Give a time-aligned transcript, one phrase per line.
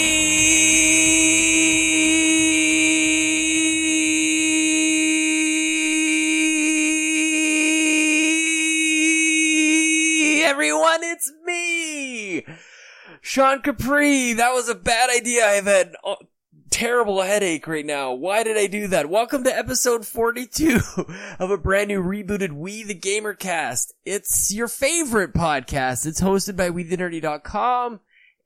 [10.43, 12.43] everyone, it's me,
[13.21, 14.33] Sean Capri.
[14.33, 15.45] That was a bad idea.
[15.45, 16.15] I've had a
[16.71, 18.13] terrible headache right now.
[18.13, 19.11] Why did I do that?
[19.11, 20.79] Welcome to episode 42
[21.39, 23.93] of a brand new rebooted We the Gamer cast.
[24.05, 26.07] It's your favorite podcast.
[26.07, 27.99] It's hosted by WeTheNerdy.com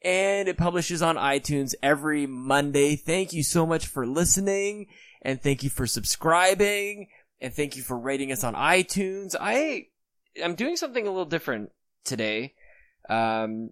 [0.08, 2.96] and it publishes on iTunes every Monday.
[2.96, 4.88] Thank you so much for listening
[5.22, 7.10] and thank you for subscribing
[7.42, 9.36] and thank you for rating us on iTunes.
[9.38, 9.88] I
[10.42, 11.72] I'm doing something a little different
[12.06, 12.54] today.
[13.10, 13.72] Um,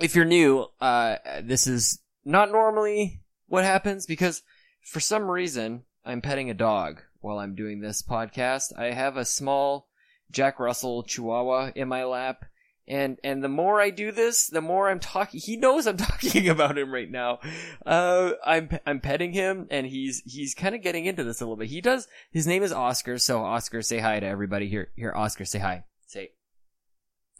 [0.00, 4.42] if you're new, uh, this is not normally what happens because
[4.82, 8.76] for some reason I'm petting a dog while I'm doing this podcast.
[8.76, 9.86] I have a small
[10.32, 12.46] Jack Russell Chihuahua in my lap.
[12.86, 16.48] And, and the more I do this, the more I'm talking, he knows I'm talking
[16.48, 17.40] about him right now.
[17.84, 21.56] Uh, I'm, I'm petting him and he's, he's kind of getting into this a little
[21.56, 21.68] bit.
[21.68, 23.18] He does, his name is Oscar.
[23.18, 24.90] So Oscar, say hi to everybody here.
[24.96, 25.84] Here, Oscar, say hi.
[26.06, 26.30] Say,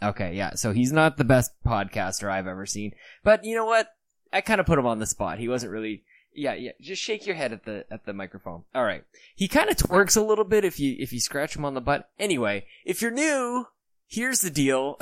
[0.03, 0.55] Okay, yeah.
[0.55, 2.92] So he's not the best podcaster I've ever seen.
[3.22, 3.89] But you know what?
[4.33, 5.39] I kind of put him on the spot.
[5.39, 6.72] He wasn't really yeah, yeah.
[6.81, 8.65] Just shake your head at the at the microphone.
[8.75, 9.05] All right.
[9.34, 11.81] He kind of twerks a little bit if you if you scratch him on the
[11.81, 12.11] butt.
[12.19, 13.67] Anyway, if you're new,
[14.06, 14.97] here's the deal.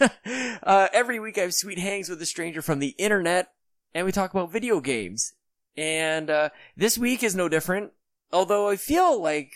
[0.62, 3.52] uh, every week I have sweet hangs with a stranger from the internet,
[3.94, 5.34] and we talk about video games.
[5.76, 7.92] And uh, this week is no different.
[8.32, 9.52] Although I feel like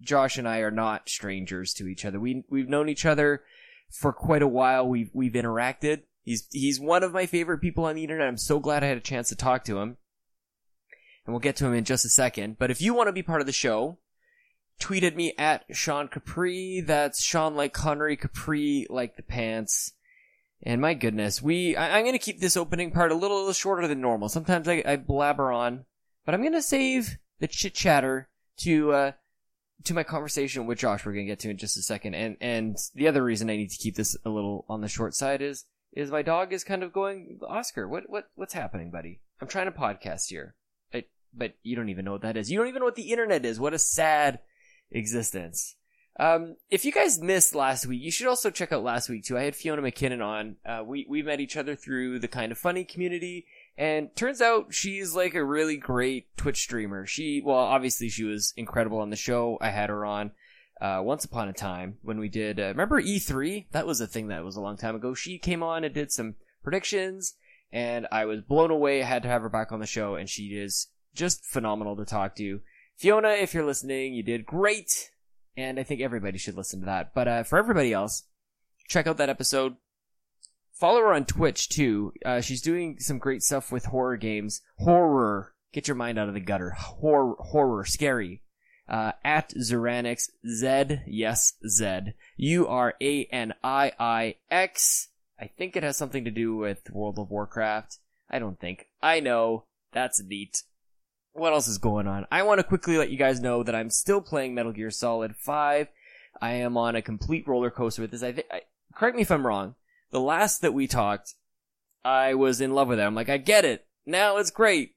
[0.00, 2.18] Josh and I are not strangers to each other.
[2.18, 3.42] We we've known each other
[3.90, 4.88] for quite a while.
[4.88, 6.02] We've we've interacted.
[6.22, 8.26] He's he's one of my favorite people on the internet.
[8.26, 9.96] I'm so glad I had a chance to talk to him.
[11.26, 12.58] And we'll get to him in just a second.
[12.58, 13.98] But if you want to be part of the show,
[14.78, 16.80] tweet at me at Sean Capri.
[16.80, 19.92] That's Sean like Connery, Capri like the pants.
[20.62, 23.86] And my goodness, we, I, am gonna keep this opening part a little, little shorter
[23.86, 24.28] than normal.
[24.28, 25.84] Sometimes I, I blabber on,
[26.24, 29.12] but I'm gonna save the chit chatter to, uh,
[29.84, 32.14] to my conversation with Josh, we're gonna get to in just a second.
[32.14, 35.14] And, and the other reason I need to keep this a little on the short
[35.14, 39.20] side is, is my dog is kind of going, Oscar, what, what, what's happening, buddy?
[39.40, 40.54] I'm trying to podcast here
[41.36, 42.50] but you don't even know what that is.
[42.50, 43.60] You don't even know what the internet is.
[43.60, 44.40] What a sad
[44.90, 45.76] existence.
[46.18, 49.36] Um, if you guys missed last week, you should also check out last week too.
[49.36, 50.56] I had Fiona McKinnon on.
[50.64, 53.46] Uh, we, we met each other through the kind of funny community
[53.76, 57.06] and turns out she's like a really great Twitch streamer.
[57.06, 59.58] She, well, obviously she was incredible on the show.
[59.60, 60.30] I had her on,
[60.80, 63.66] uh, once upon a time when we did, uh, remember E3?
[63.72, 65.14] That was a thing that was a long time ago.
[65.14, 67.34] She came on and did some predictions
[67.72, 69.02] and I was blown away.
[69.02, 72.04] I had to have her back on the show and she is just phenomenal to
[72.04, 72.60] talk to.
[72.96, 75.10] Fiona, if you're listening, you did great.
[75.56, 77.14] And I think everybody should listen to that.
[77.14, 78.24] But, uh, for everybody else,
[78.88, 79.76] check out that episode.
[80.72, 82.12] Follow her on Twitch too.
[82.24, 84.60] Uh, she's doing some great stuff with horror games.
[84.78, 85.54] Horror.
[85.72, 86.70] Get your mind out of the gutter.
[86.70, 88.42] Horror, horror, scary.
[88.88, 92.12] Uh, at Zuranix, Z, yes, Z.
[92.36, 93.08] U-R-A-N-I-I-X.
[95.40, 97.98] I think it has something to do with World of Warcraft.
[98.28, 98.86] I don't think.
[99.02, 99.64] I know.
[99.92, 100.62] That's neat
[101.34, 102.26] what else is going on?
[102.30, 105.36] I want to quickly let you guys know that I'm still playing Metal Gear Solid
[105.36, 105.88] 5.
[106.40, 108.22] I am on a complete roller coaster with this.
[108.22, 108.62] I, th- I
[108.94, 109.74] correct me if I'm wrong.
[110.10, 111.34] The last that we talked,
[112.04, 113.02] I was in love with it.
[113.02, 113.86] I'm like, I get it.
[114.06, 114.94] Now it's great.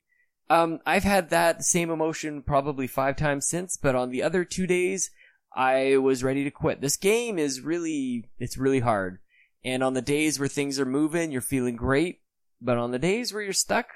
[0.50, 4.68] Um, I've had that same emotion probably five times since, but on the other two
[4.68, 5.10] days,
[5.56, 6.82] I was ready to quit.
[6.82, 9.20] This game is really, it's really hard.
[9.66, 12.22] And on the days where things are moving, you're feeling great.
[12.62, 13.88] But on the days where you're stuck,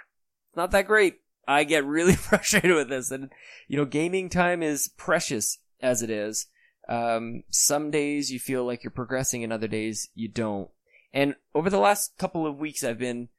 [0.49, 1.19] it's not that great.
[1.47, 3.11] I get really frustrated with this.
[3.11, 3.29] And,
[3.67, 6.47] you know, gaming time is precious as it is.
[6.89, 10.69] Um, some days you feel like you're progressing and other days you don't.
[11.13, 13.29] And over the last couple of weeks, I've been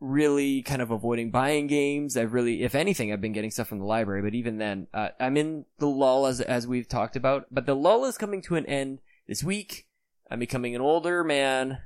[0.00, 2.16] really kind of avoiding buying games.
[2.16, 5.08] I've really, if anything, I've been getting stuff from the library, but even then, uh,
[5.18, 8.54] I'm in the lull as, as we've talked about, but the lull is coming to
[8.56, 9.86] an end this week.
[10.30, 11.78] I'm becoming an older man.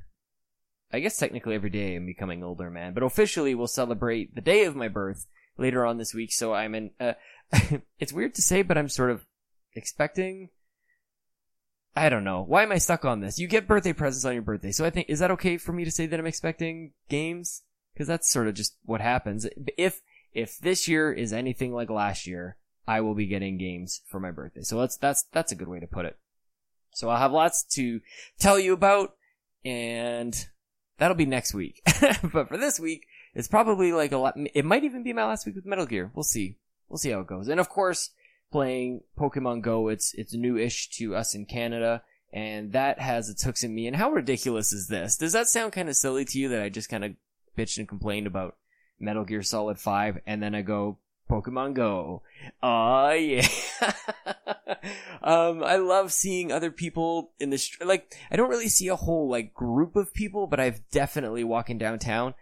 [0.92, 4.64] I guess technically every day I'm becoming older man, but officially we'll celebrate the day
[4.64, 5.26] of my birth
[5.56, 6.32] later on this week.
[6.32, 6.90] So I'm in.
[6.98, 7.14] Uh,
[7.98, 9.24] it's weird to say, but I'm sort of
[9.74, 10.50] expecting.
[11.94, 12.42] I don't know.
[12.42, 13.38] Why am I stuck on this?
[13.38, 15.84] You get birthday presents on your birthday, so I think is that okay for me
[15.84, 17.62] to say that I'm expecting games?
[17.92, 19.46] Because that's sort of just what happens.
[19.76, 20.00] If
[20.32, 22.56] if this year is anything like last year,
[22.86, 24.62] I will be getting games for my birthday.
[24.62, 26.16] So that's that's that's a good way to put it.
[26.94, 28.00] So I'll have lots to
[28.38, 29.14] tell you about,
[29.64, 30.46] and
[30.98, 31.82] that'll be next week.
[32.32, 34.34] but for this week, it's probably like a lot.
[34.54, 36.10] It might even be my last week with Metal Gear.
[36.14, 36.56] We'll see.
[36.88, 37.48] We'll see how it goes.
[37.48, 38.10] And of course,
[38.50, 39.88] playing Pokemon Go.
[39.88, 42.02] It's it's new-ish to us in Canada,
[42.32, 43.86] and that has its hooks in me.
[43.86, 45.16] And how ridiculous is this?
[45.16, 47.12] Does that sound kind of silly to you that I just kind of
[47.56, 48.56] bitched and complained about
[48.98, 50.98] Metal Gear Solid 5 and then I go
[51.30, 52.22] Pokemon Go.
[52.62, 53.46] Oh yeah.
[55.22, 58.14] um, I love seeing other people in the str- like.
[58.30, 62.34] I don't really see a whole like group of people, but I've definitely walking downtown.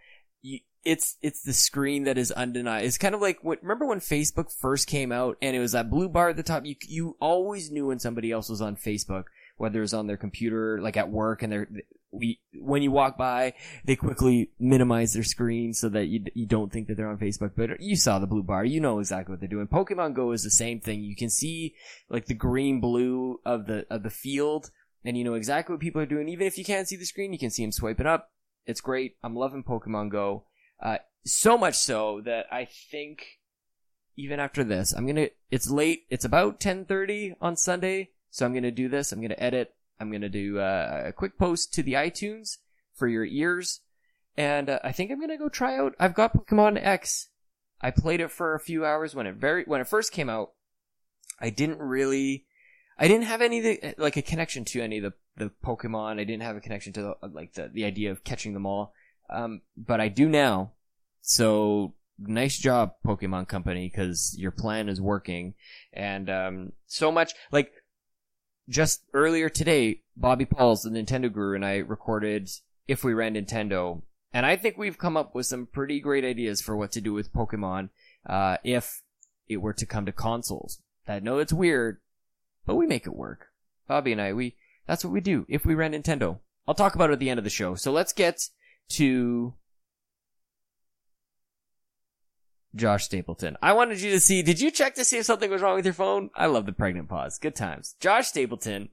[0.83, 2.87] It's it's the screen that is undeniable.
[2.87, 5.89] It's kind of like what remember when Facebook first came out and it was that
[5.89, 6.65] blue bar at the top.
[6.65, 9.25] You you always knew when somebody else was on Facebook,
[9.57, 11.67] whether it was on their computer, like at work, and they're
[12.11, 13.53] we when you walk by,
[13.85, 17.51] they quickly minimize their screen so that you you don't think that they're on Facebook.
[17.55, 19.67] But you saw the blue bar, you know exactly what they're doing.
[19.67, 21.03] Pokemon Go is the same thing.
[21.03, 21.75] You can see
[22.09, 24.71] like the green blue of the of the field,
[25.05, 26.27] and you know exactly what people are doing.
[26.29, 28.31] Even if you can't see the screen, you can see them swiping up.
[28.65, 29.15] It's great.
[29.23, 30.45] I'm loving Pokemon Go.
[30.81, 33.39] Uh, so much so that I think
[34.17, 35.29] even after this, I'm gonna.
[35.49, 36.03] It's late.
[36.09, 39.11] It's about 10:30 on Sunday, so I'm gonna do this.
[39.11, 39.73] I'm gonna edit.
[39.99, 42.57] I'm gonna do uh, a quick post to the iTunes
[42.93, 43.81] for your ears,
[44.35, 45.95] and uh, I think I'm gonna go try out.
[45.99, 47.29] I've got Pokemon X.
[47.81, 50.51] I played it for a few hours when it very when it first came out.
[51.39, 52.45] I didn't really.
[52.97, 56.19] I didn't have any like a connection to any of the the Pokemon.
[56.19, 58.93] I didn't have a connection to the, like the the idea of catching them all.
[59.31, 60.73] Um, but I do now.
[61.21, 65.53] So nice job, Pokemon Company, because your plan is working.
[65.93, 67.71] And um, so much like
[68.69, 72.49] just earlier today, Bobby Pauls, the Nintendo guru, and I recorded
[72.87, 74.01] "If We Ran Nintendo,"
[74.33, 77.13] and I think we've come up with some pretty great ideas for what to do
[77.13, 77.89] with Pokemon
[78.25, 79.01] uh, if
[79.47, 80.81] it were to come to consoles.
[81.07, 81.99] I know it's weird,
[82.65, 83.47] but we make it work.
[83.87, 84.55] Bobby and I, we
[84.87, 85.45] that's what we do.
[85.49, 87.75] If we ran Nintendo, I'll talk about it at the end of the show.
[87.75, 88.39] So let's get
[88.91, 89.53] to
[92.75, 93.57] Josh Stapleton.
[93.61, 95.85] I wanted you to see, did you check to see if something was wrong with
[95.85, 96.29] your phone?
[96.35, 97.37] I love the pregnant pause.
[97.37, 97.95] Good times.
[97.99, 98.89] Josh Stapleton,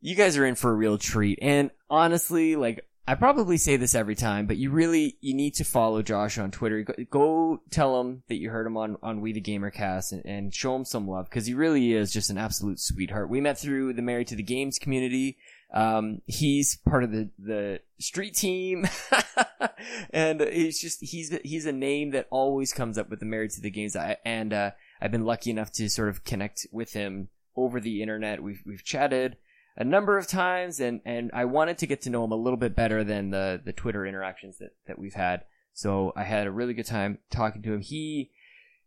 [0.00, 1.38] you guys are in for a real treat.
[1.40, 5.64] And honestly, like, I probably say this every time, but you really, you need to
[5.64, 6.82] follow Josh on Twitter.
[6.82, 10.54] Go, go tell him that you heard him on, on We the Gamercast and, and
[10.54, 13.30] show him some love because he really is just an absolute sweetheart.
[13.30, 15.38] We met through the Married to the Games community.
[15.72, 18.86] Um, he's part of the, the street team.
[20.10, 23.60] and he's just, he's, he's a name that always comes up with the Married to
[23.60, 23.96] the Games.
[23.96, 24.70] I, and, uh,
[25.00, 28.42] I've been lucky enough to sort of connect with him over the internet.
[28.42, 29.36] We've, we've chatted
[29.76, 32.56] a number of times and, and I wanted to get to know him a little
[32.56, 35.44] bit better than the, the Twitter interactions that, that we've had.
[35.74, 37.82] So I had a really good time talking to him.
[37.82, 38.30] He,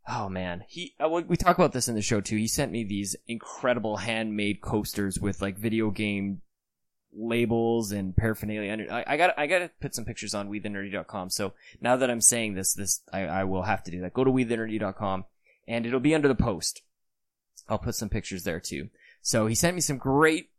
[0.07, 2.37] oh man, he, uh, we talk about this in the show too.
[2.37, 6.41] He sent me these incredible handmade coasters with like video game
[7.13, 8.87] labels and paraphernalia.
[8.91, 11.29] I, I got I got to put some pictures on WeTheNerdy.com.
[11.29, 14.13] So now that I'm saying this, this I, I will have to do that.
[14.13, 15.25] Go to WeTheNerdy.com
[15.67, 16.81] and it'll be under the post.
[17.67, 18.89] I'll put some pictures there too.
[19.21, 20.49] So he sent me some great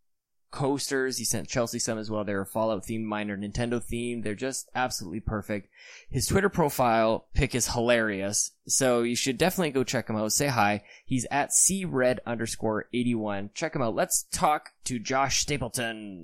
[0.50, 1.18] coasters.
[1.18, 2.24] He sent Chelsea some as well.
[2.24, 4.24] They're Fallout themed, minor Nintendo themed.
[4.24, 5.68] They're just absolutely perfect.
[6.08, 8.52] His Twitter profile pic is hilarious.
[8.66, 10.32] So you should definitely go check him out.
[10.32, 10.82] Say hi.
[11.04, 13.50] He's at cred underscore 81.
[13.54, 13.94] Check him out.
[13.94, 16.20] Let's talk to Josh Stapleton.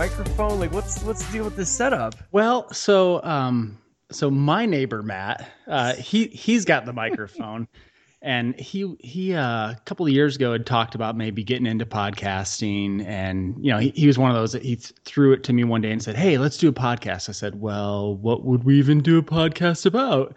[0.00, 0.58] Microphone.
[0.58, 2.14] Like what's what's the deal with this setup?
[2.32, 3.76] Well, so um,
[4.10, 7.68] so my neighbor Matt, uh, he he's got the microphone,
[8.22, 11.84] and he he uh, a couple of years ago had talked about maybe getting into
[11.84, 15.44] podcasting, and you know he, he was one of those that he th- threw it
[15.44, 18.42] to me one day and said, "Hey, let's do a podcast." I said, "Well, what
[18.42, 20.34] would we even do a podcast about?"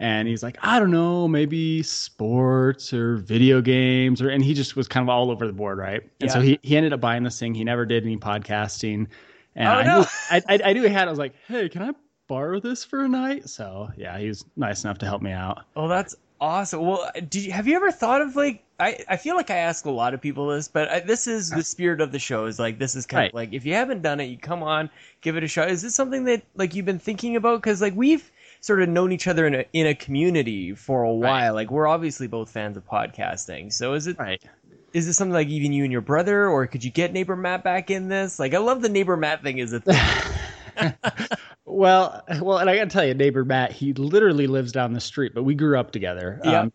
[0.00, 4.74] And he's like, I don't know, maybe sports or video games, or and he just
[4.74, 6.02] was kind of all over the board, right?
[6.20, 6.34] And Yeah.
[6.34, 7.54] so he he ended up buying this thing.
[7.54, 9.08] He never did any podcasting,
[9.54, 9.98] and Oh, I, no.
[10.00, 11.06] knew, I, I I knew he had.
[11.06, 11.92] I was like, hey, can I
[12.28, 13.48] borrow this for a night?
[13.48, 15.64] So yeah, he was nice enough to help me out.
[15.76, 16.80] Oh, that's awesome.
[16.82, 19.56] Well, uh, did you, have you ever thought of like I, I feel like I
[19.56, 22.46] ask a lot of people this, but I, this is the spirit of the show.
[22.46, 24.90] Is like this is kind of like if you haven't done it, you come on,
[25.20, 25.70] give it a shot.
[25.70, 27.60] Is this something that like you've been thinking about?
[27.60, 28.30] Because like we've
[28.60, 31.54] sort of known each other in a in a community for a while.
[31.54, 33.72] Like we're obviously both fans of podcasting.
[33.72, 34.42] So is it Right.
[34.92, 37.62] is this something like even you and your brother, or could you get neighbor Matt
[37.64, 38.38] back in this?
[38.38, 40.94] Like I love the neighbor Matt thing is a thing.
[41.64, 45.00] Well, well, and I got to tell you, neighbor Matt, he literally lives down the
[45.00, 46.40] street, but we grew up together.
[46.44, 46.66] Yeah.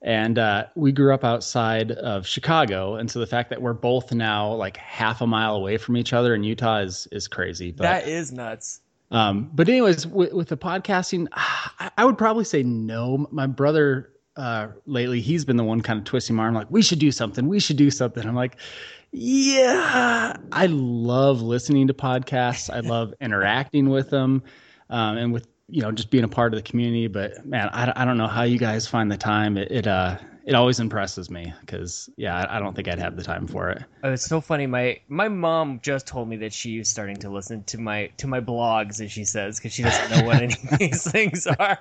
[0.00, 4.12] and uh, we grew up outside of Chicago, and so the fact that we're both
[4.12, 7.72] now like half a mile away from each other in Utah is is crazy.
[7.72, 8.80] But that is nuts.
[9.12, 13.28] Um, but anyways, with, with the podcasting, I, I would probably say no.
[13.30, 16.82] My brother uh, lately, he's been the one kind of twisting my arm, like, we
[16.82, 17.46] should do something.
[17.46, 18.26] We should do something.
[18.26, 18.56] I'm like,
[19.12, 22.74] yeah, I love listening to podcasts.
[22.74, 24.42] I love interacting with them
[24.88, 27.06] um, and with, you know, just being a part of the community.
[27.08, 29.58] But man, I, I don't know how you guys find the time.
[29.58, 33.16] It, it uh, it always impresses me because yeah I, I, don't think i'd have
[33.16, 33.82] the time for it.
[34.02, 34.66] Oh, it's so funny.
[34.66, 38.40] My my mom just told me that she's starting to listen to my to my
[38.40, 41.78] blogs as she says because she doesn't know what any of these things are.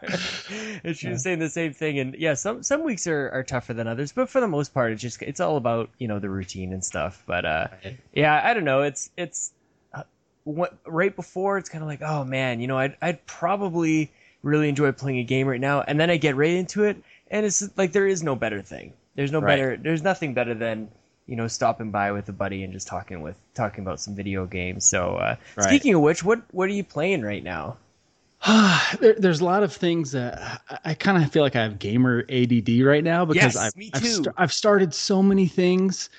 [0.84, 1.13] And she yeah.
[1.13, 4.12] was saying the same thing and yeah some some weeks are, are tougher than others
[4.12, 6.84] but for the most part it's just it's all about you know the routine and
[6.84, 7.24] stuff.
[7.25, 7.68] But uh
[8.13, 8.82] yeah i don't know.
[8.84, 9.51] It's it's
[9.94, 10.03] uh,
[10.44, 14.12] what, right before it's kind of like oh man you know I'd, I'd probably
[14.44, 16.98] really enjoy playing a game right now and then i get right into it
[17.31, 18.93] and it's like there is no better thing.
[19.15, 19.55] There's no right.
[19.55, 19.77] better.
[19.77, 20.89] There's nothing better than
[21.25, 24.45] you know stopping by with a buddy and just talking with talking about some video
[24.45, 24.85] games.
[24.85, 25.65] So uh, right.
[25.65, 27.77] speaking of which, what what are you playing right now?
[29.00, 31.79] there, there's a lot of things that I, I kind of feel like I have
[31.79, 36.09] gamer ADD right now because yes, I've me I've, st- I've, started so many things,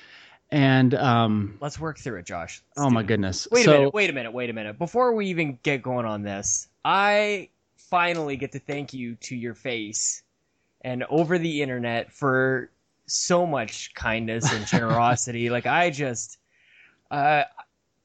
[0.51, 2.63] and um, let's work through it, Josh.
[2.77, 3.49] Let's oh my goodness!
[3.51, 3.95] Wait so, a minute!
[3.95, 4.33] Wait a minute!
[4.33, 4.79] Wait a minute!
[4.79, 9.55] Before we even get going on this, I finally get to thank you to your
[9.55, 10.23] face
[10.83, 12.71] and over the internet for
[13.07, 15.51] so much kindness and generosity.
[15.57, 16.39] like I just,
[17.11, 17.45] uh,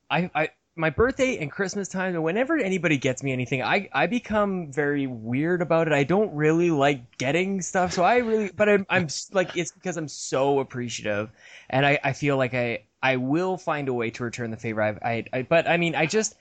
[0.10, 4.05] I, I, my birthday and Christmas time, and whenever anybody gets me anything, I, I
[4.05, 5.93] become very weird about it.
[5.93, 9.98] I don't really like getting stuff, so I really, but I'm, I'm like, it's because
[9.98, 11.31] I'm so appreciative,
[11.69, 14.84] and I, I feel like I, I will find a way to return the favor.
[14.84, 16.36] I, I, I but I mean, I just,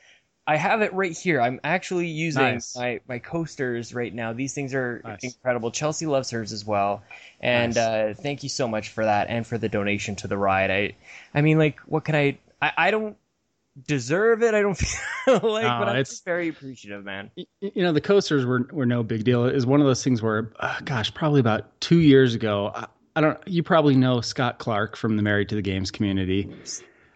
[0.47, 1.41] I have it right here.
[1.41, 2.77] I'm actually using nice.
[2.77, 4.33] my, my coasters right now.
[4.33, 5.25] These things are nice.
[5.25, 5.73] incredible.
[5.73, 7.03] Chelsea loves hers as well,
[7.41, 7.85] and nice.
[7.85, 10.71] uh, thank you so much for that and for the donation to the ride.
[10.71, 10.97] I,
[11.35, 12.39] I mean, like, what can I?
[12.63, 13.17] I, I don't
[13.89, 14.55] deserve it.
[14.55, 14.75] I don't
[15.25, 17.31] feel like, no, but I'm just very appreciative, man.
[17.35, 19.47] You know, the coasters were were no big deal.
[19.47, 22.71] It was one of those things where, uh, gosh, probably about two years ago.
[22.73, 22.87] I,
[23.17, 23.39] I don't.
[23.49, 26.55] You probably know Scott Clark from the Married to the Games community.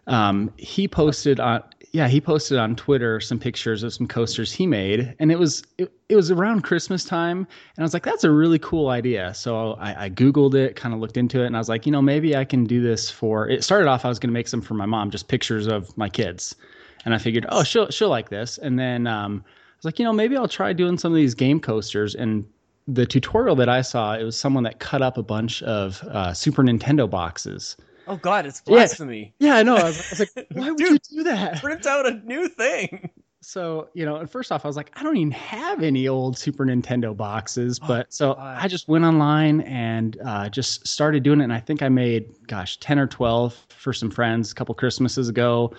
[0.07, 4.65] Um, he posted on yeah, he posted on Twitter some pictures of some coasters he
[4.65, 8.23] made, and it was it, it was around Christmas time, and I was like, that's
[8.23, 9.33] a really cool idea.
[9.33, 11.91] So I, I googled it, kind of looked into it, and I was like, you
[11.91, 13.49] know, maybe I can do this for.
[13.49, 15.95] It started off I was going to make some for my mom, just pictures of
[15.97, 16.55] my kids,
[17.03, 20.05] and I figured, oh, she'll she'll like this, and then um, I was like, you
[20.05, 22.45] know, maybe I'll try doing some of these game coasters and
[22.87, 26.33] the tutorial that I saw, it was someone that cut up a bunch of uh,
[26.33, 29.33] Super Nintendo boxes Oh God, it's blasphemy.
[29.39, 29.75] Yeah, yeah I know.
[29.75, 31.61] I was, I was like, why would Dude, you do that?
[31.61, 33.09] Print out a new thing.
[33.41, 36.37] So you know, and first off, I was like, I don't even have any old
[36.37, 38.57] Super Nintendo boxes, oh, but oh, so God.
[38.61, 41.45] I just went online and uh, just started doing it.
[41.45, 45.27] And I think I made, gosh, ten or twelve for some friends a couple Christmases
[45.27, 45.73] ago.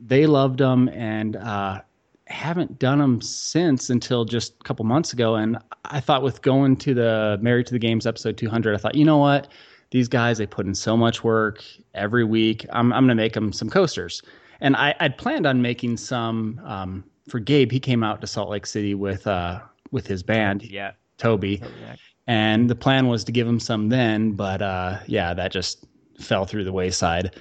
[0.00, 1.80] They loved them, and uh,
[2.28, 5.34] haven't done them since until just a couple months ago.
[5.34, 8.94] And I thought with going to the Married to the Games episode 200, I thought,
[8.94, 9.48] you know what?
[9.90, 11.62] These guys they put in so much work
[11.94, 12.66] every week.
[12.70, 14.22] I'm I'm gonna make them some coasters,
[14.60, 17.70] and I I'd planned on making some um, for Gabe.
[17.70, 21.62] He came out to Salt Lake City with uh with his band, yeah, Toby,
[22.26, 25.86] and the plan was to give him some then, but uh yeah, that just
[26.18, 27.34] fell through the wayside.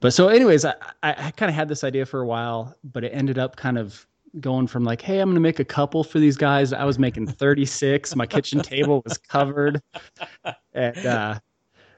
[0.00, 3.04] But so, anyways, I, I, I kind of had this idea for a while, but
[3.04, 4.06] it ended up kind of
[4.38, 6.72] going from like, hey, I'm going to make a couple for these guys.
[6.72, 8.14] I was making 36.
[8.16, 9.82] My kitchen table was covered.
[10.72, 11.40] And uh,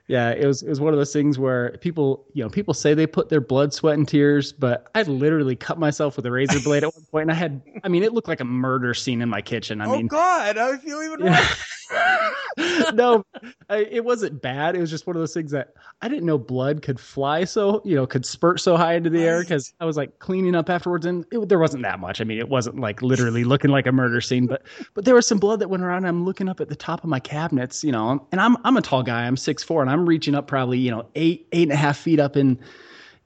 [0.08, 2.92] yeah, it was it was one of those things where people, you know, people say
[2.92, 6.60] they put their blood, sweat, and tears, but I literally cut myself with a razor
[6.60, 9.22] blade at one point, and I had, I mean, it looked like a murder scene
[9.22, 9.80] in my kitchen.
[9.80, 11.72] I oh mean, God, I feel even worse.
[12.94, 13.24] no,
[13.68, 14.76] I, it wasn't bad.
[14.76, 17.80] It was just one of those things that I didn't know blood could fly so,
[17.84, 19.26] you know, could spurt so high into the right.
[19.26, 22.20] air because I was like cleaning up afterwards, and it, there wasn't that much.
[22.20, 24.62] I mean, it wasn't like literally looking like a murder scene, but
[24.94, 26.06] but there was some blood that went around.
[26.06, 28.82] I'm looking up at the top of my cabinets, you know, and I'm I'm a
[28.82, 29.26] tall guy.
[29.26, 31.98] I'm six four, and I'm reaching up probably you know eight eight and a half
[31.98, 32.58] feet up in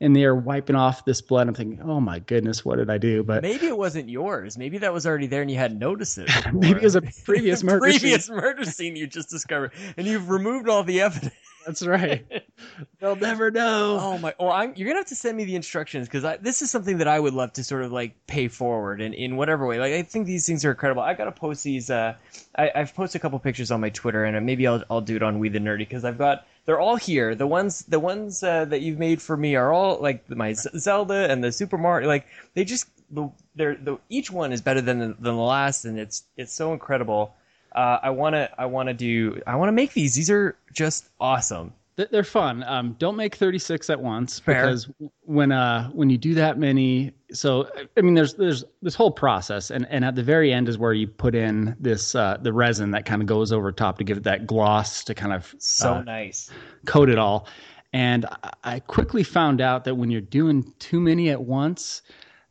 [0.00, 1.48] in there wiping off this blood.
[1.48, 3.22] I'm thinking, oh my goodness, what did I do?
[3.22, 4.58] But maybe it wasn't yours.
[4.58, 6.30] Maybe that was already there and you hadn't noticed it.
[6.52, 8.36] maybe it was a previous murder previous scene.
[8.36, 11.34] murder scene you just discovered, and you've removed all the evidence.
[11.66, 12.24] That's right.
[13.00, 13.98] They'll never know.
[14.00, 14.34] Oh my!
[14.38, 17.08] Well, I'm, you're gonna have to send me the instructions because this is something that
[17.08, 19.80] I would love to sort of like pay forward in, in whatever way.
[19.80, 21.02] Like I think these things are incredible.
[21.02, 21.90] I gotta post these.
[21.90, 22.14] Uh,
[22.54, 25.24] I, have posted a couple pictures on my Twitter, and maybe I'll I'll do it
[25.24, 27.34] on We the Nerdy because I've got they're all here.
[27.34, 31.30] The ones the ones uh, that you've made for me are all like my Zelda
[31.30, 32.08] and the Super Mario.
[32.08, 35.84] Like they just the they're the each one is better than the, than the last,
[35.84, 37.34] and it's it's so incredible.
[37.74, 40.14] Uh, I wanna I wanna do I wanna make these.
[40.14, 41.72] These are just awesome.
[41.96, 42.62] They're fun.
[42.64, 44.62] Um, don't make 36 at once Fair.
[44.66, 44.88] because
[45.22, 49.70] when uh when you do that many, so I mean, there's there's this whole process,
[49.70, 52.90] and and at the very end is where you put in this uh, the resin
[52.90, 55.94] that kind of goes over top to give it that gloss to kind of So
[55.94, 56.50] uh, nice.
[56.84, 57.48] coat it all.
[57.94, 62.02] And I- I quickly found out that when you're doing too many at once,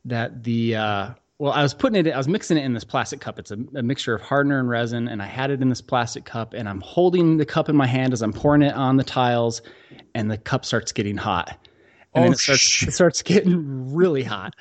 [0.06, 3.20] that the uh, well, I was putting it, I was mixing it in this plastic
[3.20, 3.38] cup.
[3.38, 6.24] It's a, a mixture of hardener and resin, and I had it in this plastic
[6.24, 9.04] cup, and I'm holding the cup in my hand as I'm pouring it on the
[9.04, 9.60] tiles,
[10.14, 11.58] and the cup starts getting hot.
[12.14, 14.54] And then Oh, it starts, it starts getting really hot,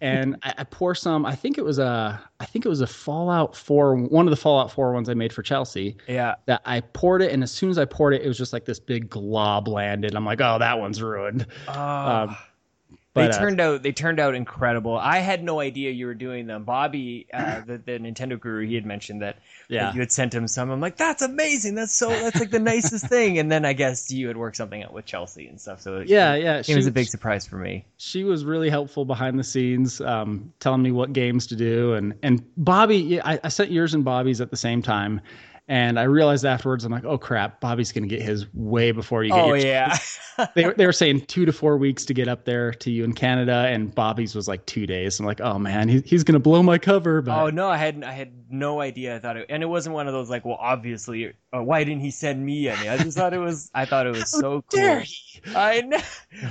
[0.00, 1.24] and I, I pour some.
[1.24, 4.36] I think it was a, I think it was a Fallout Four, one of the
[4.36, 6.34] Fallout Four ones I made for Chelsea Yeah.
[6.46, 8.64] that I poured it, and as soon as I poured it, it was just like
[8.64, 10.16] this big glob landed.
[10.16, 11.46] I'm like, oh, that one's ruined.
[11.68, 12.36] Oh,
[13.16, 14.96] but, they uh, turned out they turned out incredible.
[14.96, 16.62] I had no idea you were doing them.
[16.64, 19.86] Bobby, uh, the, the Nintendo guru, he had mentioned that, Yeah.
[19.86, 20.70] that you had sent him some.
[20.70, 21.74] I'm like, that's amazing.
[21.74, 23.38] That's so that's like the nicest thing.
[23.38, 25.80] And then I guess you had worked something out with Chelsea and stuff.
[25.80, 26.62] So it, Yeah, yeah.
[26.66, 27.84] it was a big surprise for me.
[27.96, 31.94] she was really helpful behind the scenes, um, telling me what games to do.
[31.94, 35.20] And and Bobby, I, I sent yours and Bobby's at the same time,
[35.68, 39.32] and I realized afterwards, I'm like, oh crap, Bobby's gonna get his way before you
[39.32, 39.96] get Oh yeah.
[40.54, 43.04] They, were- they were saying two to four weeks to get up there to you
[43.04, 45.18] in Canada, and Bobby's was like two days.
[45.18, 47.22] I'm like, oh man, he, he's gonna blow my cover.
[47.22, 49.16] But Oh no, I had I had no idea.
[49.16, 52.00] I thought it, and it wasn't one of those like, well, obviously, uh, why didn't
[52.02, 52.86] he send me any?
[52.88, 53.70] I just thought it was.
[53.74, 54.62] I thought it was so cool.
[54.70, 55.40] dare he?
[55.54, 56.00] I know.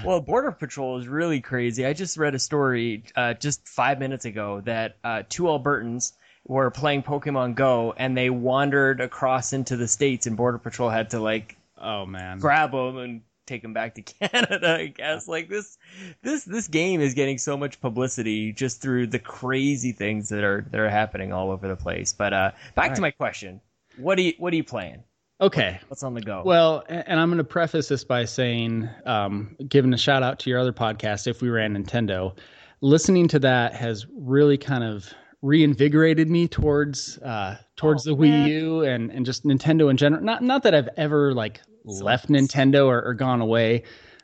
[0.03, 1.86] Well, Border Patrol is really crazy.
[1.86, 6.13] I just read a story uh, just five minutes ago that uh, two Albertans
[6.46, 11.10] were playing Pokemon Go and they wandered across into the states, and Border Patrol had
[11.12, 12.40] to like Oh man.
[12.40, 14.78] grab them and take them back to Canada.
[14.80, 15.78] I guess like this,
[16.22, 20.66] this this game is getting so much publicity just through the crazy things that are
[20.72, 22.14] that are happening all over the place.
[22.14, 23.60] But uh, back to my question:
[23.98, 25.04] what do you what are you playing?
[25.42, 25.80] Okay.
[25.90, 26.44] What's on the go?
[26.46, 30.50] Well, and I'm going to preface this by saying, um, giving a shout out to
[30.50, 32.38] your other podcast, If We Ran Nintendo.
[32.80, 35.14] Listening to that has really kind of
[35.46, 38.48] reinvigorated me towards uh, towards Oh, the Wii man.
[38.48, 40.24] U and, and just Nintendo in general.
[40.24, 43.84] Not not that I've ever like left Nintendo or, or gone away,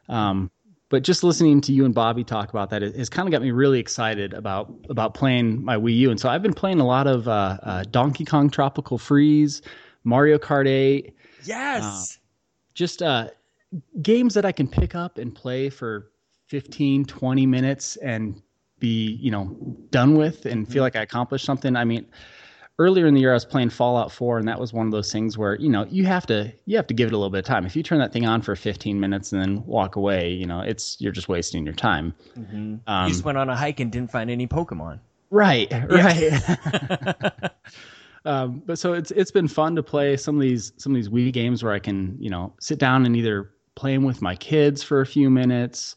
[0.10, 0.50] um,
[0.90, 3.52] but just listening to you and Bobby talk about that has kind of got me
[3.52, 6.12] really excited about about playing my Wii U.
[6.12, 9.62] And so I've been playing a lot of uh, uh, Donkey Kong Tropical Freeze,
[10.04, 12.20] Mario Kart 8 yes.
[12.74, 13.30] just uh,
[14.02, 16.12] games that I can pick up and play for
[16.48, 18.42] 15, 20 minutes and
[18.82, 19.56] be, you know,
[19.92, 21.78] done with and feel like I accomplished something.
[21.78, 22.06] I mean,
[22.80, 25.12] earlier in the year I was playing Fallout 4 and that was one of those
[25.12, 27.40] things where, you know, you have to you have to give it a little bit
[27.40, 27.66] of time.
[27.66, 30.60] If you turn that thing on for 15 minutes and then walk away, you know,
[30.60, 32.14] it's you're just wasting your time.
[32.38, 32.80] Mhm.
[32.88, 35.00] Um, you just went on a hike and didn't find any Pokemon.
[35.30, 37.52] Right, right.
[38.26, 41.10] um, but so it's it's been fun to play some of these some of these
[41.10, 44.36] Wii games where I can you know sit down and either play them with my
[44.36, 45.96] kids for a few minutes,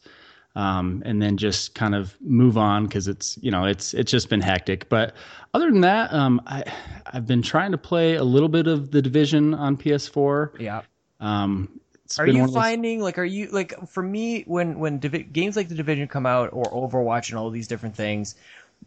[0.55, 4.29] um, and then just kind of move on because it's you know it's it's just
[4.29, 4.87] been hectic.
[4.89, 5.13] But
[5.53, 6.63] other than that, um, I
[7.07, 10.59] I've been trying to play a little bit of the Division on PS4.
[10.59, 10.81] Yeah.
[11.19, 11.79] Um,
[12.17, 15.67] Are been you finding like are you like for me when when divi- games like
[15.67, 18.35] the Division come out or Overwatch and all these different things,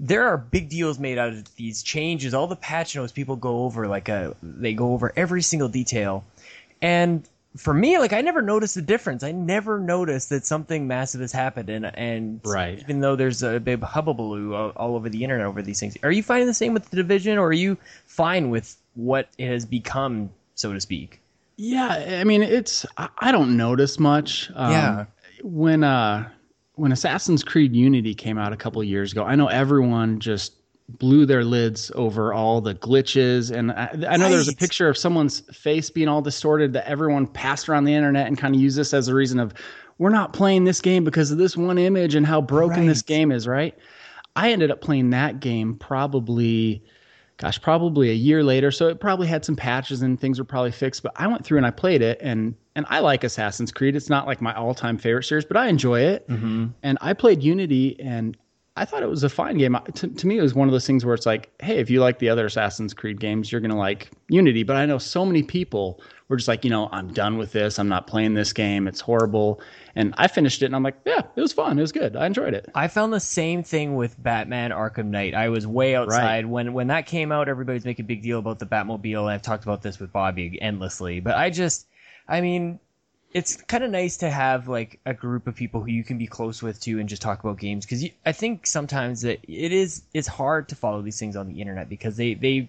[0.00, 2.33] there are big deals made out of these changes.
[2.33, 6.24] All the patch notes people go over like a they go over every single detail,
[6.81, 9.22] and for me like I never noticed the difference.
[9.22, 12.78] I never noticed that something massive has happened, and and Right.
[12.78, 16.12] even though there's a big hubbubaloo all, all over the internet over these things, are
[16.12, 19.64] you finding the same with the Division, or are you fine with what it has
[19.64, 21.20] become, so to speak?
[21.56, 24.50] Yeah, I mean it's I, I don't notice much.
[24.54, 25.04] Um, Yeah.
[25.42, 26.28] When uh
[26.74, 30.52] when Assassin's Creed Unity came out a couple of years ago, I know everyone just
[30.88, 34.96] blew their lids over all the glitches and I, I know there's a picture of
[34.96, 38.79] someone's face being all distorted that everyone passed around the internet and kind of used
[38.79, 39.53] this as a reason of
[39.98, 43.33] we're not playing this game because of this one image and how broken this game
[43.33, 43.77] is, right?
[44.37, 46.83] I ended up playing that game probably
[47.38, 48.70] gosh, probably a year later.
[48.70, 51.03] So it probably had some patches and things were probably fixed.
[51.03, 53.96] But I went through and I played it, and and I like Assassin's Creed.
[53.96, 56.29] It's not like my all time favorite series, but I enjoy it.
[56.29, 56.66] Mm-hmm.
[56.83, 58.37] And I played Unity, and
[58.78, 59.76] I thought it was a fine game.
[59.94, 62.00] To, to me, it was one of those things where it's like, hey, if you
[62.00, 64.62] like the other Assassin's Creed games, you're gonna like Unity.
[64.62, 67.78] But I know so many people were just like, you know, I'm done with this.
[67.78, 68.86] I'm not playing this game.
[68.86, 69.60] It's horrible.
[69.96, 71.76] And I finished it, and I'm like, yeah, it was fun.
[71.78, 72.14] It was good.
[72.14, 72.68] I enjoyed it.
[72.74, 75.34] I found the same thing with Batman Arkham Knight.
[75.34, 77.48] I was way outside when when that came out.
[77.48, 81.18] Everybody's making a big deal about the Batmobile, I've talked about this with Bobby endlessly.
[81.18, 81.88] But I just,
[82.28, 82.78] I mean,
[83.32, 86.26] it's kind of nice to have like a group of people who you can be
[86.26, 87.84] close with too, and just talk about games.
[87.84, 91.60] Because I think sometimes that it is it's hard to follow these things on the
[91.60, 92.68] internet because they they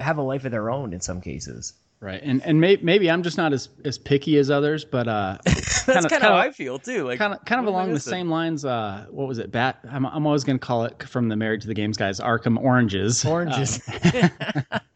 [0.00, 1.74] have a life of their own in some cases.
[2.02, 5.38] Right, and and may, maybe I'm just not as, as picky as others, but uh,
[5.86, 7.04] That's kind of how I feel too.
[7.04, 8.10] Like kind of kind of what am I along the missing?
[8.10, 8.64] same lines.
[8.64, 9.52] Uh, what was it?
[9.52, 9.78] Bat.
[9.88, 12.18] I'm, I'm always going to call it from the Married to the Games guys.
[12.18, 13.24] Arkham Oranges.
[13.24, 13.80] oranges.
[13.86, 14.30] Um,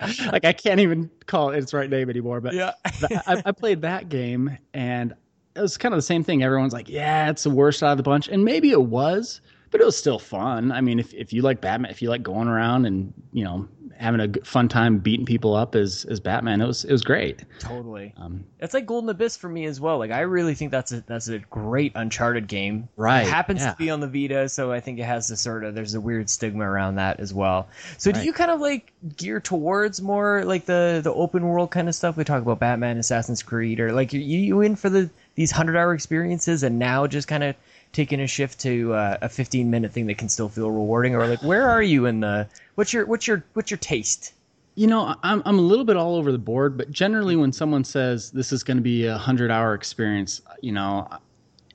[0.32, 2.40] like I can't even call it its right name anymore.
[2.40, 2.72] But yeah.
[2.84, 5.14] I, I played that game, and
[5.54, 6.42] it was kind of the same thing.
[6.42, 9.40] Everyone's like, "Yeah, it's the worst out of the bunch," and maybe it was,
[9.70, 10.72] but it was still fun.
[10.72, 13.68] I mean, if if you like Batman, if you like going around and you know
[13.98, 17.44] having a fun time beating people up as as Batman, it was it was great.
[17.58, 18.12] Totally.
[18.16, 19.98] Um, It's like Golden Abyss for me as well.
[19.98, 22.88] Like I really think that's a that's a great Uncharted game.
[22.96, 23.72] Right, It happens yeah.
[23.72, 26.00] to be on the Vita, so I think it has this sort of there's a
[26.00, 27.68] weird stigma around that as well.
[27.98, 31.88] So do you kind of like gear towards more like the the open world kind
[31.88, 32.16] of stuff?
[32.16, 35.76] We talk about Batman, Assassin's Creed, or like you you in for the these hundred
[35.76, 37.56] hour experiences, and now just kind of
[37.92, 41.26] taking a shift to uh, a 15 minute thing that can still feel rewarding, or
[41.26, 44.32] like where are you in the what's your what's your what's your taste?
[44.74, 47.84] You know, I'm I'm a little bit all over the board, but generally when someone
[47.84, 51.08] says this is going to be a hundred hour experience, you know,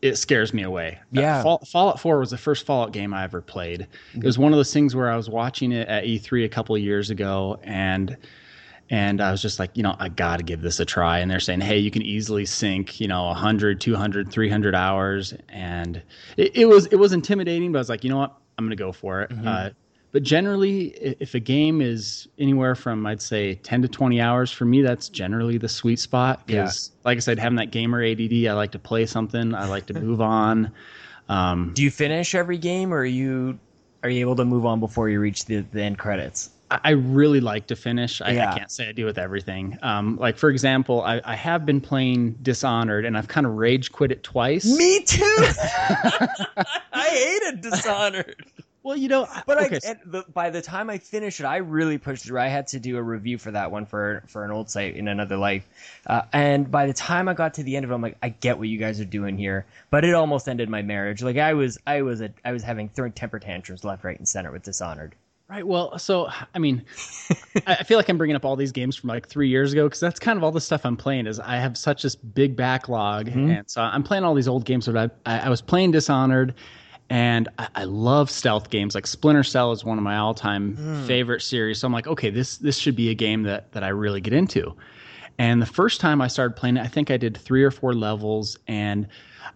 [0.02, 1.00] it scares me away.
[1.12, 1.39] Yeah.
[1.39, 3.88] Uh, Fall, Fallout 4 was the first Fallout game I ever played.
[4.15, 6.76] It was one of those things where I was watching it at E3 a couple
[6.76, 8.17] of years ago, and
[8.91, 11.19] and I was just like, you know, I got to give this a try.
[11.19, 16.04] And they're saying, hey, you can easily sink, you know, 100, 200, 300 hours, and
[16.36, 18.77] it, it was it was intimidating, but I was like, you know what, I'm going
[18.77, 19.32] to go for it.
[19.45, 19.69] Uh,
[20.12, 20.88] but generally,
[21.21, 25.08] if a game is anywhere from I'd say 10 to 20 hours, for me, that's
[25.08, 26.41] generally the sweet spot.
[26.47, 26.63] Yeah.
[26.63, 29.86] Because, like I said, having that gamer ADD, I like to play something, I like
[29.86, 30.73] to move on.
[31.30, 33.58] Um, Do you finish every game, or are you
[34.04, 36.49] are you able to move on before you reach the, the end credits?
[36.84, 38.21] I really like to finish.
[38.21, 38.51] I, Yeah.
[38.51, 39.77] I can't say I do with everything.
[39.81, 43.91] Um, like for example, I, I have been playing Dishonored, and I've kind of rage
[43.91, 44.65] quit it twice.
[44.65, 45.23] Me too.
[46.93, 48.45] I hated Dishonored,
[48.84, 51.57] Well, you know, but okay, I and the, by the time I finished it, I
[51.57, 52.39] really pushed through.
[52.39, 55.07] I had to do a review for that one for for an old site in
[55.07, 55.67] another life,
[56.07, 58.29] uh, and by the time I got to the end of it, I'm like, I
[58.29, 61.21] get what you guys are doing here, but it almost ended my marriage.
[61.21, 64.27] Like I was, I was, a, I was having throwing temper tantrums left, right, and
[64.27, 65.13] center with Dishonored.
[65.51, 65.67] Right.
[65.67, 66.85] Well, so I mean,
[67.67, 69.99] I feel like I'm bringing up all these games from like three years ago because
[69.99, 71.27] that's kind of all the stuff I'm playing.
[71.27, 73.51] Is I have such this big backlog, mm-hmm.
[73.51, 74.87] and so I'm playing all these old games.
[74.87, 76.53] But I, I, was playing Dishonored,
[77.09, 78.95] and I, I love stealth games.
[78.95, 81.05] Like Splinter Cell is one of my all-time hmm.
[81.05, 81.79] favorite series.
[81.79, 84.31] So I'm like, okay, this this should be a game that that I really get
[84.31, 84.73] into.
[85.37, 87.93] And the first time I started playing it, I think I did three or four
[87.93, 89.05] levels, and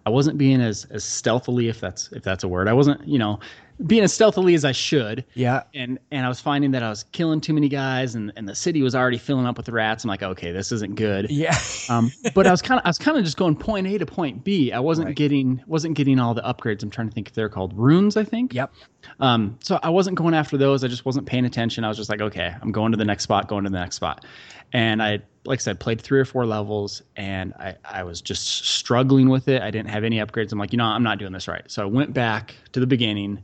[0.05, 2.67] I wasn't being as as stealthily, if that's if that's a word.
[2.67, 3.39] I wasn't, you know,
[3.87, 7.03] being as stealthily as I should Yeah, and and I was finding that I was
[7.11, 10.03] killing too many guys, and, and the city was already filling up with rats.
[10.03, 11.29] I'm like, okay, this isn't good.
[11.29, 11.57] yeah.
[11.89, 14.05] Um, but I was kind of I was kind of just going point A to
[14.05, 14.71] point B.
[14.71, 15.15] I wasn't Right.
[15.15, 16.83] getting wasn't getting all the upgrades.
[16.83, 18.15] I'm trying to think if they're called runes.
[18.17, 18.53] I think.
[18.53, 18.73] Yep.
[19.19, 20.83] Um, so I wasn't going after those.
[20.83, 21.83] I just wasn't paying attention.
[21.83, 23.97] I was just like, okay, I'm going to the next spot, going to the next
[23.97, 24.25] spot.
[24.73, 28.65] And I, like I said, played three or four levels and I, I was just
[28.65, 29.61] struggling with it.
[29.61, 30.51] I didn't have any upgrades.
[30.51, 31.63] I'm like, you know, I'm not doing this right.
[31.69, 33.41] So I went back to the beginning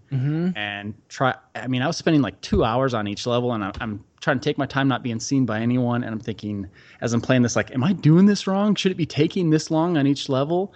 [0.56, 1.36] and try.
[1.56, 4.40] I mean, I was spending like two hours on each level and I, I'm trying
[4.40, 6.04] to take my time, not being seen by anyone.
[6.04, 6.68] And I'm thinking,
[7.02, 8.76] as I'm playing this, like, am I doing this wrong?
[8.76, 10.74] Should it be taking this long on each level?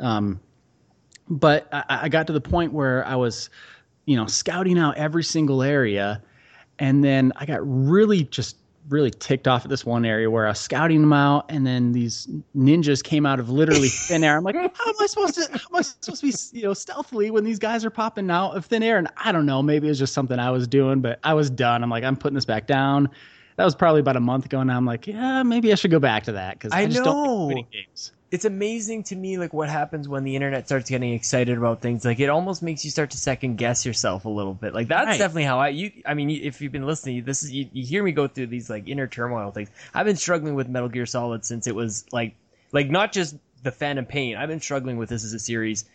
[0.00, 0.40] Um,
[1.28, 3.50] but I, I got to the point where I was,
[4.06, 6.22] you know, scouting out every single area,
[6.78, 8.56] and then I got really just
[8.88, 11.92] really ticked off at this one area where I was scouting them out, and then
[11.92, 14.36] these ninjas came out of literally thin air.
[14.36, 15.42] I'm like, how am I supposed to?
[15.52, 18.56] How am I supposed to be, you know, stealthily when these guys are popping out
[18.56, 18.98] of thin air?
[18.98, 21.50] And I don't know, maybe it was just something I was doing, but I was
[21.50, 21.82] done.
[21.82, 23.08] I'm like, I'm putting this back down.
[23.56, 25.98] That was probably about a month ago, and I'm like, yeah, maybe I should go
[25.98, 27.04] back to that because I, I just know.
[27.04, 28.12] don't like quitting games.
[28.30, 32.04] It's amazing to me like what happens when the internet starts getting excited about things.
[32.04, 34.74] Like it almost makes you start to second guess yourself a little bit.
[34.74, 35.18] Like that's Right.
[35.18, 38.02] definitely how i you i mean if you've been listening this is you, you hear
[38.02, 39.70] me go through these like inner turmoil things.
[39.94, 42.34] I've been struggling with metal gear solid since it was like
[42.72, 44.36] like not just the phantom pain.
[44.36, 45.86] I've been struggling with this as a series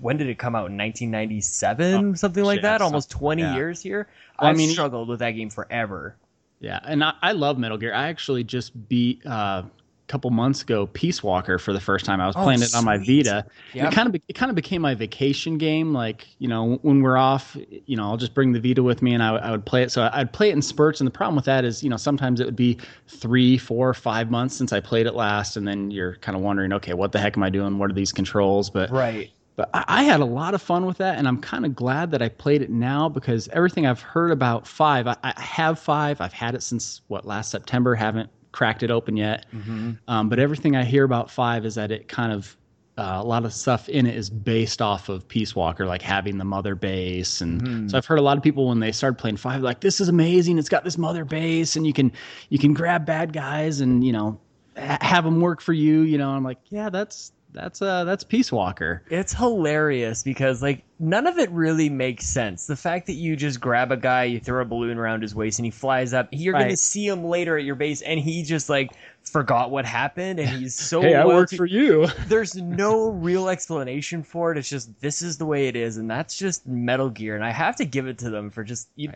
[0.00, 0.70] when did it come out?
[0.70, 2.80] in 1997 something like shit, that?
[2.80, 3.54] almost 20 yeah.
[3.54, 4.08] years here?
[4.40, 6.16] Well, I i've mean, struggled with that game forever.
[6.60, 7.92] Yeah, and I, I love Metal Gear.
[7.92, 9.64] I actually just beat uh,
[10.12, 12.20] couple months ago Peace Walker for the first time.
[12.20, 12.98] I was Oh, playing it on my.
[12.98, 13.46] Vita.
[13.72, 13.92] Yep.
[13.92, 15.92] It kind of be, it kind of became my vacation game.
[15.92, 19.14] Like you know, when we're off, you know, I'll just bring the Vita with me
[19.14, 19.90] and I, w- I would play it.
[19.90, 21.00] So I'd play it in spurts.
[21.00, 24.30] And the problem with that is, you know, sometimes it would be three, four, five
[24.30, 27.18] months since I played it last, and then you're kind of wondering, okay, what the
[27.18, 27.78] heck am I doing?
[27.78, 28.70] What are these controls?
[28.70, 31.66] But right but I, I had a lot of fun with that, and I'm kind
[31.66, 35.34] of glad that I played it now because everything I've heard about five, I, I
[35.40, 36.20] have five.
[36.20, 37.94] I've had it since what last September.
[37.94, 39.46] Haven't cracked it open yet.
[39.54, 39.92] Mm-hmm.
[40.08, 42.56] Um, but everything I hear about five is that it kind of
[42.98, 46.36] uh, a lot of stuff in it is based off of Peace Walker, like having
[46.36, 47.90] the mother base, and Mhm.
[47.90, 50.08] so I've heard a lot of people when they started playing five, like this is
[50.10, 50.58] amazing.
[50.58, 52.12] It's got this mother base, and you can
[52.50, 54.38] you can grab bad guys and you know
[54.76, 56.02] ha- have them work for you.
[56.02, 59.02] You know, I'm like, yeah, that's that's uh that's Peace Walker.
[59.10, 62.66] It's hilarious because like none of it really makes sense.
[62.66, 65.58] The fact that you just grab a guy, you throw a balloon around his waist,
[65.58, 66.28] and he flies up.
[66.32, 68.90] You're gonna see him later at your base, and he just like
[69.22, 72.06] forgot what happened, and he's so Hey, I loyal work to- for you.
[72.26, 74.58] There's no real explanation for it.
[74.58, 77.34] It's just this is the way it is, and that's just Metal Gear.
[77.34, 79.12] And I have to give it to them for just you,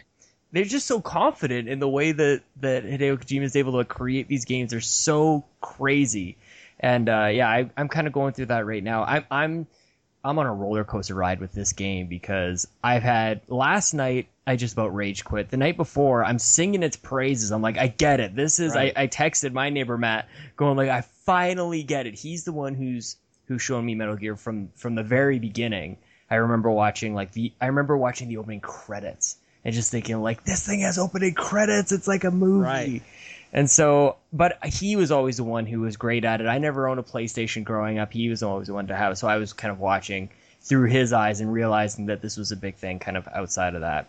[0.52, 4.28] they're just so confident in the way that that Hideo Kojima is able to create
[4.28, 4.70] these games.
[4.70, 6.36] They're so crazy,
[6.80, 9.04] and uh, yeah, I, I'm kind of going through that right now.
[9.04, 9.66] I'm I'm
[10.24, 14.56] I'm on a roller coaster ride with this game because I've had last night I
[14.56, 15.50] just about rage quit.
[15.50, 17.50] The night before I'm singing its praises.
[17.50, 18.36] I'm like, I get it.
[18.36, 18.92] This is Right.
[18.96, 22.14] I, I texted my neighbor Matt going like, I finally get it.
[22.14, 25.98] He's the one who's who's shown me Metal Gear from from the very beginning.
[26.30, 30.44] I remember watching like the I remember watching the opening credits and just thinking like
[30.44, 31.92] this thing has opening credits.
[31.92, 32.64] It's like a movie.
[32.64, 33.02] Right.
[33.56, 36.46] And so, but he was always the one who was great at it.
[36.46, 38.12] I never owned a PlayStation growing up.
[38.12, 39.16] He was always the one to have.
[39.18, 40.28] So I was kind of watching
[40.60, 43.80] through his eyes and realizing that this was a big thing kind of outside of
[43.80, 44.06] that.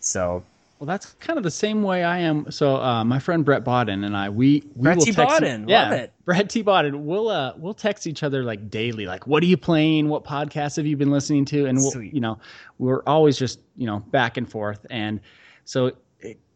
[0.00, 0.42] So
[0.78, 2.50] Well, that's kind of the same way I am.
[2.50, 5.12] So, uh, my friend Brett Bodden and I, we, we Brett will T.
[5.12, 6.12] text- Bodden, love yeah, it.
[6.24, 6.62] Brett T.
[6.62, 7.04] Bodden.
[7.04, 10.08] We'll uh, we'll text each other like daily, like, what are you playing?
[10.08, 11.66] What podcasts have you been listening to?
[11.66, 12.12] And we'll, Sweet.
[12.14, 12.38] you know,
[12.78, 14.84] we're always just you know back and forth.
[14.90, 15.20] And
[15.64, 15.92] so,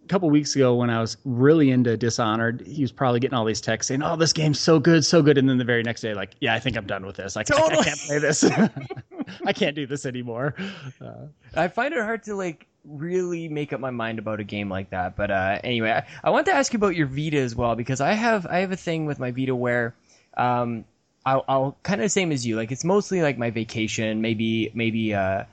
[0.04, 3.44] a couple weeks ago, when I was really into Dishonored, he was probably getting all
[3.44, 6.00] these texts saying, "Oh, this game's so good, so good," and then the very next
[6.00, 7.36] day, like, "Yeah, I think I'm done with this.
[7.36, 8.44] Like, I, I can't play this.
[9.46, 10.54] I can't do this anymore."
[11.00, 14.68] Uh, I find it hard to like really make up my mind about a game
[14.68, 15.16] like that.
[15.16, 18.00] But uh, anyway, I, I want to ask you about your Vita as well because
[18.00, 19.94] I have I have a thing with my Vita where
[20.36, 20.84] um,
[21.24, 22.56] I'll, I'll kind of the same as you.
[22.56, 25.44] Like it's mostly like my vacation, maybe maybe uh,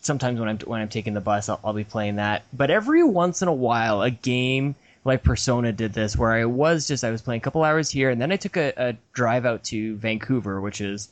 [0.00, 2.44] sometimes when I'm when I'm taking the bus, I'll, I'll be playing that.
[2.52, 6.86] But every once in a while, a game like Persona did this, where I was
[6.86, 9.46] just I was playing a couple hours here, and then I took a, a drive
[9.46, 11.08] out to Vancouver, which is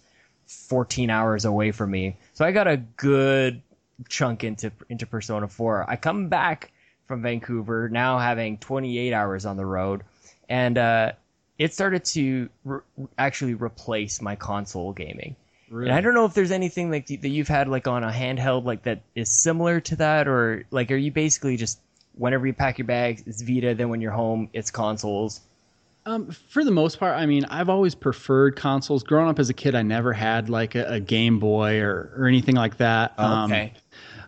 [0.46, 2.16] 14 hours away from me.
[2.34, 3.62] So I got a good
[4.08, 5.88] chunk into into Persona 4.
[5.88, 6.72] I come back
[7.06, 10.02] from Vancouver now having 28 hours on the road,
[10.48, 11.12] and uh,
[11.58, 12.80] it started to re-
[13.16, 15.36] actually replace my console gaming.
[15.70, 15.90] Really.
[15.90, 18.64] And I don't know if there's anything like that you've had like on a handheld
[18.64, 21.80] like that is similar to that, or like are you basically just
[22.14, 25.40] whenever you pack your bags, it's Vita, then when you're home, it's consoles.
[26.04, 29.02] Um, for the most part, I mean, I've always preferred consoles.
[29.02, 32.26] Growing up as a kid, I never had like a, a Game Boy or, or
[32.26, 33.12] anything like that.
[33.18, 33.74] Um, okay.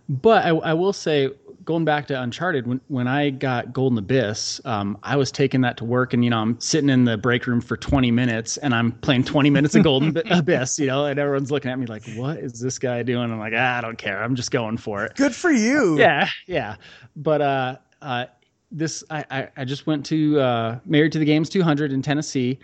[0.09, 1.31] but I, I will say,
[1.65, 5.77] going back to Uncharted, when when I got Golden Abyss, um, I was taking that
[5.79, 8.75] to work, and you know, I'm sitting in the break room for 20 minutes, and
[8.75, 12.03] I'm playing 20 minutes of Golden Abyss, you know, and everyone's looking at me like,
[12.15, 14.23] "What is this guy doing?" I'm like, ah, "I don't care.
[14.23, 15.99] I'm just going for it." Good for you.
[16.01, 16.77] yeah yeah
[17.17, 18.27] but uh uh
[18.71, 22.59] this i i, I just went to uh married to the games 200 in tennessee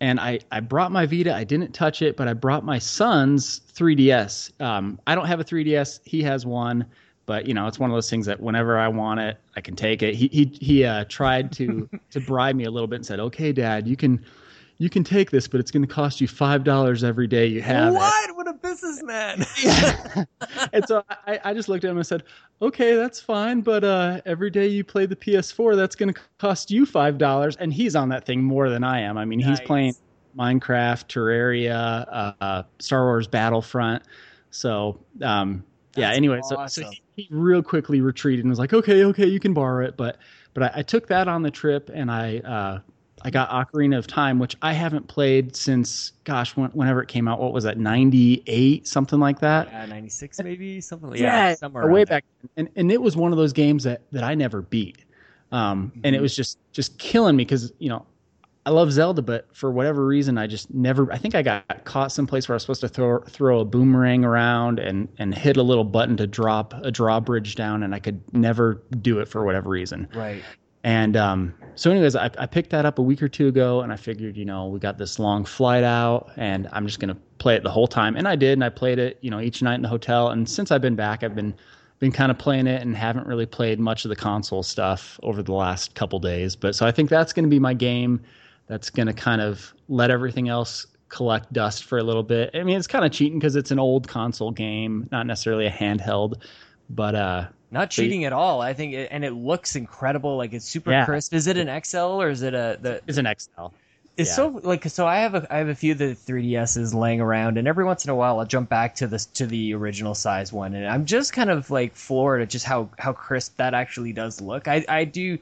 [0.00, 3.60] and i i brought my vita i didn't touch it but i brought my son's
[3.72, 6.86] 3ds um i don't have a 3ds he has one
[7.28, 9.76] but you know it's one of those things that whenever i want it i can
[9.76, 13.06] take it he he, he uh tried to to bribe me a little bit and
[13.06, 14.24] said okay dad you can
[14.78, 17.60] you can take this but it's going to cost you five dollars every day you
[17.60, 18.36] have it What?
[18.36, 19.44] What a businessman.
[19.62, 20.24] yeah.
[20.72, 22.22] and so I, I just looked at him and said,
[22.62, 23.60] okay, that's fine.
[23.60, 27.56] But uh, every day you play the PS4, that's going to cost you $5.
[27.58, 29.18] And he's on that thing more than I am.
[29.18, 29.94] I mean, he's playing
[30.38, 34.02] Minecraft, Terraria, uh, Star Wars Battlefront.
[34.50, 35.64] So, um,
[35.96, 39.26] yeah, That's anyway, so, so he, he real quickly retreated and was like, okay, okay,
[39.26, 39.96] you can borrow it.
[39.96, 40.18] But,
[40.54, 42.80] but I, I took that on the trip and I, uh,
[43.22, 47.26] I got Ocarina of Time, which I haven't played since, gosh, when, whenever it came
[47.26, 47.40] out.
[47.40, 49.66] What was that, 98, something like that?
[49.68, 52.16] Yeah, 96 maybe something like yeah, somewhere way around there.
[52.18, 52.24] back.
[52.56, 55.04] And, and it was one of those games that, that I never beat.
[55.50, 56.22] Um, And it Mhm.
[56.22, 58.06] was just, just killing me because, you know,
[58.68, 61.10] I love Zelda, but for whatever reason, I just never.
[61.10, 64.26] I think I got caught someplace where I was supposed to throw throw a boomerang
[64.26, 68.20] around and and hit a little button to drop a drawbridge down, and I could
[68.34, 70.06] never do it for whatever reason.
[70.14, 70.42] Right.
[70.84, 73.90] And um, so, anyways, I, I picked that up a week or two ago, and
[73.90, 77.54] I figured, you know, we got this long flight out, and I'm just gonna play
[77.54, 78.16] it the whole time.
[78.16, 80.28] And I did, and I played it, you know, each night in the hotel.
[80.28, 81.54] And since I've been back, I've been
[82.00, 85.42] been kind of playing it, and haven't really played much of the console stuff over
[85.42, 86.54] the last couple days.
[86.54, 88.20] But so I think that's gonna be my game.
[88.68, 92.50] That's gonna kind of let everything else collect dust for a little bit.
[92.54, 95.70] I mean, it's kind of cheating because it's an old console game, not necessarily a
[95.70, 96.42] handheld.
[96.90, 98.60] But uh, Not cheating at all.
[98.62, 100.36] I think, it, and it looks incredible.
[100.36, 101.04] Like it's super Yeah.
[101.04, 101.34] crisp.
[101.34, 103.00] Is it an XL or is it a the?
[103.06, 103.66] it's an XL.
[104.16, 104.34] it's Yeah.
[104.36, 107.56] so like so I have a I have a few of the 3DSs laying around,
[107.58, 110.50] and every once in a while I'll jump back to this to the original size
[110.52, 114.12] one, and I'm just kind of like floored at just how how crisp that actually
[114.14, 114.66] does look.
[114.68, 115.38] I I do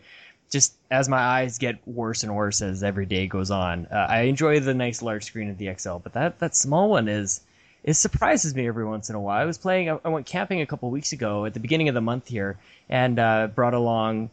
[0.51, 3.87] just as my eyes get worse and worse as every day goes on.
[3.91, 7.09] Uh, I enjoy the nice large screen of the XL, but that that small one
[7.09, 7.41] is
[7.83, 9.41] it surprises me every once in a while.
[9.41, 9.91] I was playing.
[9.91, 12.59] I I went camping a couple weeks ago at the beginning of the month here,
[12.89, 14.31] and uh, brought along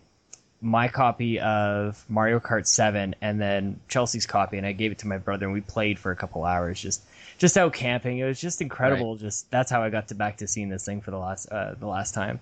[0.63, 5.07] my copy of Mario Kart 7 and then Chelsea's copy and I gave it to
[5.07, 7.03] my brother and we played for a couple hours just
[7.37, 8.19] just out camping.
[8.19, 9.17] It was just incredible.
[9.17, 11.75] Just that's how I got to back to seeing this thing for the last uh,
[11.77, 12.39] the last time.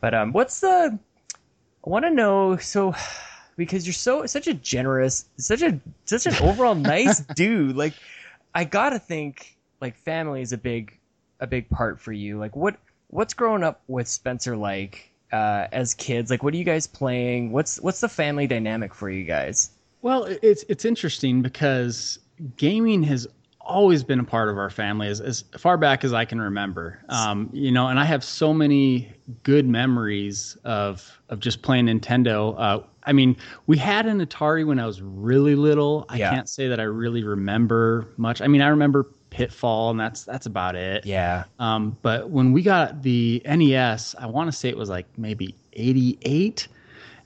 [0.00, 0.98] But um what's the
[1.88, 2.94] want to know so
[3.56, 7.76] because you're so such a generous, such a such an overall nice dude.
[7.76, 7.94] Like
[8.54, 10.98] I got to think like family is a big
[11.40, 12.38] a big part for you.
[12.38, 12.76] Like what
[13.08, 16.30] what's growing up with Spencer like uh, as kids?
[16.30, 17.52] Like, what are you guys playing?
[17.52, 19.70] What's what's the family dynamic for you guys?
[20.02, 22.18] Well, it's it's interesting because
[22.56, 23.26] gaming has
[23.68, 26.98] always been a part of our family as, as far back as I can remember.
[27.08, 32.54] Um, you know, and I have so many good memories of of just playing Nintendo.
[32.58, 36.06] Uh, I mean, we had an Atari when I was really little.
[36.08, 36.30] I Yeah.
[36.30, 38.40] can't say that I really remember much.
[38.42, 41.04] I mean, I remember Pitfall, and that's that's about it.
[41.04, 45.06] Yeah, Um, but when we got the NES, I want to say it was like
[45.18, 46.68] maybe 88.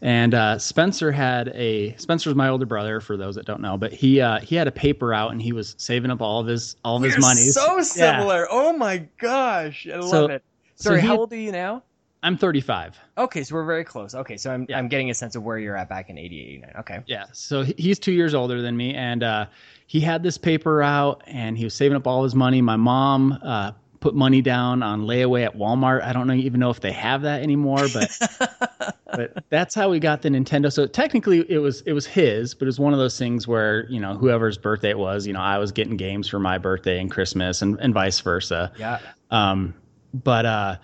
[0.02, 3.92] And uh, Spencer had a Spencer's my older brother for those that don't know, but
[3.92, 6.74] he uh, he had a paper out and he was saving up all of his
[6.84, 7.40] all of his money.
[7.42, 7.82] so Yeah.
[7.82, 8.46] similar.
[8.50, 10.42] Oh my gosh, I love So- it.
[10.74, 11.84] so Sorry, he- how old are you now?
[12.24, 12.98] I'm 35.
[13.18, 14.14] Okay, so we're very close.
[14.14, 14.78] Okay, so I'm Yeah.
[14.78, 16.72] I'm getting a sense of where you're at back in 88, 89.
[16.80, 16.98] Okay.
[17.06, 19.46] Yeah, so he's two years older than me, and uh,
[19.86, 22.60] he had this paper out, and he was saving up all his money.
[22.62, 26.02] My mom uh, put money down on layaway at Walmart.
[26.02, 30.00] I don't know, even know if they have that anymore, but but that's how we
[30.00, 30.70] got the Nintendo.
[30.70, 33.88] So technically, it was it was his, but it was one of those things where
[33.88, 37.00] you know whoever's birthday it was, you know, I was getting games for my birthday
[37.00, 38.72] and Christmas, and, and vice versa.
[38.76, 38.98] Yeah.
[39.30, 39.72] Um,
[40.12, 40.76] but uh,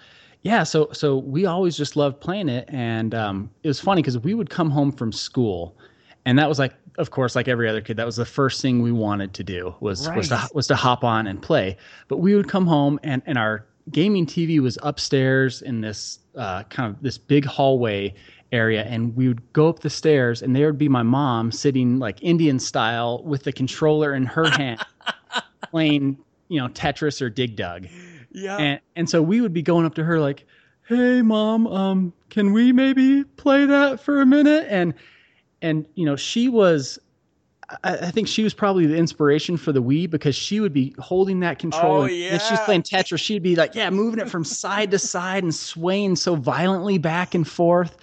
[0.42, 4.18] yeah, so so we always just loved playing it, and um, it was funny because
[4.18, 5.76] we would come home from school,
[6.24, 8.82] and that was like, of course, like every other kid, that was the first thing
[8.82, 11.76] we wanted to do was was to was to hop on and play.
[12.08, 16.62] But we would come home, and and our gaming TV was upstairs in this uh,
[16.64, 18.14] kind of this big hallway
[18.50, 21.98] area and we would go up the stairs and there would be my mom sitting
[21.98, 24.80] like Indian style with the controller in her hand
[25.70, 26.16] playing
[26.48, 27.86] you know Tetris or Dig Dug
[28.30, 28.56] Yeah.
[28.56, 30.46] and and so we would be going up to her like
[30.88, 34.94] hey mom um can we maybe play that for a minute and
[35.62, 36.98] and you know she was
[37.84, 41.40] I, think she was probably the inspiration for the Wii because she would be holding
[41.40, 42.04] that controller.
[42.04, 44.98] Oh, and If she's playing Tetris, she'd be like, yeah, moving it from side to
[44.98, 47.98] side and swaying so violently back and forth.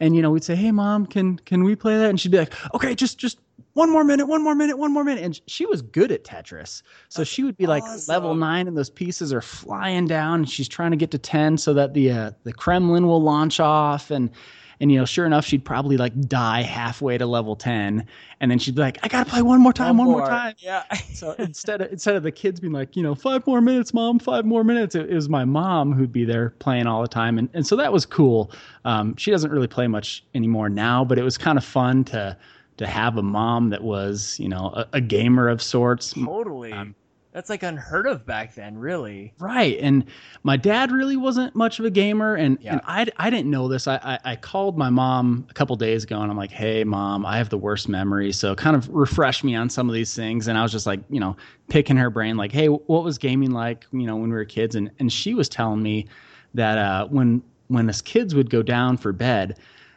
[0.00, 2.38] And you know, we'd say, "Hey, mom, can can we play that?" And she'd be
[2.38, 3.38] like, "Okay, just just
[3.74, 6.80] one more minute, one more minute, one more minute." And she was good at Tetris,
[7.10, 10.68] so she would be like level nine, and those pieces are flying down, and she's
[10.68, 14.30] trying to get to ten so that the uh, the Kremlin will launch off, and
[14.80, 18.06] and you know, sure enough, she'd probably like die halfway to level ten,
[18.40, 20.26] and then she'd be like, "I gotta play one more time, one, more.
[20.26, 20.84] time." Yeah.
[21.12, 24.18] So instead of instead of the kids being like, you know, five more minutes, mom,
[24.18, 27.38] five more minutes, it, it was my mom who'd be there playing all the time,
[27.38, 28.50] and and so that was cool.
[28.86, 32.36] Um, she doesn't really play much anymore now, but it was kind of fun to
[32.78, 36.14] to have a mom that was, you know, a, a gamer of sorts.
[36.14, 36.72] totally.
[36.72, 36.94] Um,
[37.32, 39.32] That's like unheard of back then, really.
[39.38, 39.78] Right.
[39.80, 40.04] And
[40.42, 42.34] my dad really wasn't much of a gamer.
[42.34, 42.72] And, Yeah.
[42.72, 43.86] and I, I didn't know this.
[43.86, 47.24] I, I, I called my mom a couple days ago and I'm like, hey, mom,
[47.24, 48.32] I have the worst memory.
[48.32, 50.48] So kind of refresh me on some of these things.
[50.48, 51.36] And I was just like, you know,
[51.68, 54.74] picking her brain, like, hey, what was gaming like, you know, when we were kids?
[54.74, 56.06] And, and she was telling me
[56.54, 59.56] that uh, when, when us kids would go down for bed,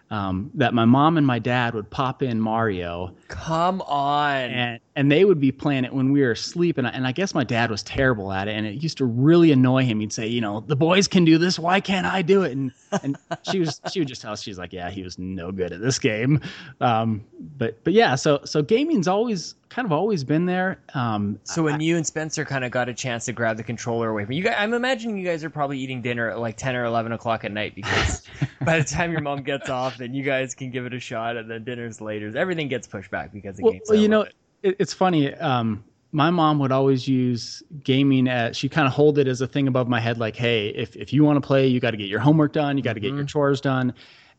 [0.10, 3.16] um, that my mom and my dad would pop in Mario.
[3.30, 4.36] Come on.
[4.36, 6.78] and and they would be playing it when we were asleep.
[6.78, 8.52] And I, and I guess my dad was terrible at it.
[8.52, 10.00] And it used to really annoy him.
[10.00, 11.58] He'd say you know the boys can do this.
[11.58, 12.52] Why can't I do it?
[12.52, 13.18] And and
[13.52, 15.82] she was she would just tell us she's like yeah he was no good at
[15.82, 16.42] this game.
[16.80, 17.26] Um
[17.58, 21.82] but but yeah so so gaming's always kind of always been there um So when
[21.82, 24.44] you and Spencer kind of got a chance to grab the controller away from you
[24.44, 27.44] guys, I'm imagining you guys are probably eating dinner at like 10 or 11 o'clock
[27.44, 28.22] at night because
[28.62, 31.38] by the time your mom gets off, then you guys can give it a shot
[31.38, 32.38] and then dinner's later.
[32.38, 33.86] Everything gets pushed back because of well, games.
[33.90, 34.36] well, you know it.
[34.62, 39.18] it, it's funny um my mom would always use gaming as she kind of hold
[39.18, 41.66] it as a thing above my head like hey if, if you want to play
[41.66, 43.92] you got to get your homework done you got to get your chores done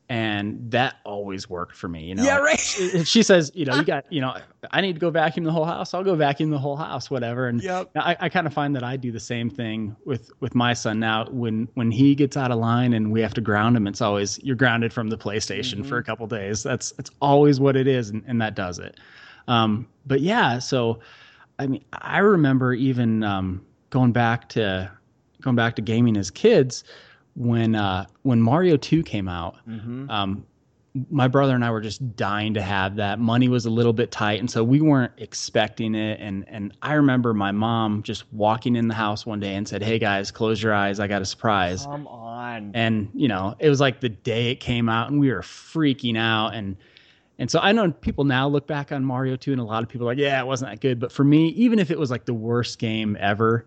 [0.08, 2.24] and that always worked for me you know?
[2.24, 2.60] Yeah, right.
[2.60, 4.36] she, says you know you got you know
[4.70, 7.48] i need to go vacuum the whole house i'll go vacuum the whole house whatever
[7.48, 7.90] and Yep.
[7.96, 11.00] i, I kind of find that i do the same thing with with my son
[11.00, 11.26] now.
[11.30, 14.38] When when he gets out of line and we have to ground him it's always
[14.42, 16.62] you're grounded from the playstation for a couple days.
[16.62, 18.98] That's that's always what it is and, and that does it.
[19.48, 21.00] Um, but yeah, so
[21.58, 24.90] I mean, I remember even um, going back to
[25.40, 26.84] going back to gaming as kids
[27.36, 29.56] when uh, when Mario Two came out.
[29.68, 30.10] Mm-hmm.
[30.10, 30.46] Um,
[31.10, 33.18] my brother and I were just dying to have that.
[33.18, 36.20] Money was a little bit tight, and so we weren't expecting it.
[36.20, 39.82] And and I remember my mom just walking in the house one day and said,
[39.82, 41.00] "Hey guys, close your eyes.
[41.00, 42.70] I got a surprise." Come on.
[42.74, 46.16] and you know it was like the day it came out and we were freaking
[46.18, 46.76] out and
[47.38, 49.88] and so i know people now look back on mario 2 and a lot of
[49.88, 52.10] people are like yeah it wasn't that good but for me even if it was
[52.10, 53.66] like the worst game ever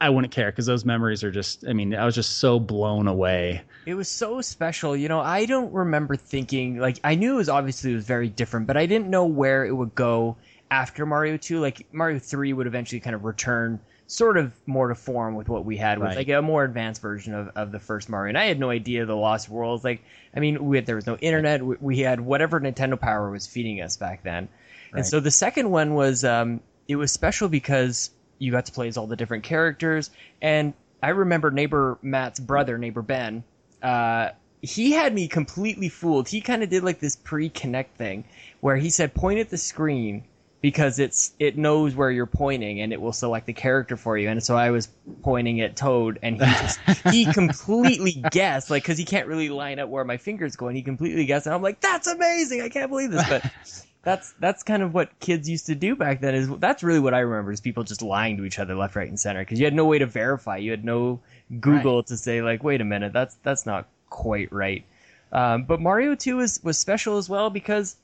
[0.00, 3.08] I- wouldn't care because those memories are just i mean i was just so blown
[3.08, 4.96] away It was so special.
[4.96, 8.28] You know, I don't remember thinking like I knew it was obviously it was very
[8.28, 10.36] different, but I didn't know where it would go
[10.70, 11.58] after Mario 2.
[11.60, 15.64] Like Mario 3 would eventually kind of return sort of more to form with what
[15.64, 16.16] we had with Right.
[16.18, 18.28] like a more advanced version of, of the first Mario.
[18.28, 19.82] And I had no idea the Lost Worlds.
[19.82, 20.04] Like,
[20.36, 21.64] I mean, we had, there was no internet.
[21.64, 24.48] We, we had whatever Nintendo Power was feeding us back then.
[24.94, 28.10] And so the second one was um, it was special because
[28.42, 30.10] you got to play as all the different characters.
[30.40, 33.44] And I remember neighbor Matt's brother, neighbor Ben.
[33.80, 34.30] Uh,
[34.60, 36.28] he had me completely fooled.
[36.28, 38.24] He kind of did like this pre-Kinect thing
[38.60, 40.24] where he said point at the screen
[40.60, 44.28] because it's it knows where you're pointing and it will select the character for you.
[44.28, 44.88] And so I was
[45.22, 46.80] pointing at Toad and he just
[47.10, 50.76] he completely guessed like cuz he can't really line up where my fingers going.
[50.76, 52.62] He completely guessed and I'm like that's amazing.
[52.62, 53.28] I can't believe this.
[53.28, 53.44] But
[54.02, 57.14] that's that's kind of what kids used to do back then is that's really what
[57.14, 59.64] I remember is people just lying to each other left right and center because you
[59.64, 60.56] had no way to verify.
[60.56, 61.20] You had no
[61.60, 64.84] Google to say like wait a minute that's that's not quite right.
[65.32, 67.96] Um, but Mario 2 was was special as well because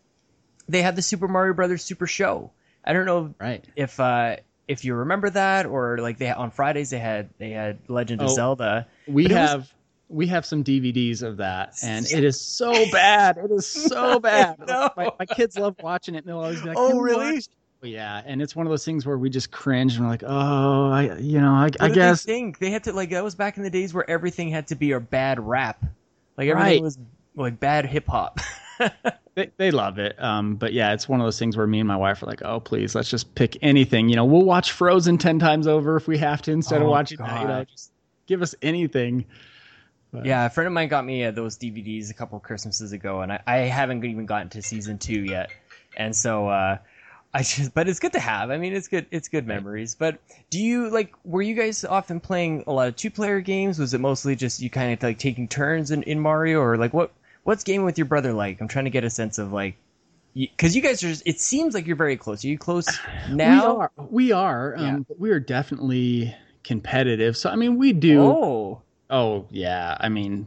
[0.69, 2.51] they had the Super Mario Brothers Super Show.
[2.85, 4.37] I don't know right if uh,
[4.69, 8.29] if you remember that or like they on Fridays they had they had Legend of
[8.31, 8.35] Oh.
[8.35, 8.87] Zelda.
[9.07, 9.71] we have
[10.09, 14.59] we have some dvds of that and it is so bad it is so bad
[14.59, 14.91] know.
[14.97, 17.35] my, my kids love watching it and they'll always be like Oh, really?
[17.35, 17.51] watched
[17.83, 20.91] yeah and it's one of those things where we just cringe and we're like oh
[20.91, 23.57] i you know i, I guess they think they had to like that was back
[23.57, 25.85] in the days where everything had to be a bad rap,
[26.37, 26.83] like everything Right.
[26.83, 26.99] was
[27.37, 28.41] like bad hip hop.
[29.37, 30.21] they, they love it.
[30.21, 32.43] Um, but yeah, it's one of those things where me and my wife are like,
[32.43, 34.09] oh, please, let's just pick anything.
[34.09, 36.91] You know, we'll watch Frozen 10 times over if we have to instead of Oh,
[36.91, 37.41] watching that.
[37.43, 37.93] You know, just
[38.27, 39.25] give us anything.
[40.13, 43.21] But- yeah, a friend of mine got me uh, those DVDs a couple Christmases ago,
[43.21, 45.51] and I, I haven't even gotten to season two yet.
[45.97, 46.79] And so uh,
[47.35, 48.51] I just, but it's good to have.
[48.51, 49.07] I mean, it's good.
[49.11, 49.95] It's good memories.
[49.95, 51.13] But do you like?
[51.25, 53.79] Were you guys often playing a lot of two-player games?
[53.79, 56.95] Was it mostly just you kind of like taking turns in, in Mario, or like
[56.95, 57.13] what?
[57.45, 58.61] What's gaming with your brother like?
[58.61, 59.77] I'm trying to get a sense of like,
[60.35, 61.13] because you guys are.
[61.27, 62.45] It seems like you're very close.
[62.45, 62.87] Are you close
[63.31, 63.75] now?
[63.75, 63.91] We are.
[64.11, 64.77] We are.
[64.77, 64.99] Um, Yeah.
[65.09, 66.35] but we are definitely
[66.65, 67.37] competitive.
[67.37, 68.21] So, I mean, we do.
[68.23, 69.97] Oh, Oh, yeah.
[70.01, 70.47] I mean,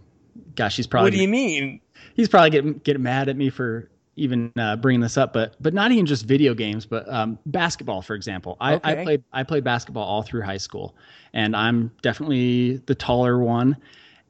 [0.55, 1.81] gosh, he's probably what do you mean?
[2.15, 5.73] he's probably getting getting mad at me for even uh, bringing this up, but but
[5.73, 8.57] not even just video games, but um, basketball, for example.
[8.59, 9.01] I, Okay.
[9.01, 10.95] I played I played basketball all through high school,
[11.33, 13.77] and I'm definitely the taller one.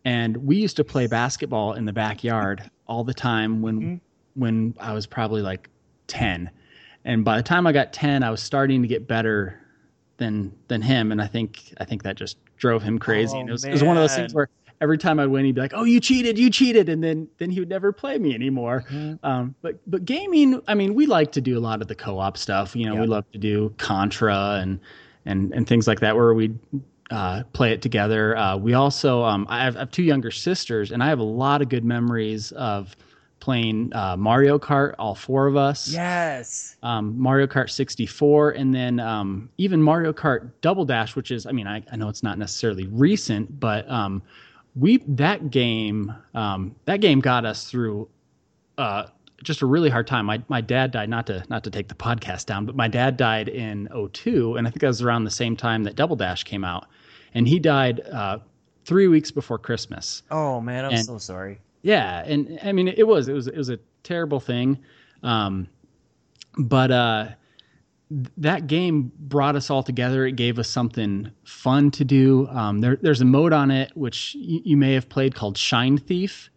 [0.06, 4.00] And we used to play basketball in the backyard all the time when Mhm.
[4.36, 5.70] when I was probably like
[6.08, 6.50] ten,
[7.06, 9.60] and by the time I got ten, I was starting to get better
[10.18, 13.36] than than him, and I think I think that just drove him crazy.
[13.36, 14.48] Oh, and it was, it was one of those things where
[14.80, 17.50] every time I'd win, he'd be like, "Oh, you cheated, you cheated," and then then
[17.50, 18.86] he would never play me anymore.
[18.90, 19.20] Mhm.
[19.24, 22.38] Um, but but gaming, I mean, we like to do a lot of the co-op
[22.38, 22.76] stuff.
[22.76, 23.02] You know, Yeah.
[23.02, 24.80] we love to do Contra and
[25.26, 26.54] and and things like that where we
[27.10, 28.38] uh, play it together.
[28.38, 31.24] Uh, we also, um, I, have, I have two younger sisters, and I have a
[31.24, 32.96] lot of good memories of
[33.42, 34.96] playing uh, Mario Kart.
[34.98, 36.78] All four of us Yes.
[36.84, 41.52] um, Mario Kart 64, and then um, even Mario Kart Double Dash, which is, I
[41.52, 44.22] mean, I, I know it's not necessarily recent, but um,
[44.78, 48.08] we that game um, that game got us through
[48.78, 49.08] uh,
[49.44, 50.26] just a really hard time.
[50.26, 53.18] My my dad died not to not to take the podcast down, but my dad
[53.18, 56.44] died in 02, and I think that was around the same time that Double Dash
[56.46, 56.86] came out,
[57.34, 58.38] and he died uh,
[58.86, 60.24] three weeks before Christmas.
[60.32, 61.60] Oh man, I'm And- so sorry.
[61.82, 64.80] Yeah, and I mean it was it was it was a terrible thing,
[65.24, 65.68] um,
[66.58, 67.28] but uh,
[68.10, 70.26] th- that game brought us all together.
[70.26, 72.48] It gave us something fun to do.
[72.50, 75.98] Um, there, there's a mode on it which y- you may have played called Shine
[75.98, 76.50] Thief,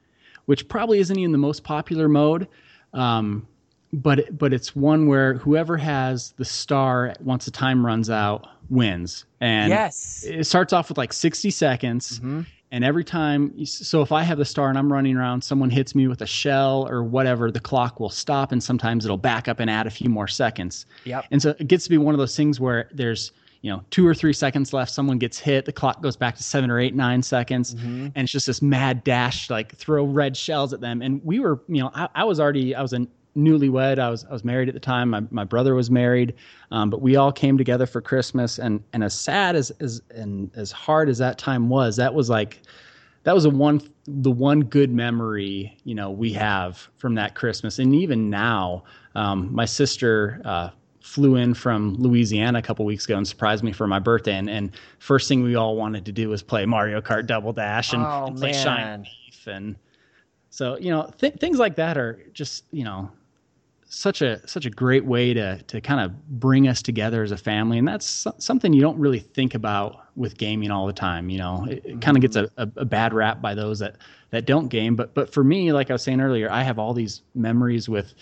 [0.47, 2.49] which probably isn't even the most popular mode.
[2.93, 3.47] Um,
[3.93, 9.25] but but it's one where whoever has the star once the time runs out wins.
[9.41, 10.25] And yes.
[10.27, 12.47] it starts off with like 60 seconds Mhm.
[12.75, 15.95] And every time so if i have the star and i'm running around someone hits
[15.95, 19.61] me with a shell or whatever the clock will stop and sometimes it'll back up
[19.61, 21.27] and add a few more seconds Yep.
[21.31, 23.31] and so it gets to be one of those things where there's
[23.63, 26.43] you know two or three seconds left someone gets hit the clock goes back to
[26.43, 28.13] seven or eight nine seconds Mhm.
[28.15, 31.63] and it's just this mad dash like throw red shells at them and we were
[31.69, 33.07] you know i, I was already i was a
[33.37, 33.99] newlywed.
[33.99, 35.11] I was I was married at the time.
[35.11, 36.35] My my brother was married,
[36.71, 38.59] um, but we all came together for Christmas.
[38.59, 42.31] And and as sad as as and as hard as that time was, that was
[42.31, 42.63] like
[43.25, 47.79] that was a one the one good memory you know we have from that Christmas.
[47.79, 50.41] And even now, um, my sister.
[50.45, 50.71] Uh,
[51.01, 54.37] flew in from Louisiana a couple weeks ago and surprised me for my birthday.
[54.37, 54.71] And, and
[55.01, 58.29] first thing we all wanted to do was play Mario Kart Double Dash and, Oh,
[58.29, 58.55] and play.
[58.55, 59.47] Shine Thief.
[59.47, 59.77] And
[60.49, 63.11] so, you know, th- things like that are just, you know,
[63.89, 67.37] such a such a great way to to kind of bring us together as a
[67.37, 71.31] family, and that's something you don't really think about with gaming all the time.
[71.31, 73.97] You know, it, it kind of gets a, a, a bad rap by those that
[74.31, 74.97] that don't game.
[74.97, 78.15] But but for me, like I was saying earlier, I have all these memories with.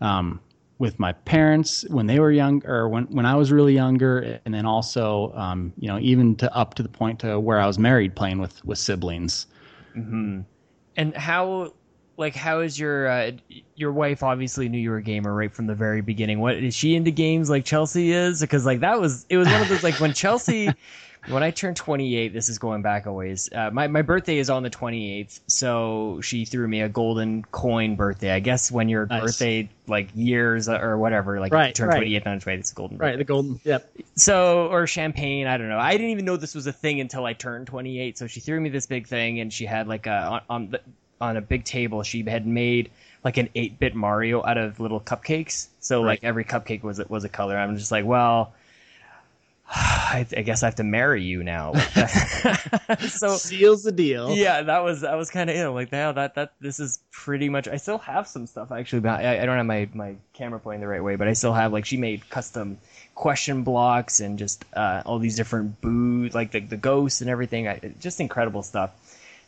[0.00, 0.40] Um,
[0.78, 4.54] with my parents when they were young or when, when I was really younger and
[4.54, 7.80] then also um, you know even to up to the point to where I was
[7.80, 9.48] married playing with with siblings
[9.96, 10.42] mm-hmm.
[10.98, 11.74] And how,
[12.18, 13.30] like, how is your uh,
[13.76, 14.22] your wife?
[14.22, 16.40] Obviously, knew you were a gamer right from the very beginning.
[16.40, 18.40] What is she into games like Chelsea is?
[18.40, 20.70] Because like that was it was one of those like when Chelsea.
[21.26, 23.50] When I turned 28, this is going back a ways.
[23.52, 27.96] Uh, my my birthday is on the 28th, so she threw me a golden coin
[27.96, 28.30] birthday.
[28.30, 29.22] I guess when your Nice.
[29.22, 31.96] birthday like years or whatever, like Right, you turn right.
[31.96, 32.98] 28 on 28, it's a golden.
[32.98, 36.54] right the golden yep so or champagne i don't know i didn't even know this
[36.54, 39.52] was a thing until i turned 28 so she threw me this big thing and
[39.52, 40.80] she had like a on on, the,
[41.20, 42.90] on a big table she had made
[43.24, 47.28] like an 8-bit mario out of little cupcakes so like every cupcake was was a
[47.28, 48.52] color i'm just like well
[49.70, 51.74] I, I guess I have to marry you now.
[53.00, 56.12] so seals the deal yeah, that was that was kind of you know like now
[56.12, 57.68] that that this is pretty much.
[57.68, 60.88] I still have some stuff actually, I, I don't have my my camera pointing the
[60.88, 62.78] right way, but I still have like she made custom
[63.14, 67.68] question blocks and just uh, all these different boo like the the ghosts and everything.
[67.68, 68.92] I, just incredible stuff.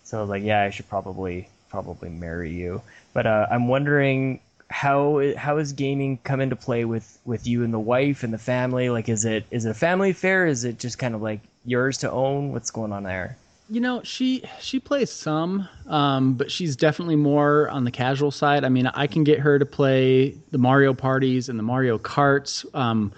[0.05, 2.83] So I was like, yeah, I should probably probably marry you.
[3.13, 4.41] But uh, I'm wondering
[4.71, 8.39] how how is gaming come into play with with you and the wife and the
[8.39, 8.91] family?
[8.91, 10.47] Like, is it is it a family affair?
[10.47, 12.53] Is it just kind of like yours to own?
[12.53, 13.37] What's going on there?
[13.69, 18.65] You know, she she plays some, um, but she's definitely more on the casual side.
[18.65, 22.65] I mean, I can get her to play the Mario parties and the Mario Karts.
[22.75, 23.13] Um,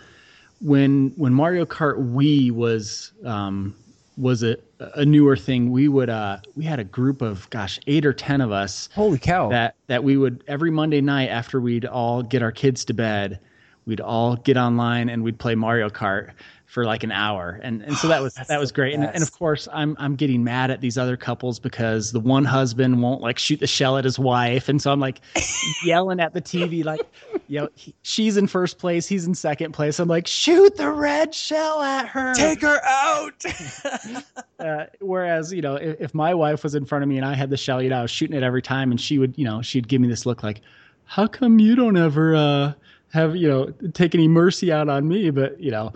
[0.61, 3.75] when when Mario Kart Wii was um,
[4.17, 4.57] was a,
[4.95, 8.41] a newer thing, we would uh, we had a group of gosh eight or ten
[8.41, 9.49] of us Holy cow!
[9.49, 13.39] that that we would every Monday night after we'd all get our kids to bed,
[13.87, 16.33] we'd all get online and we'd play Mario Kart
[16.73, 18.95] for like an hour, and and so that was that was great.
[18.95, 22.47] And, and of course, I'm I'm getting mad at these other couples because the one
[22.47, 25.20] husband won't like shoot the shell at his wife, and so I'm like
[25.85, 27.03] yelling at the TV like,
[27.47, 29.99] you know, he, she's in first place, he's in second place.
[29.99, 32.35] I'm like, shoot the red shell at her.
[32.35, 33.45] Take her out.
[34.59, 37.35] Uh, whereas, you know, if, if my wife was in front of me and I
[37.35, 39.45] had the shell, you know, I was shooting it every time, and she would, you
[39.45, 40.61] know, she'd give me this look like,
[41.05, 42.73] "How come you don't ever uh,
[43.12, 45.93] have, you know, take any mercy out on me?" But you know,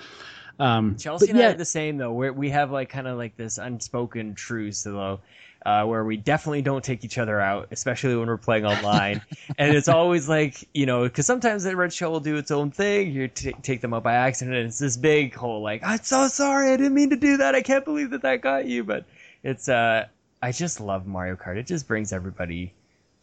[0.59, 2.13] um, Chelsea and I are the same though.
[2.13, 5.21] Where we have like kind of like this unspoken truce though.
[5.65, 9.21] Uh, where we definitely don't take each other out, especially when we're playing online.
[9.59, 12.71] and it's always like, you know, because sometimes the red shell will do its own
[12.71, 13.11] thing.
[13.11, 16.29] You t- take them out by accident, and it's this big whole like, I'm so
[16.29, 17.57] sorry, I didn't mean to do that.
[17.57, 18.85] I can't believe that that got you.
[18.85, 19.07] But
[19.43, 20.07] it's, uh,
[20.41, 21.57] I just love Mario Kart.
[21.57, 22.73] It just brings everybody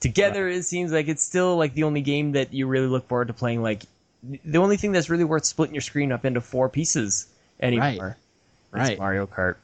[0.02, 0.50] together.
[0.50, 3.34] It seems like it's still like the only game that you really look forward to
[3.34, 3.62] playing.
[3.64, 3.84] Like
[4.46, 7.28] the only thing that's really worth splitting your screen up into four pieces
[7.60, 8.18] anymore.
[8.74, 8.98] It's Right.
[8.98, 9.56] Mario Kart.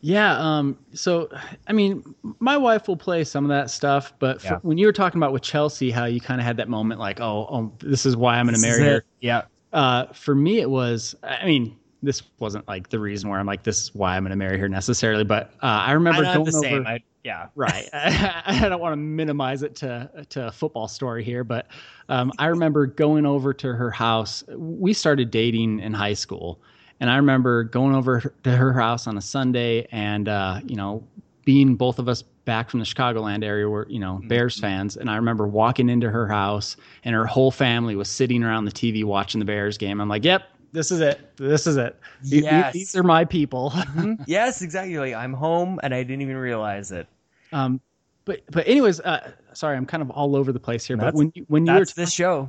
[0.00, 0.38] yeah.
[0.38, 1.28] Um, so,
[1.66, 4.92] I mean, my wife will play some of that stuff, but for, when you were
[4.92, 8.06] talking about with Chelsea, how you kind of had that moment, like, "Oh, oh, this
[8.06, 9.42] is why I'm going to marry her." Yeah.
[9.72, 11.16] uh, for me, it was.
[11.24, 14.30] I mean, this wasn't like the reason where I'm like, "This is why I'm going
[14.30, 16.66] to marry her" necessarily, but uh, I remember I'm going the over.
[16.68, 16.86] same.
[16.86, 17.48] I, yeah.
[17.56, 17.88] right.
[17.92, 21.66] I don't want to minimize it to to a football story here, but
[22.08, 24.44] um, I remember going over to her house.
[24.56, 26.60] We started dating in high school,
[27.00, 31.02] and I remember going over to her house on a Sunday, and uh, you know,
[31.44, 35.10] being both of us back from the Chicagoland area, where you know Bears fans, and
[35.10, 39.04] I remember walking into her house, and her whole family was sitting around the TV
[39.04, 40.00] watching the Bears game.
[40.00, 41.36] I'm like, "Yep, this is it.
[41.36, 41.98] This is it.
[42.22, 42.72] Yes.
[42.72, 43.72] These are my people."
[44.26, 44.96] yes, exactly.
[44.96, 47.08] Like, I'm home and I didn't even realize it.
[47.52, 47.80] Um,
[48.24, 50.96] but but anyways, uh, sorry, I'm kind of all over the place here.
[50.96, 52.48] But when you, when you were That's this show.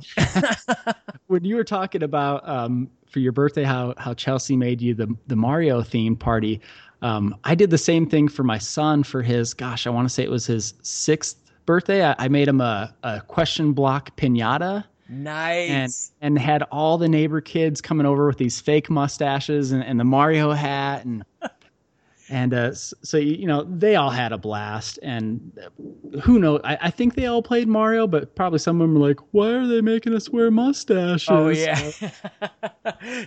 [1.28, 5.14] when you were talking about um, for your birthday, how how Chelsea made you the
[5.28, 6.60] the Mario themed party,
[7.00, 9.54] um, I did the same thing for my son for his.
[9.54, 12.04] Gosh, I want to say it was his sixth birthday.
[12.04, 14.84] I, I made him a, a question block pinata.
[15.08, 16.12] Nice.
[16.20, 19.98] And and had all the neighbor kids coming over with these fake mustaches and, and
[19.98, 21.24] the Mario hat and
[22.30, 25.52] and uh, so you know they all had a blast and
[26.22, 29.08] who knows I, I, think they all played mario but probably some of them were
[29.08, 31.28] like why are they making us wear mustaches?
[31.28, 31.78] Oh yeah.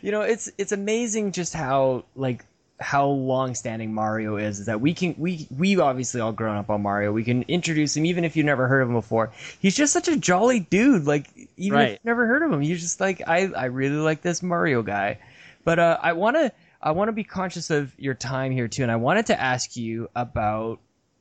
[0.02, 2.46] You know it's it's amazing just how like
[2.80, 6.70] how long standing mario is is that we can we we obviously all grown up
[6.70, 7.12] on mario.
[7.12, 9.32] We can introduce him even if you've never heard of him before.
[9.60, 11.86] He's just such a jolly dude like even right.
[11.86, 12.62] if you've never heard of him.
[12.62, 15.20] He's just like i i really like this mario guy.
[15.64, 16.52] But uh i want to
[16.82, 19.76] I want to be conscious of your time here too, and I wanted to ask
[19.78, 20.80] you about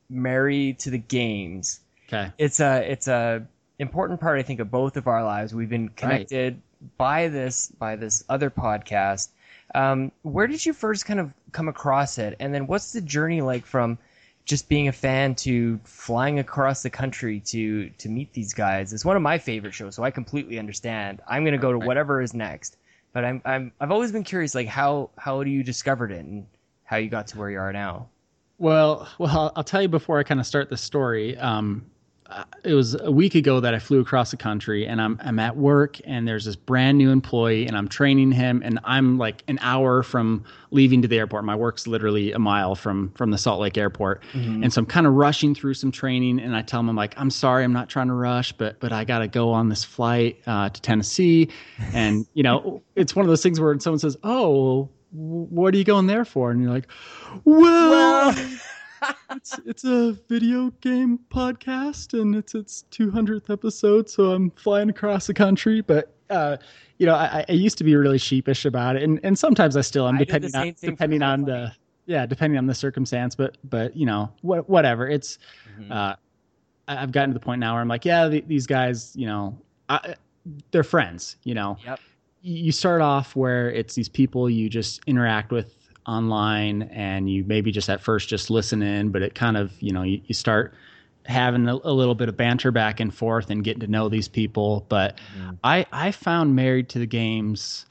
[0.09, 1.79] Married to the Games.
[2.07, 3.45] Okay, it's a it's a
[3.79, 5.53] important part I think of both of our lives.
[5.53, 6.97] We've been connected right.
[6.97, 9.29] by this by this other podcast.
[9.73, 13.41] Um, where did you first kind of come across it, and then what's the journey
[13.41, 13.97] like from
[14.43, 18.93] just being a fan to flying across the country to to meet these guys?
[18.93, 21.21] It's one of my favorite shows, so I completely understand.
[21.27, 22.77] I'm going to go to whatever is next.
[23.13, 26.45] But I'm I'm I've always been curious, like how how do you discovered it and
[26.83, 28.09] how you got to where you are now.
[28.57, 31.37] Well, well, I'll tell you before I kind of start the story.
[31.37, 31.85] Um,
[32.63, 35.57] it was a week ago that I flew across the country and I'm I'm at
[35.57, 39.59] work and there's this brand new employee and I'm training him and I'm like an
[39.61, 41.43] hour from leaving to the airport.
[41.43, 44.23] My work's literally a mile from from the Salt Lake airport.
[44.33, 44.63] Mm-hmm.
[44.63, 47.13] And so I'm kind of rushing through some training and I tell him I'm like,
[47.17, 50.39] I'm sorry, I'm not trying to rush, but but I gotta go on this flight
[50.47, 51.49] uh, to Tennessee.
[51.93, 55.83] And you know, it's one of those things where someone says, Oh, what are you
[55.83, 56.51] going there for?
[56.51, 56.87] And you're like,
[57.43, 58.59] Well, well
[59.31, 65.27] it's it's a video game podcast and it's its 200th episode, so I'm flying across
[65.27, 65.81] the country.
[65.81, 66.57] But uh,
[66.97, 69.81] you know, I, I, used to be really sheepish about it, and, and sometimes I
[69.81, 71.73] still am, depending on depending on the
[72.05, 73.35] yeah, depending on the circumstance.
[73.35, 75.07] But but you know, what whatever.
[75.07, 75.37] It's
[75.79, 75.91] mm-hmm.
[75.91, 76.15] uh,
[76.87, 79.57] I've gotten to the point now where I'm like, yeah, the, these guys, you know,
[79.89, 80.15] I,
[80.71, 81.37] they're friends.
[81.43, 81.99] You know, yep.
[82.43, 85.75] You start off where it's these people you just interact with
[86.07, 89.91] online and you maybe just at first just listen in, but it kind of, you
[89.91, 90.73] know, you, you start
[91.25, 94.27] having a, a, little bit of banter back and forth and getting to know these
[94.27, 94.85] people.
[94.89, 95.57] But mm.
[95.63, 97.85] I, I found Married to the Games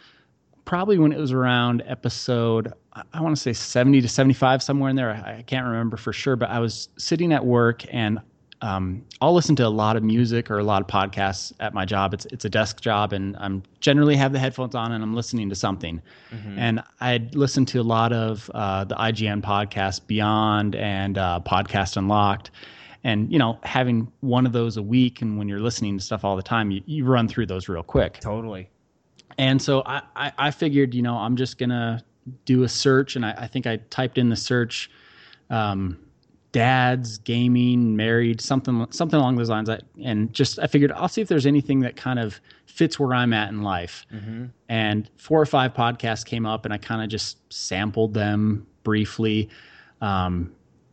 [0.65, 2.73] probably when it was around episode,
[3.13, 5.11] I want to say 70 to 75, somewhere in there.
[5.11, 8.21] I, I can't remember for sure, but I was sitting at work and
[8.63, 11.85] um, I'll listen to a lot of music or a lot of podcasts at my
[11.85, 12.13] job.
[12.13, 15.49] It's it's a desk job, and I'm generally have the headphones on and I'm listening
[15.49, 16.03] to something.
[16.31, 16.59] Mm-hmm.
[16.59, 21.97] And I'd listen to a lot of uh, the IGN podcast Beyond and uh, Podcast
[21.97, 22.51] Unlocked.
[23.03, 26.23] And you know, having one of those a week, and when you're listening to stuff
[26.23, 28.21] all the time, you, you run through those real quick.
[28.21, 28.69] Totally.
[29.39, 32.05] And so I, I, I figured, you know, I'm just gonna
[32.45, 34.91] do a search, and I, I think I typed in the search.
[35.49, 35.99] Um,
[36.53, 39.69] dads, gaming, married, something something along those lines.
[39.69, 43.15] I, and just I figured I'll see if there's anything that kind of fits where
[43.15, 44.07] I'm at in life.
[44.13, 44.47] Mm-hmm.
[44.69, 49.49] And four or five podcasts came up, and I kind of just sampled them briefly.
[50.01, 50.53] Um,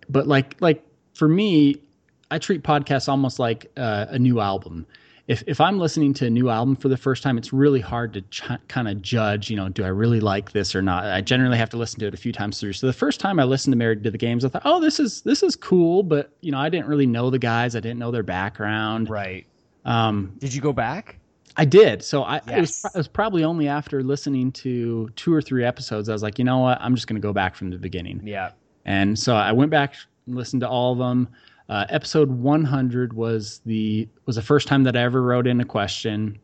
[0.09, 0.83] but like like
[1.13, 1.81] for me,
[2.29, 4.85] I treat podcasts almost like uh, a new album
[5.27, 8.13] if if I'm listening to a new album for the first time, it's really hard
[8.13, 9.49] to ch- kind of judge.
[9.49, 11.05] You know, do I really like this or not?
[11.05, 12.73] I generally have to listen to it a few times through.
[12.73, 14.99] So the first time I listened to Married to the Games, I thought, oh, this
[14.99, 17.75] is this is cool, but you know, I didn't really know the guys.
[17.75, 19.09] I didn't know their background.
[19.09, 19.45] Right.
[19.83, 21.19] Um, did you go back?
[21.57, 22.03] I did.
[22.03, 22.43] So I yes.
[22.47, 26.23] it, was, it was probably only after listening to two or three episodes, I was
[26.23, 26.77] like, you know what?
[26.79, 28.21] I'm just going to go back from the beginning.
[28.23, 28.51] Yeah.
[28.85, 29.95] And so I went back
[30.27, 31.27] and listened to all of them.
[31.69, 35.65] Uh, episode 100 was the was the first time that I ever wrote in a
[35.65, 36.39] question,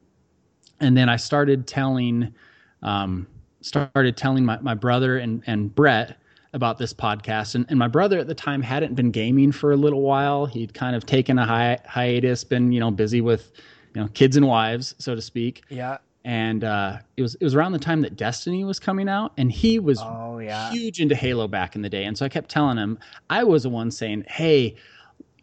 [0.79, 2.33] and then I started telling
[2.81, 3.25] um,
[3.61, 6.17] started telling my, my brother and and Brett
[6.53, 7.55] about this podcast.
[7.55, 10.45] And, and my brother at the time hadn't been gaming for a little while.
[10.45, 13.51] He'd kind of taken a hi- hiatus, been you know busy with
[13.95, 15.63] you know kids and wives, so to speak.
[15.69, 15.97] Yeah.
[16.25, 19.51] And uh, it was it was around the time that Destiny was coming out, and
[19.51, 20.71] he was oh, yeah.
[20.71, 22.05] huge into Halo back in the day.
[22.05, 22.97] And so I kept telling him
[23.29, 24.75] I was the one saying, "Hey,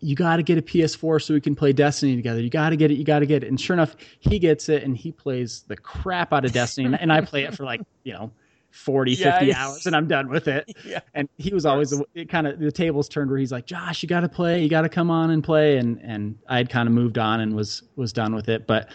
[0.00, 2.40] you got to get a PS4 so we can play Destiny together.
[2.40, 2.94] You got to get it.
[2.94, 3.48] You got to get it.
[3.48, 6.96] And sure enough, he gets it and he plays the crap out of Destiny.
[6.98, 8.32] and I play it for like, you know,
[8.70, 10.76] 40, yeah, 50 hours and I'm done with it.
[10.84, 11.00] Yeah.
[11.14, 14.08] And he was always it kind of the tables turned where he's like, Josh, you
[14.08, 14.62] got to play.
[14.62, 15.76] You got to come on and play.
[15.76, 18.66] And, and I had kind of moved on and was, was done with it.
[18.66, 18.88] But,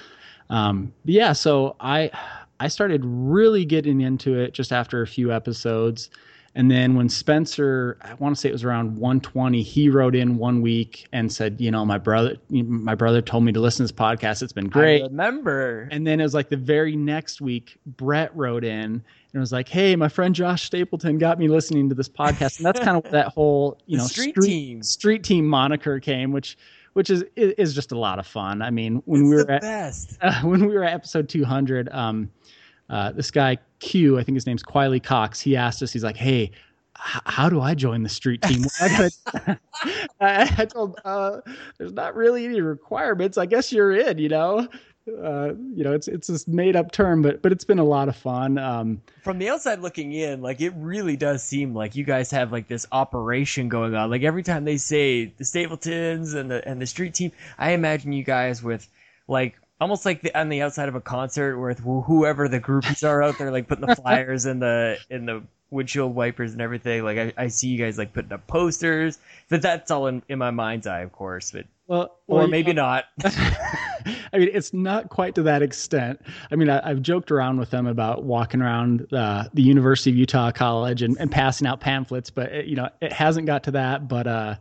[0.50, 2.10] um, yeah, so I,
[2.60, 6.10] I started really getting into it just after a few episodes.
[6.58, 10.38] And then when Spencer, I want to say it was around 120, he wrote in
[10.38, 13.94] one week and said, you know, my brother, my brother told me to listen to
[13.94, 14.42] this podcast.
[14.42, 15.02] It's been great.
[15.02, 15.90] I remember.
[15.92, 19.04] And then it was like the very next week, Brett wrote in
[19.34, 22.66] and was like, "Hey, my friend Josh Stapleton got me listening to this podcast." And
[22.66, 26.58] that's kind of that whole, you know, street, street, team street team moniker came, which
[26.94, 28.62] which is is just a lot of fun.
[28.62, 32.32] I mean, when it's we were at uh, when we were at episode 200, um,
[32.90, 35.40] uh, this guy Q, I think his name's Quiley Cox.
[35.40, 36.52] He asked us, he's like, "Hey,
[36.96, 38.66] how do I join the street team?
[38.80, 39.10] I,
[40.20, 41.42] I, I told, uh,
[41.78, 43.38] there's not really any requirements.
[43.38, 44.68] I guess you're in, you know?
[45.08, 48.10] Uh, you know, it's it's this made up term, but but it's been a lot
[48.10, 48.58] of fun.
[48.58, 52.52] Um, From the outside looking in, like it really does seem like you guys have
[52.52, 54.10] like this operation going on.
[54.10, 58.14] Like every time they say the Stapletons and the and the street team, I imagine
[58.14, 58.90] you guys with
[59.28, 63.22] like almost like the, on the outside of a concert with whoever the groupies are
[63.22, 67.04] out there, like putting the flyers in the in the windshield wipers and everything.
[67.04, 69.20] Like I, I see you guys like putting up posters.
[69.50, 71.52] But that's all in, in my mind's eye, of course.
[71.52, 73.06] But well, or maybe not.
[73.24, 76.20] I mean, it's not quite to that extent.
[76.52, 80.16] I mean, I, have joked around with them about walking around uh, the University of
[80.16, 83.72] Utah College and, and passing out pamphlets, but it, you know, it hasn't got to
[83.72, 84.08] that.
[84.08, 84.56] But uh,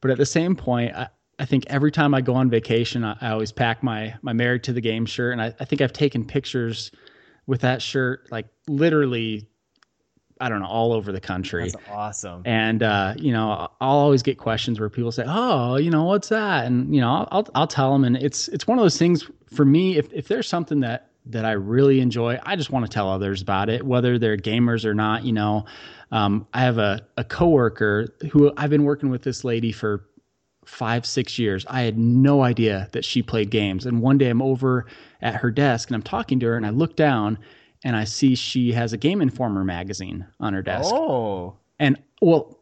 [0.00, 1.08] but at the same point, I,
[1.40, 4.62] I think every time I go on vacation, I, I, always pack my my married
[4.64, 6.92] to the game shirt, and I, I think I've taken pictures
[7.46, 9.48] with that shirt like literally
[10.42, 11.70] I don't know, all over the country.
[11.70, 12.42] That's awesome.
[12.46, 16.28] And uh, you know, I'll always get questions where people say, "Oh, you know, what's
[16.28, 19.28] that?" And you know, I'll I'll tell them, and it's it's one of those things
[19.52, 19.98] for me.
[19.98, 23.42] If if there's something that that I really enjoy, I just want to tell others
[23.42, 25.24] about it, whether they're gamers or not.
[25.24, 25.66] You know,
[26.10, 30.06] um, I have a a coworker who I've been working with this lady for
[30.64, 31.64] five six years.
[31.68, 34.86] I had no idea that she played games, and one day I'm over
[35.22, 37.38] at her desk and I'm talking to her, and I look down
[37.84, 40.90] and I see she has a Game Informer magazine on her desk.
[40.92, 41.56] Oh.
[41.78, 42.59] And well,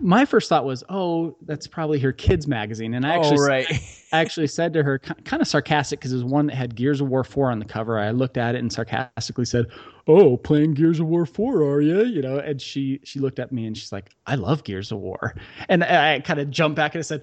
[0.00, 2.94] my first thought was, oh, that's probably her kids magazine.
[2.94, 3.66] And I oh, actually, oh, right.
[4.12, 7.00] I actually said to her, kind of sarcastic, because it was one that had Gears
[7.00, 7.98] of War 4 on the cover.
[7.98, 9.66] I looked at it and sarcastically said,
[10.06, 12.04] oh, playing Gears of War 4, are you?
[12.04, 14.98] You know, and she, she looked at me and she's like, I love Gears of
[14.98, 15.34] War.
[15.68, 17.22] And I kind of jumped back and I said,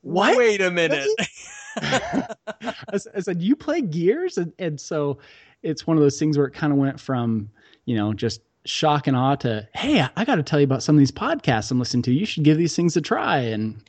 [0.00, 0.36] what?
[0.36, 1.08] Wait a minute.
[1.76, 4.38] I, said, you play Gears?
[4.38, 5.18] And, and so
[5.62, 7.50] it's one of those things where it kind of went from
[7.84, 10.94] you know just shock and awe to hey i got to tell you about some
[10.94, 12.12] of these podcasts i'm listening to.
[12.12, 13.38] You should give these things a try.
[13.38, 13.82] And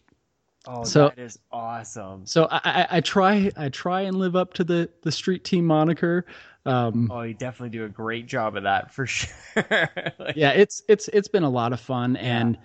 [0.67, 2.25] oh so, that is awesome.
[2.25, 5.65] So I, I, I try i try and live up to the the street team
[5.65, 6.25] moniker.
[6.65, 9.29] Um, oh you definitely do a great job of that for sure.
[9.55, 12.39] Like, yeah it's it's it's been a lot of fun yeah.
[12.39, 12.57] and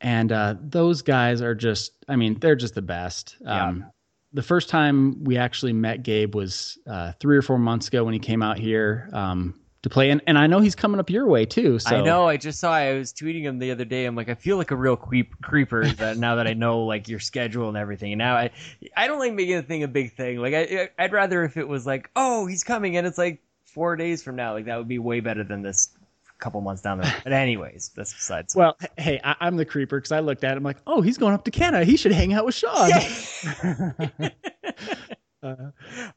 [0.00, 3.36] and uh, those guys are just i mean they're just the best.
[3.40, 3.66] Yeah.
[3.66, 3.84] um,
[4.32, 8.14] the first time we actually met Gabe was uh, three or four months ago when
[8.14, 9.10] he came out here.
[9.12, 11.78] Um, to play, and, and I know he's coming up your way too.
[11.78, 12.28] So I know.
[12.28, 12.72] I just saw.
[12.72, 14.04] I was tweeting him the other day.
[14.04, 17.08] I'm like, I feel like a real creep, creeper that now that I know like
[17.08, 18.12] your schedule and everything.
[18.12, 18.50] And now I,
[18.96, 20.38] I don't like making a thing a big thing.
[20.38, 23.96] Like I, I'd rather if it was like, oh, he's coming, and it's like four
[23.96, 24.52] days from now.
[24.52, 25.90] Like that would be way better than this
[26.40, 27.20] couple months down the road.
[27.22, 28.56] But anyways, that's besides.
[28.56, 31.34] Well, hey, I, am the creeper because I looked at him like, oh, he's going
[31.34, 31.84] up to Canada.
[31.84, 32.88] He should hang out with Sean.
[32.88, 34.30] Yeah.
[35.42, 35.54] uh,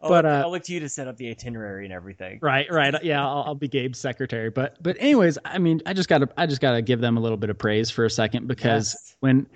[0.01, 2.39] I'll but uh, I'll look to you to set up the itinerary and everything.
[2.41, 3.01] Right, right.
[3.03, 4.49] Yeah, I'll, I'll, be Gabe's secretary.
[4.49, 7.37] But but anyways, I mean, I just gotta I just gotta give them a little
[7.37, 9.15] bit of praise for a second because yes.
[9.21, 9.47] when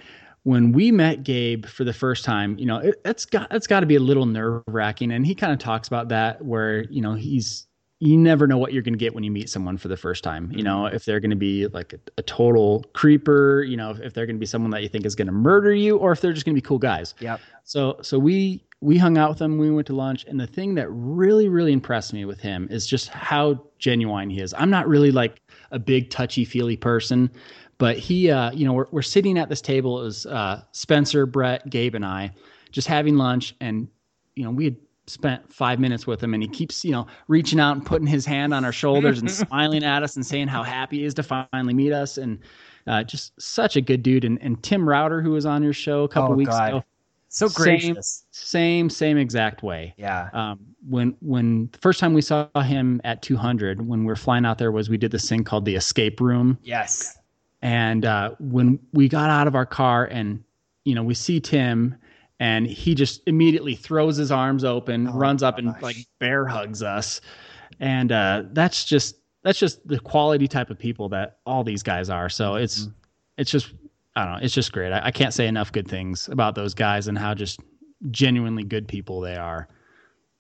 [0.44, 3.82] when we met Gabe for the first time, you know, it, has got it's got
[3.82, 7.02] to be a little nerve wracking, and he kind of talks about that where you
[7.02, 7.68] know he's
[8.00, 10.24] you never know what you're going to get when you meet someone for the first
[10.24, 10.52] time.
[10.52, 14.00] You know, if they're going to be like a, a, total creeper, you know, if,
[14.00, 16.12] if they're going to be someone that you think is going to murder you, or
[16.12, 17.16] if they're just going to be cool guys.
[17.20, 17.38] Yeah.
[17.64, 19.58] So, so we we hung out with him.
[19.58, 22.86] We went to lunch, and the thing that really, really impressed me with him is
[22.86, 24.54] just how genuine he is.
[24.58, 27.32] I'm not really like a big touchy feely person,
[27.80, 30.00] but he, uh, you know, we're we're sitting at this table.
[30.02, 32.32] It was uh, Spencer, Brett, Gabe, and I,
[32.72, 33.88] just having lunch, and
[34.36, 34.76] you know, we had
[35.08, 38.26] spent five minutes with him and he keeps you know reaching out and putting his
[38.26, 41.24] hand on our shoulders and smiling at us and saying how happy he is to
[41.24, 42.40] finally meet us and
[42.88, 46.04] uh, just such a good dude and, and tim router who was on your show
[46.04, 46.70] a couple oh, weeks God.
[46.70, 46.84] ago
[47.30, 52.22] so gracious same, same same exact way yeah um, when when the first time we
[52.22, 55.44] saw him at 200 when we are flying out there was we did this thing
[55.44, 57.18] called the escape room yes
[57.62, 60.44] and uh, when we got out of our car and
[60.86, 61.96] you know we see tim
[62.40, 66.84] and he just immediately throws his arms open, oh, runs up and like bear hugs
[66.84, 67.22] us.
[67.80, 72.10] And uh, that's just that's just the quality type of people that all these guys
[72.10, 72.30] are.
[72.30, 72.92] So it's mm-hmm.
[73.38, 73.74] it's just
[74.18, 74.92] I don't know, it's just great.
[74.92, 77.60] I, I, can't say enough good things about those guys and how just
[78.10, 79.68] genuinely good people they are.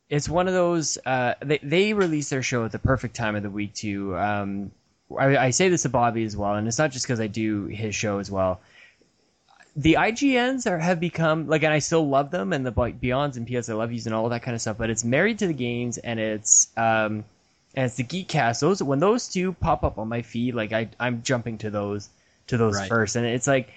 [0.10, 3.44] It's one of those uh, they they release their show at the perfect time of
[3.44, 4.18] the week too.
[4.18, 4.72] Um,
[5.18, 7.66] I, I say this to Bobby as well, and it's not just because I do
[7.66, 8.62] his show as well
[9.78, 13.38] the IGNs are have become like, and I still love them, and the like Beyonds
[13.38, 14.78] and PS I love using all that kind of stuff.
[14.78, 17.24] But it's married to the games, and it's um,
[17.76, 18.60] and it's the Geekcast.
[18.60, 22.10] Those when those two pop up on my feed, like I I'm jumping to those
[22.48, 22.90] to those right.
[22.90, 23.70] first, and it's like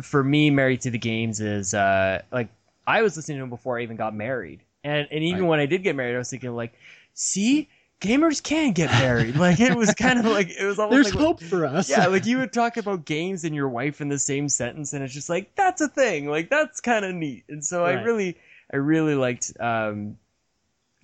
[0.00, 2.48] for me, married to the games is uh like
[2.86, 5.48] I was listening to them before I even got married, and and even right.
[5.48, 6.72] when I did get married, I was thinking like,
[7.14, 7.68] see
[8.02, 9.36] gamers can get married.
[9.42, 11.88] Like it was kind of like it was almost There's like hope for us.
[11.88, 15.02] yeah, like you would talk about games and your wife in the same sentence, and
[15.02, 16.28] it's just like that's a thing.
[16.28, 17.44] Like that's kind of neat.
[17.48, 18.36] And so I really,
[18.72, 20.18] I really liked um,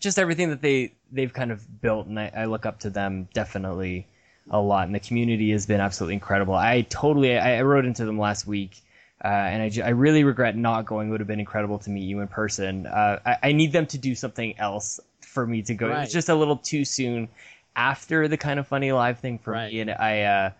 [0.00, 3.28] just everything that they they've kind of built, and I, I look up to them
[3.32, 4.06] definitely
[4.50, 4.86] a lot.
[4.86, 6.54] And the community has been absolutely incredible.
[6.54, 8.80] I totally, I, I wrote into them last week.
[9.24, 11.08] Uh, and I, I really regret not going.
[11.08, 12.86] It would have been incredible to meet you in person.
[12.86, 15.86] Uh, I, I need them to do something else for me to go.
[15.86, 16.00] It Right.
[16.02, 17.28] was just a little too soon
[17.74, 19.72] after the kind of funny live thing for Right.
[19.72, 19.80] me.
[19.80, 20.50] And I, uh,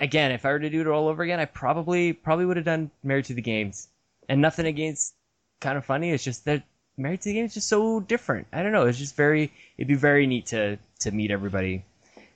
[0.00, 2.66] again, if I were to do it all over again, I probably probably would have
[2.66, 3.88] done Married to the Games.
[4.28, 5.14] And nothing against
[5.60, 6.10] kind of funny.
[6.12, 6.62] It's just that
[6.96, 8.46] Married to the Games is just so different.
[8.52, 8.86] I don't know.
[8.86, 9.52] It's just very.
[9.76, 11.84] It'd be very neat to to meet everybody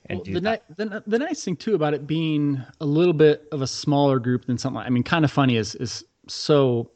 [0.07, 0.65] and Well, do the, that.
[0.79, 4.19] ni- the, the nice thing too about it being a little bit of a smaller
[4.19, 6.91] group than something like, I mean, kind of funny is, is so,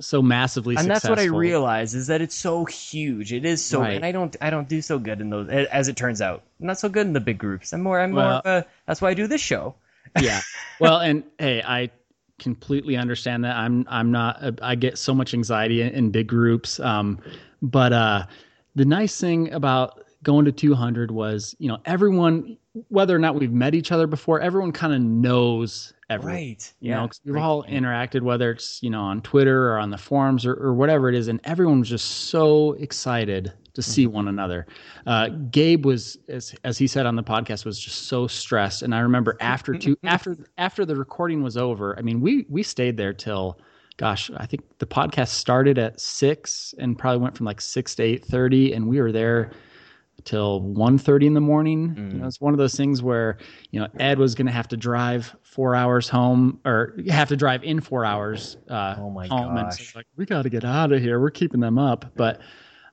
[0.00, 0.90] so massively successful.
[0.92, 3.32] and that's what I realize is that it's so huge.
[3.32, 3.94] It is so, Right.
[3.94, 5.48] and I don't, I don't do so good in those.
[5.48, 7.72] As it turns out, I'm not so good in the big groups.
[7.72, 8.22] I'm more, I'm more.
[8.24, 9.74] Well- Of a, that's why I do this show.
[10.20, 10.40] yeah.
[10.80, 11.90] Well, and hey, I
[12.38, 13.56] completely understand that.
[13.56, 14.60] I'm I'm not.
[14.62, 16.78] I get so much anxiety in, in big groups.
[16.80, 17.18] Um,
[17.62, 18.26] but uh,
[18.74, 22.56] the nice thing about going to 200 was, you know, everyone,
[22.88, 26.34] whether or not we've met each other before, everyone kind of knows everyone.
[26.34, 26.72] Right.
[26.80, 26.96] You Yeah.
[26.96, 29.98] know, 'cause we've Great all interacted, whether it's you know on Twitter or on the
[29.98, 34.14] forums or, or whatever it is, and everyone was just so excited to see Mm-hmm.
[34.14, 34.66] one another.
[35.06, 38.94] Uh, Gabe was, as, as he said on the podcast, was just so stressed, and
[38.94, 41.98] I remember after two after after the recording was over.
[41.98, 43.58] I mean, we we stayed there till,
[43.96, 48.02] gosh, I think the podcast started at six and probably went from like six to
[48.02, 49.50] eight thirty, and we were there
[50.22, 51.94] till 1.30 in the morning.
[52.12, 53.38] You know it's one of those things where
[53.72, 57.36] you know ed was going to have to drive four hours home or have to
[57.36, 59.56] drive in four hours uh Oh my home.
[59.56, 59.94] And so gosh.
[59.94, 61.20] like we got to get out of here.
[61.20, 62.12] We're keeping them up.
[62.16, 62.40] But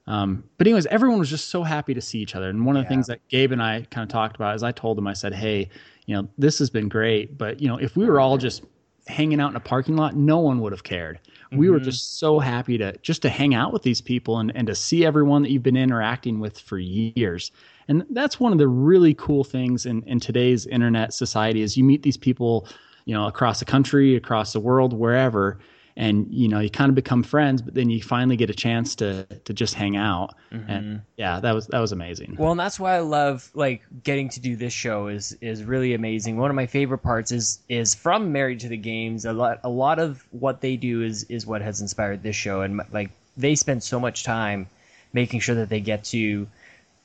[0.07, 2.49] um but anyways everyone was just so happy to see each other.
[2.49, 2.89] And one of the Yeah.
[2.89, 5.33] things that gabe and i kind of talked about is i told him i said
[5.33, 5.69] hey
[6.07, 8.63] you know this has been great but you know if we were all just
[9.11, 11.19] hanging out in a parking lot no one would have cared
[11.51, 11.83] we were Mhm.
[11.83, 15.05] just so happy to just to hang out with these people and, and to see
[15.05, 17.51] everyone that you've been interacting with for years
[17.87, 21.83] and that's one of the really cool things in, in today's internet society is you
[21.83, 22.67] meet these people
[23.05, 25.59] you know across the country across the world wherever
[26.01, 28.95] and you know you kind of become friends but then you finally get a chance
[28.95, 30.95] to to just hang out and mm-hmm.
[31.15, 34.39] yeah that was that was amazing Well, and that's why I love like getting to
[34.39, 36.37] do this show is is really amazing.
[36.37, 39.25] One of my favorite parts is is from Married to the Games.
[39.25, 42.61] A lot a lot of what they do is is what has inspired this show,
[42.61, 44.67] and like they spend so much time
[45.13, 46.47] making sure that they get to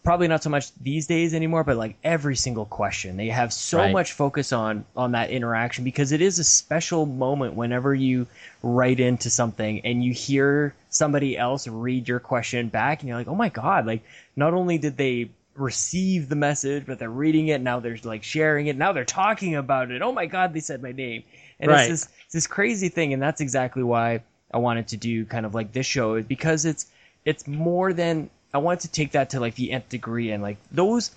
[0.07, 3.17] probably not so much these days anymore, but like every single question.
[3.17, 3.93] They have so Right.
[3.93, 8.29] much focus on on that interaction because it is a special moment whenever you
[8.63, 13.27] write into something and you hear somebody else read your question back and you're like,
[13.27, 14.05] "Oh my god, like
[14.37, 18.69] not only did they receive the message, but they're reading it, now they're like sharing
[18.69, 20.03] it, now they're talking about it.
[20.03, 21.25] Oh my god, they said my name."
[21.59, 21.91] And Right.
[21.91, 24.23] it's this it's this crazy thing and that's exactly why
[24.55, 26.87] I wanted to do kind of like this show is because it's
[27.25, 30.57] it's more than I wanted to take that to like the nth degree and like
[30.73, 31.11] those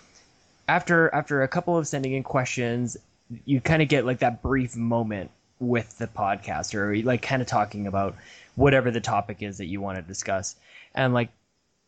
[0.67, 2.97] after after a couple of sending in questions,
[3.45, 7.47] you kind of get like that brief moment with the podcast or like kind of
[7.47, 8.17] talking about
[8.55, 10.57] whatever the topic is that you want to discuss.
[10.93, 11.29] And like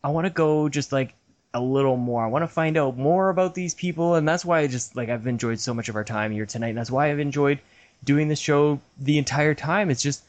[0.02, 1.12] I want to go just like
[1.52, 2.24] a little more.
[2.24, 5.10] I want to find out more about these people and that's why I just like
[5.10, 6.68] I've enjoyed so much of our time here tonight.
[6.68, 7.58] And that's why I've enjoyed
[8.02, 9.90] doing this show the entire time.
[9.90, 10.24] It's just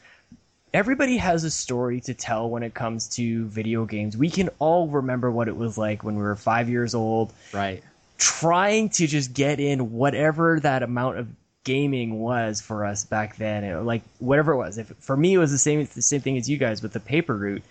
[0.74, 4.16] everybody has a story to tell when it comes to video games.
[4.16, 7.32] We can all remember what it was like when we were 5 years old.
[7.52, 7.82] Right.
[8.18, 11.28] Trying to just get in whatever that amount of
[11.62, 13.64] gaming was for us back then.
[13.64, 14.76] It- like whatever it was.
[14.76, 17.00] If for me it was the same the same thing as you guys with the
[17.00, 17.62] paper route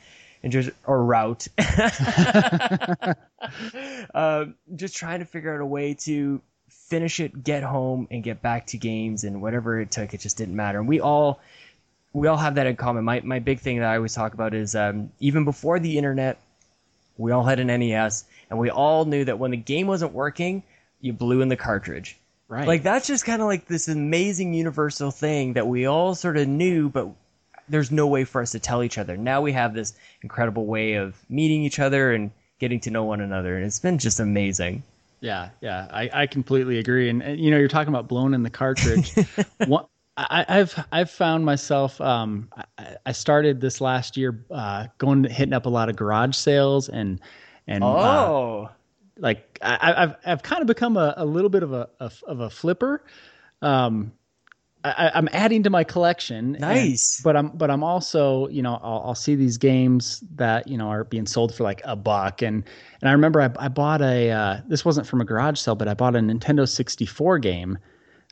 [0.41, 1.47] and just or route.
[4.13, 8.41] Um, just trying to figure out a way to finish it get home and get
[8.41, 10.13] back to games and whatever it took.
[10.13, 10.79] It just didn't matter.
[10.79, 11.39] And we all
[12.13, 13.03] we all have that in common.
[13.03, 16.39] My, my big thing that i always talk about is um, even before the internet
[17.17, 20.63] we all had an nes and we all knew that when the game wasn't working
[21.01, 22.17] you blew in the cartridge.
[22.47, 22.67] Right.
[22.67, 26.47] Like that's just kind of like this amazing universal thing that we all sort of
[26.47, 27.09] knew but
[27.69, 29.17] there's no way for us to tell each other.
[29.17, 33.21] Now we have this incredible way of meeting each other and getting to know one
[33.21, 34.83] another and it's been just amazing.
[35.19, 37.09] Yeah, yeah, I, I completely agree.
[37.09, 39.13] And, and you know, you're talking about blowing in the cartridge.
[39.65, 39.85] One,
[40.15, 41.99] I, I've I've found myself.
[41.99, 46.35] Um, I, I started this last year uh, going hitting up a lot of garage
[46.35, 47.19] sales and
[47.67, 48.69] and uh, oh
[49.17, 52.39] like I, I've I've kind of become a, a little bit of a, of of
[52.41, 53.03] a flipper.
[53.61, 54.11] Um,
[54.85, 56.55] I, I'm adding to my collection.
[56.55, 57.21] and- Nice.
[57.23, 60.89] but I'm but I'm also you know I'll, I'll see these games that you know
[60.89, 62.63] are being sold for like a buck and
[63.01, 65.87] and I remember I, I bought a uh, this wasn't from a garage sale but
[65.87, 67.77] I bought a Nintendo 64 game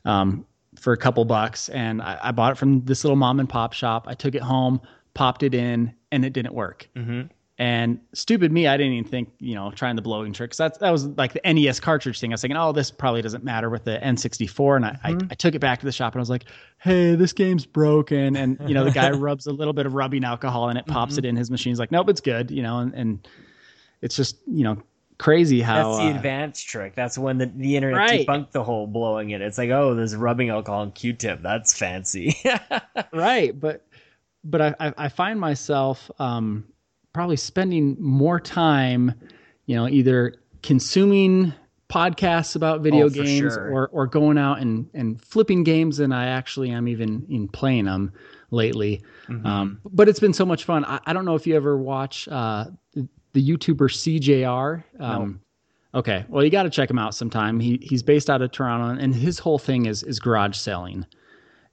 [0.04, 0.44] um,
[0.82, 3.72] for a couple bucks and I, I bought it from this little mom and pop
[3.72, 4.06] shop.
[4.08, 4.80] I took it home,
[5.14, 6.88] popped it in, and it didn't work.
[6.96, 7.30] Mhm.
[7.58, 10.50] And stupid me, I didn't even think, you know, trying the blowing trick.
[10.50, 12.32] 'cause that was like the NES cartridge thing.
[12.32, 14.76] I was thinking, oh, this probably doesn't matter with the N64.
[14.76, 16.46] And I, I, I took it back to the shop and I was like,
[16.78, 18.34] hey, this game's broken.
[18.36, 21.18] And, you know, the guy rubs a little bit of rubbing alcohol and it pops
[21.18, 21.70] it in his machine.
[21.70, 23.28] He's like, nope, it's good, you know, and, and
[24.00, 24.82] it's just, you know,
[25.22, 25.74] crazy how.
[25.92, 26.94] That's the uh, advanced trick.
[26.94, 28.26] That's when the, the internet Right.
[28.26, 29.40] debunked the whole blowing it.
[29.40, 31.40] It's like, oh, there's rubbing alcohol and Q-tip.
[31.42, 32.36] That's fancy.
[33.12, 33.86] right but
[34.44, 36.64] but I, I find myself um
[37.12, 39.12] probably spending more time
[39.66, 41.52] you know either consuming
[41.88, 43.70] podcasts about video Oh, games sure.
[43.70, 47.84] or or going out and and flipping games than I actually am even in playing
[47.84, 48.12] them
[48.50, 49.46] lately Mm-hmm.
[49.46, 52.26] um but it's been so much fun I, I don't know if you ever watch
[52.28, 52.66] uh
[53.32, 55.40] the, YouTuber CJR um
[55.94, 57.60] Okay, well, you got to check him out sometime.
[57.60, 61.04] He he's based out of Toronto, and his whole thing is is garage selling.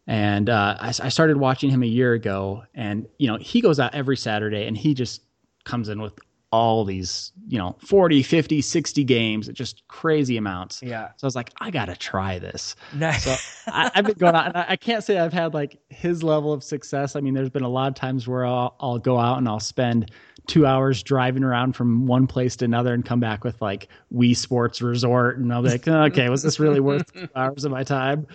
[0.07, 3.79] And uh, I, I started watching him a year ago, and you know he goes
[3.79, 5.21] out every Saturday, and he just
[5.63, 6.13] comes in with
[6.51, 11.09] all these you know 40 50 60 games just crazy amounts yeah.
[11.15, 13.25] so i was like i gotta try this Nice.
[13.25, 13.35] so
[13.71, 16.51] I, I've been going out, and I, I can't say I've had like his level
[16.51, 17.15] of success.
[17.15, 19.59] I mean, there's been a lot of times where I'll, I'll go out and I'll
[19.59, 20.11] spend
[20.49, 24.35] two hours driving around from one place to another and come back with like Wii
[24.35, 27.83] Sports Resort, and I'll be like, okay, was this really worth two hours of my
[27.83, 28.27] time?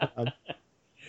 [0.00, 0.28] Um,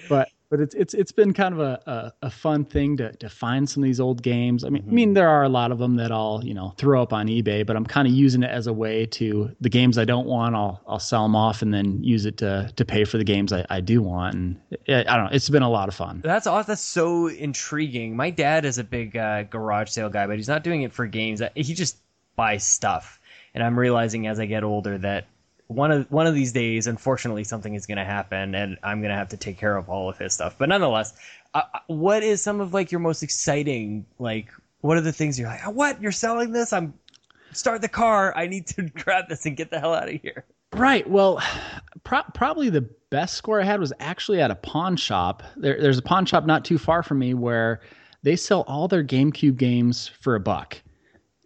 [0.08, 3.28] but but it's it's it's been kind of a, a, a fun thing to to
[3.28, 4.64] find some of these old games.
[4.64, 7.01] I mean, I mean there are a lot of them that I'll you know throw
[7.01, 9.97] up on eBay, but I'm kind of using it as a way to the games
[9.97, 13.04] I don't want, I'll I'll sell them off and then use it to to pay
[13.04, 14.36] for the games I, I do want.
[14.36, 16.22] And it, I don't know, it's been a lot of fun.
[16.24, 18.16] That's aw- that's so intriguing.
[18.16, 21.08] My dad is a big uh, garage sale guy, but he's not doing it for
[21.08, 21.41] games.
[21.56, 21.97] He just
[22.36, 23.20] buys stuff,
[23.56, 25.26] and I'm realizing as I get older that
[25.68, 29.09] one of one of these days, unfortunately, something is going to happen, and I'm going
[29.11, 30.55] to have to take care of all of his stuff.
[30.57, 31.14] But nonetheless,
[31.53, 34.05] uh, uh, what is some of like your most exciting?
[34.20, 34.49] Like,
[34.82, 35.61] what are the things you're like?
[35.66, 36.74] "Oh, What you're selling this?
[36.74, 36.93] I'm
[37.53, 38.34] start the car.
[38.36, 40.45] I need to grab this and get the hell out of here.
[40.74, 41.07] Right.
[41.07, 41.39] Well,
[42.03, 45.43] pro- probably the best score I had was actually at a pawn shop.
[45.55, 47.82] There, there's a pawn shop not too far from me where
[48.24, 50.82] they sell all their GameCube games for a buck,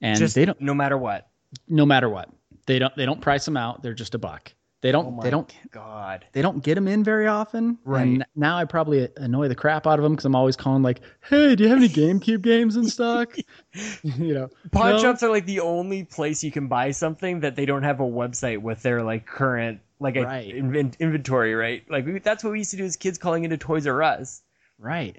[0.02, 0.60] and Just they don't.
[0.62, 1.28] no matter what.
[1.68, 2.30] No matter what,
[2.68, 2.96] they don't.
[2.96, 3.82] They don't price them out.
[3.82, 4.54] They're just a buck.
[4.82, 5.18] They don't.
[5.18, 5.52] Oh they don't.
[5.72, 6.28] God.
[6.34, 7.80] They don't get them in very often.
[7.84, 8.04] Right.
[8.04, 11.02] And now I probably annoy the crap out of them because I'm always calling like,
[11.28, 13.36] "Hey, do you have any GameCube games in stock?"
[14.04, 15.00] you know, Pawn no?
[15.00, 18.04] shops are like the only place you can buy something that they don't have a
[18.04, 20.54] website with their like current like a Right.
[20.54, 21.84] inven- inventory, right?
[21.90, 24.44] Like we, that's what we used to do as kids calling into Toys R Us.
[24.78, 25.18] Right.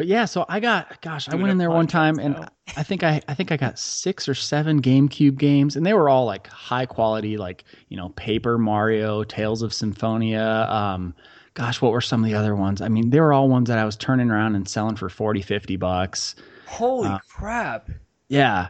[0.00, 2.34] But yeah, so I got gosh, I went in there one time and.
[2.76, 6.08] I think I I think I got 6 or 7 GameCube games and they were
[6.08, 11.12] all like high quality like, you know, Paper Mario, Tales of Symphonia, um
[11.52, 12.80] gosh, what were some of the other ones?
[12.80, 15.42] I mean, they were all ones that I was turning around and selling for 40,
[15.42, 16.34] 50 bucks.
[16.64, 17.90] Holy Uh, crap!
[18.28, 18.68] Yeah.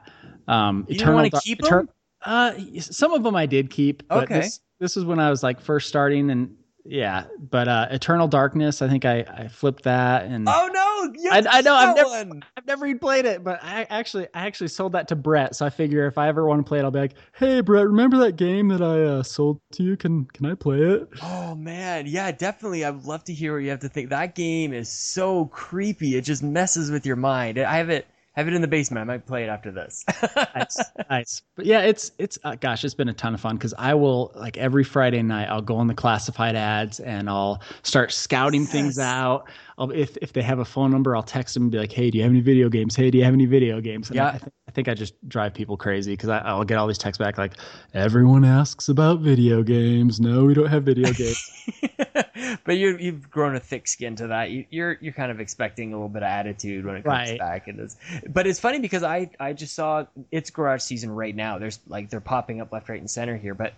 [0.48, 1.88] Um You didn't wanna keep Etern- 'em?
[2.24, 4.40] Uh some of them I did keep, but Okay.
[4.40, 8.82] this this was when I was like first starting and yeah, but uh Eternal Darkness,
[8.82, 11.12] I think I I flipped that and Oh no!
[11.20, 12.42] You I- I know, I've never- one.
[12.56, 15.54] I've never even played it, but I actually I actually sold that to Brett.
[15.56, 17.86] So I figure if I ever want to play it, I'll be like, "Hey, Brett,
[17.86, 19.96] remember that game that I uh, sold to you?
[19.96, 22.84] Can can I play it?" Oh man, yeah, definitely.
[22.84, 24.10] I'd love to hear what you have to think.
[24.10, 26.16] That game is so creepy.
[26.16, 27.58] It just messes with your mind.
[27.58, 28.06] I have it.
[28.36, 29.00] I have it in the basement.
[29.00, 30.04] I might play it after this.
[30.54, 30.76] nice,
[31.10, 31.42] nice.
[31.56, 34.30] But yeah, it's it's uh, gosh, it's been a ton of fun because I will
[34.36, 39.00] like every Friday night I'll go on the classified ads and I'll start scouting things
[39.00, 39.48] out.
[39.78, 42.08] I'll, if if they have a phone number, I'll text them and be like, "Hey,
[42.10, 42.94] do you have any video games?
[42.94, 44.28] Hey, do you have any video games?" And Yeah.
[44.28, 47.18] I, think, I think I just drive people crazy because I'll get all these texts
[47.18, 47.54] back like,
[47.92, 50.20] "Everyone asks about video games.
[50.20, 51.50] No, we don't have video games."
[52.64, 54.52] but you you've grown a thick skin to that.
[54.52, 57.38] You, you're you're kind of expecting a little bit of attitude when it comes Right.
[57.40, 57.66] back.
[57.66, 57.96] And it's,
[58.28, 61.58] but it's funny because I I just saw it's garage season right now.
[61.58, 63.54] There's like they're popping up left, right, and center here.
[63.54, 63.74] But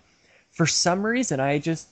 [0.51, 1.87] for some reason, I just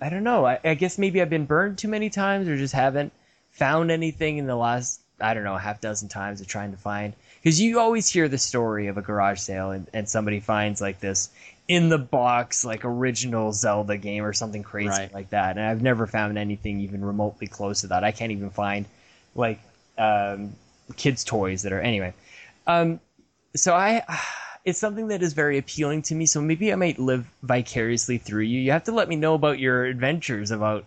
[0.00, 0.46] I don't know.
[0.46, 3.12] I, I guess maybe I've been burned too many times, or just haven't
[3.50, 6.76] found anything in the last I don't know a half dozen times of trying to
[6.76, 7.14] find.
[7.42, 11.00] Because you always hear the story of a garage sale and, and somebody finds like
[11.00, 11.30] this
[11.68, 15.14] in the box like original Zelda game or something crazy Right.
[15.14, 15.56] like that.
[15.56, 18.04] And I've never found anything even remotely close to that.
[18.04, 18.86] I can't even find
[19.34, 19.60] like
[19.96, 20.54] um,
[20.96, 22.12] kids' toys that are anyway.
[22.66, 23.00] Um,
[23.54, 24.02] so I,
[24.64, 26.26] it's something that is very appealing to me.
[26.26, 28.60] So maybe I might live vicariously through you.
[28.60, 30.84] You have to let me know about your adventures about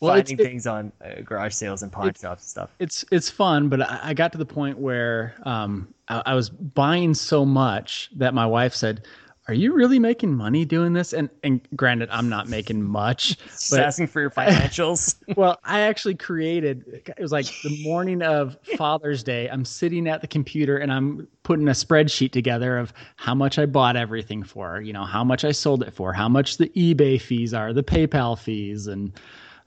[0.00, 2.70] Well, finding it- things on uh, garage sales and pawn shops and stuff.
[2.78, 6.50] it's it's fun, but I, I got to the point where um, I, I was
[6.50, 9.06] buying so much that my wife said,
[9.48, 13.70] "Are you really making money doing this?" And and granted, I'm not making much, Just
[13.70, 15.14] but asking for your financials.
[15.36, 16.84] well, I actually created.
[17.06, 19.48] It was like the morning of Father's Day.
[19.48, 23.64] I'm sitting at the computer and I'm putting a spreadsheet together of how much I
[23.66, 24.80] bought everything for.
[24.82, 27.82] You know, how much I sold it for, how much the eBay fees are, the
[27.84, 29.12] PayPal fees, and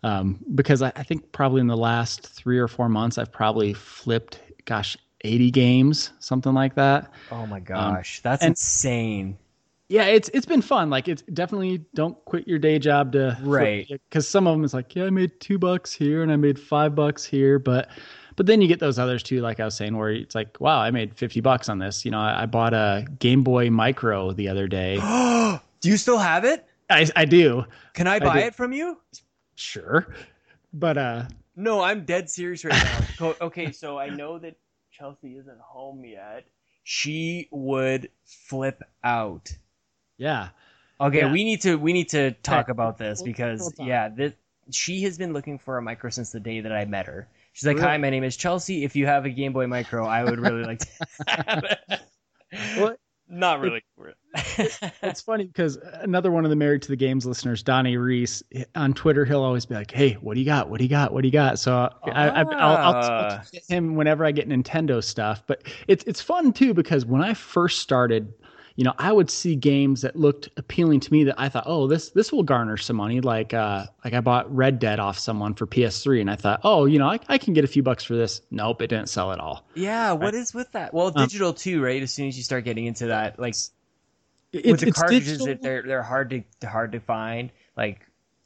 [0.03, 3.73] um, because I, I think probably in the last three or four months, I've probably
[3.73, 7.11] flipped, gosh, 80 games, something like that.
[7.31, 9.37] oh my gosh, that's and- insane.
[9.91, 10.91] Yeah, it's it's been fun.
[10.91, 13.87] Like it's definitely don't quit your day job to Right.
[13.89, 16.59] Because some of them is like, yeah, I made two bucks here and I made
[16.59, 17.89] five bucks here, but
[18.35, 20.79] but then you get those others too, like I was saying, where it's like, wow,
[20.79, 22.05] I made fifty bucks on this.
[22.05, 24.97] You know, I, I bought a Game Boy Micro the other day.
[25.81, 26.67] Do you still have it?
[26.91, 28.45] I I do, Can I buy do.
[28.45, 28.99] it from you?
[29.59, 30.07] Sure,
[30.73, 31.23] but uh,
[31.55, 32.73] No, I'm dead serious right
[33.19, 33.33] now.
[33.41, 34.55] Okay, so I know that
[34.91, 36.45] Chelsea isn't home yet.
[36.83, 39.51] She would flip out.
[40.17, 40.49] yeah,
[41.01, 41.31] Okay, Yeah.
[41.31, 42.71] we need to we need to talk Okay.
[42.71, 44.33] about this because we'll yeah, this
[44.71, 47.27] she has been looking for a micro since the day that I met her.
[47.53, 47.87] She's like, Really?
[47.89, 48.83] "Hi, my name is Chelsea.
[48.83, 50.87] If you have a Game Boy Micro, I would really like to
[51.27, 51.99] have it."
[52.75, 52.95] Well,
[53.29, 53.83] Not really.
[55.03, 58.41] it's funny because another one of the Married to the Games listeners, Donnie Reese,
[58.75, 60.69] on Twitter, he'll always be like, "Hey, what do you got?
[60.69, 61.13] What do you got?
[61.13, 61.73] What do you got?" So
[62.05, 63.37] I, I, I'll, I'll, Ah.
[63.39, 65.43] I'll get him whenever I get Nintendo stuff.
[65.47, 68.33] But it's it's fun too because when I first started,
[68.79, 71.85] you know, I would see games that looked appealing to me that I thought, "Oh,
[71.87, 75.53] this this will garner some money." Like uh, like I bought Red Dead off someone
[75.53, 78.05] for PS3, and I thought, "Oh, you know, I, I can get a few bucks
[78.05, 79.65] for this." Nope, it didn't sell at all.
[79.75, 80.93] yeah, what is with that?
[80.93, 82.01] Well, Um, digital too, right?
[82.01, 83.53] As soon as you start getting into that, like
[84.53, 85.57] It- with the it's cartridges, digital.
[85.61, 86.29] they're they're hard
[86.61, 87.51] to hard to find.
[87.75, 87.99] Like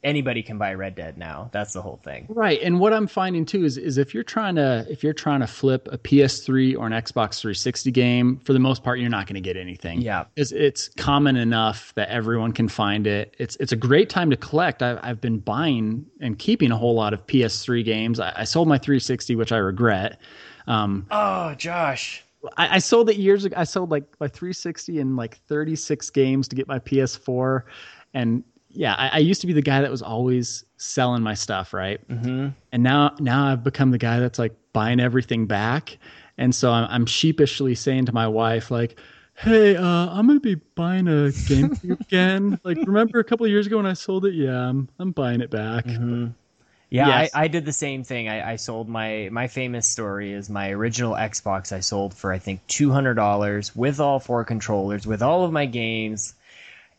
[0.04, 1.48] anybody can buy Red Dead now.
[1.52, 2.26] That's the whole thing.
[2.28, 2.60] Right.
[2.62, 5.46] And what I'm finding too is is if you're trying to if you're trying to
[5.46, 9.34] flip a PS3 or an Xbox 360 game, for the most part you're not going
[9.34, 10.00] to get anything.
[10.02, 10.24] Yeah.
[10.36, 13.34] It's it's common enough that everyone can find it.
[13.38, 14.82] It's it's a great time to collect.
[14.82, 18.20] I, I've been buying and keeping a whole lot of PS3 games.
[18.20, 20.20] I, I sold my 360, which I regret.
[20.66, 22.22] Um, Oh, Josh.
[22.58, 23.54] I, I sold it years ago.
[23.58, 27.62] I sold like my 360 and like 36 games to get my PS4,
[28.12, 28.44] and
[28.74, 32.06] yeah, I, I used to be the guy that was always selling my stuff, right?
[32.08, 32.48] Mm-hmm.
[32.72, 35.96] and now now I've become the guy that's like buying everything back,
[36.38, 38.98] and so I'm, I'm sheepishly saying to my wife like,
[39.34, 42.58] "Hey, uh, I'm gonna be buying a GameCube again.
[42.64, 44.34] Like, remember a couple of years ago when I sold it?
[44.34, 45.86] Yeah, I'm I'm buying it back.
[45.86, 46.28] Mm-hmm.
[46.90, 47.30] Yeah, Yes.
[47.34, 48.28] I, I did the same thing.
[48.28, 51.72] I, I sold my my famous story is my original Xbox.
[51.72, 55.50] I sold for I think two hundred dollars with all four controllers, with all of
[55.52, 56.34] my games,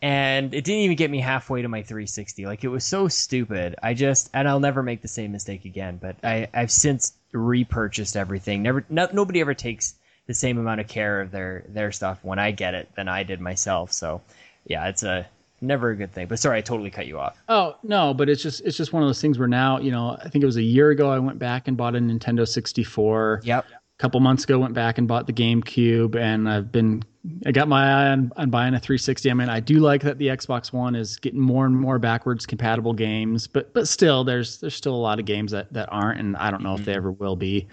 [0.05, 2.45] and it didn't even get me halfway to my 360.
[2.45, 3.75] Like it was so stupid.
[3.81, 5.97] I just and I'll never make the same mistake again.
[5.99, 8.61] But I I've since repurchased everything.
[8.61, 9.95] Never no, nobody ever takes
[10.27, 13.23] the same amount of care of their their stuff when I get it than I
[13.23, 13.91] did myself.
[13.93, 14.21] So
[14.67, 15.25] yeah, it's a
[15.59, 16.27] never a good thing.
[16.27, 17.35] But sorry, I totally cut you off.
[17.49, 20.19] Oh no, but it's just it's just one of those things where now you know
[20.23, 23.41] I think it was a year ago I went back and bought a Nintendo 64.
[23.43, 23.65] Yep.
[23.97, 27.03] A couple months ago went back and bought the GameCube, and I've been
[27.45, 29.31] I got my eye on, on buying a 360.
[29.31, 32.45] I mean, I do like that the Xbox One is getting more and more backwards
[32.45, 36.19] compatible games, but but still, there's there's still a lot of games that that aren't,
[36.19, 37.67] and I don't know if they ever will be.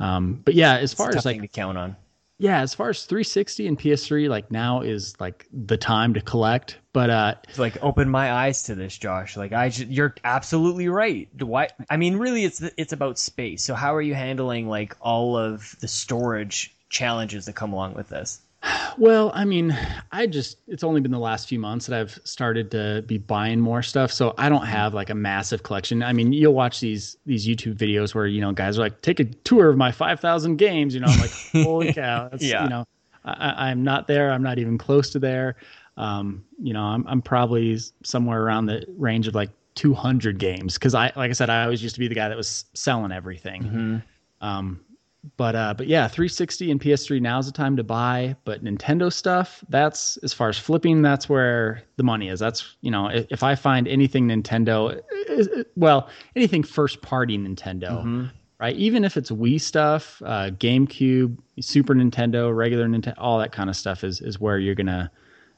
[0.00, 1.96] Um, but yeah, as far as like to count on.
[2.40, 6.78] Yeah, as far as 360 and PS3, like now is like the time to collect.
[6.94, 9.36] But uh, It's like open my eyes to this, Josh.
[9.36, 11.28] Like I, you're absolutely right.
[11.38, 11.68] Why?
[11.90, 13.62] I mean, really, it's it's about space.
[13.62, 18.08] So how are you handling like all of the storage challenges that come along with
[18.08, 18.40] this?
[18.98, 19.76] Well, I mean,
[20.12, 23.58] I just it's only been the last few months that I've started to be buying
[23.58, 26.02] more stuff, so I don't have like a massive collection.
[26.02, 29.18] I mean, you'll watch these these YouTube videos where you know guys are like, take
[29.20, 30.94] a tour of my five thousand games.
[30.94, 31.30] You know, I'm like,
[31.64, 32.64] holy cow, that's, Yeah.
[32.64, 32.84] You know,
[33.24, 34.30] I, I'm not there.
[34.30, 35.56] I'm not even close to there.
[35.96, 40.94] Um, you know, I'm I'm probably somewhere around the range of like 200 games because
[40.94, 43.62] I like I said, I always used to be the guy that was selling everything.
[44.42, 44.80] Um,
[45.36, 48.36] but uh, but yeah, 360 and PS3 now's the time to buy.
[48.44, 52.40] But Nintendo stuff, that's as far as flipping, that's where the money is.
[52.40, 55.00] That's you know, if, if I find anything Nintendo,
[55.76, 58.76] well, anything first party Nintendo, right?
[58.76, 63.76] Even if it's Wii stuff, uh, GameCube, Super Nintendo, regular Nintendo, all that kind of
[63.76, 65.10] stuff is is where you're gonna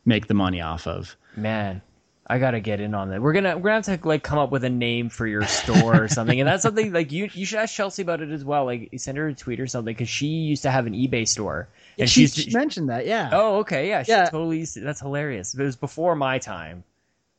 [0.05, 1.16] make the money off of.
[1.36, 1.80] Man,
[2.32, 3.20] I gotta get in on that.
[3.20, 6.02] We're gonna we're gonna have to like come up with a name for your store
[6.04, 8.64] or something, and that's something like you you should ask Chelsea about it as well.
[8.64, 11.68] Like send her a tweet or something because she used to have an eBay store,
[11.98, 13.28] and she, she's she mentioned that, yeah.
[13.32, 14.24] Oh, okay, yeah, she Yeah.
[14.30, 14.60] totally.
[14.60, 15.54] used to- That's hilarious.
[15.54, 16.84] It was before my time,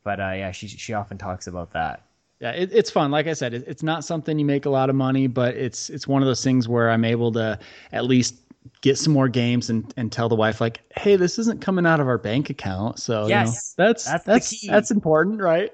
[0.04, 2.02] but uh, yeah, she she often talks about that.
[2.40, 3.10] Yeah, it, it's fun.
[3.10, 5.90] Like I said, it, it's not something you make a lot of money, but it's
[5.90, 7.58] it's one of those things where I'm able to
[7.92, 8.36] at least
[8.80, 12.00] get some more games and, and tell the wife like, hey, this isn't coming out
[12.00, 12.98] of our bank account.
[12.98, 15.72] So yes, you know, that's that's that's, that's, important, right?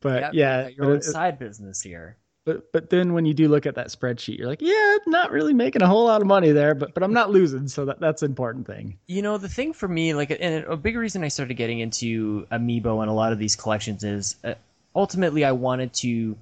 [0.00, 2.16] But yeah, your own side business here.
[2.46, 5.52] But but then when you do look at that spreadsheet, you're like, yeah, not really
[5.52, 8.22] making a whole lot of money there, but but I'm not losing, so that that's
[8.22, 8.98] an important thing.
[9.06, 12.46] You know, the thing for me, like, and a big reason I started getting into
[12.50, 14.54] Amiibo and a lot of these collections is uh,
[14.94, 16.36] ultimately I wanted to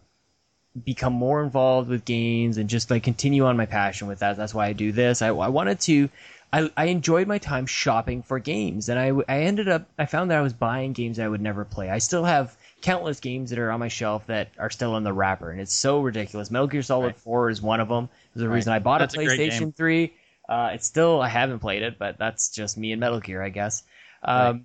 [0.85, 4.37] become more involved with games and just like continue on my passion with that.
[4.37, 5.23] That's why I do this.
[5.23, 6.09] I, I wanted to.
[6.51, 10.31] I, I enjoyed my time shopping for games, and I, I ended up I found
[10.31, 11.91] that I was buying games I would never play.
[11.91, 15.13] I still have countless games that are on my shelf that are still in the
[15.13, 16.51] wrapper, and it's so ridiculous.
[16.51, 17.19] Metal Gear Solid right.
[17.19, 18.09] Four is one of them.
[18.33, 18.55] There's the right.
[18.55, 20.15] reason I bought that's a PlayStation a Three.
[20.49, 23.51] Uh, it's still I haven't played it, but that's just me and Metal Gear, I
[23.51, 23.83] guess.
[24.23, 24.63] Um, right.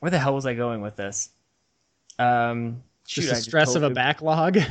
[0.00, 1.30] Where the hell was I going with this?
[2.18, 4.58] Um, shoot, just the stress just of a backlog.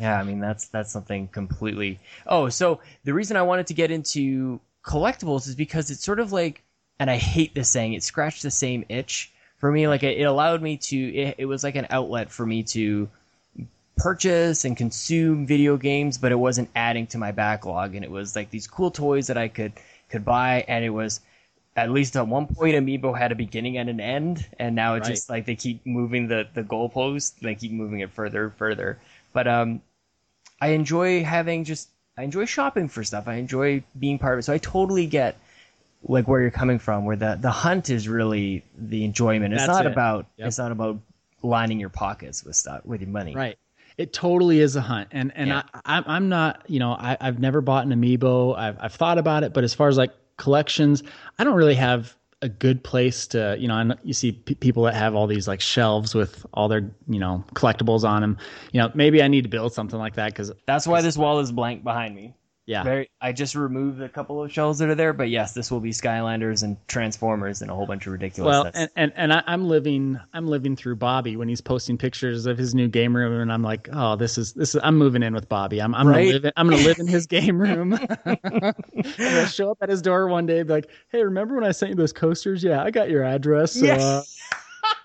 [0.00, 1.98] yeah, I mean that's that's something completely.
[2.26, 6.32] Oh, so the reason I wanted to get into collectibles is because it's sort of
[6.32, 6.62] like,
[6.98, 9.88] and I hate this saying, it scratched the same itch for me.
[9.88, 10.96] Like it, it allowed me to.
[10.96, 13.08] It, it was like an outlet for me to
[13.96, 17.94] purchase and consume video games, but it wasn't adding to my backlog.
[17.94, 19.72] And it was like these cool toys that I could
[20.08, 21.20] could buy, and it was
[21.76, 25.08] at least at one point amiibo had a beginning and an end and now it's
[25.08, 25.14] right.
[25.14, 28.98] just like they keep moving the the goalpost they keep moving it further and further
[29.36, 29.80] but um
[30.60, 34.42] i enjoy having just i enjoy shopping for stuff i enjoy being part of it
[34.42, 35.36] so i totally get
[36.08, 39.76] like where you're coming from where the the hunt is really the enjoyment it's That's
[39.76, 39.92] not it.
[39.92, 40.48] about yep.
[40.48, 40.98] it's not about
[41.42, 43.58] lining your pockets with stuff with your money right
[43.98, 45.62] it totally is a hunt and and yeah.
[45.84, 49.44] I, i'm not you know I, i've never bought an amiibo I've, I've thought about
[49.44, 51.02] it but as far as like collections.
[51.38, 54.82] I don't really have a good place to, you know, and you see p- people
[54.84, 58.38] that have all these like shelves with all their, you know, collectibles on them.
[58.72, 61.38] You know, maybe I need to build something like that because that's why this wall
[61.40, 62.34] is blank behind me.
[62.66, 62.82] Yeah.
[62.82, 65.78] Very, I just removed a couple of shells that are there, but yes, this will
[65.78, 68.50] be Skylanders and Transformers and a whole bunch of ridiculous.
[68.50, 72.44] Well, and and, and I, am living I'm living through Bobby when he's posting pictures
[72.46, 75.22] of his new game room, and I'm like, oh, this is this is I'm moving
[75.22, 75.80] in with Bobby.
[75.80, 76.22] I'm I'm right?
[76.22, 77.94] gonna live in, I'm gonna live in his game room.
[78.24, 78.74] I'm
[79.16, 81.90] gonna show up at his door one day, be like, hey, remember when I sent
[81.90, 82.64] you those coasters?
[82.64, 83.74] Yeah, I got your address.
[83.74, 84.02] So, yes.
[84.02, 84.56] Uh,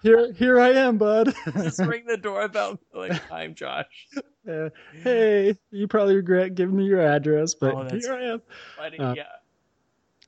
[0.02, 1.34] here here I am, bud.
[1.54, 2.80] Just ring the doorbell.
[2.94, 4.08] Like, I'm Josh.
[4.50, 4.70] Uh,
[5.04, 8.42] hey, you probably regret giving me your address, but oh, here I am.
[8.78, 9.24] Funny, uh, yeah.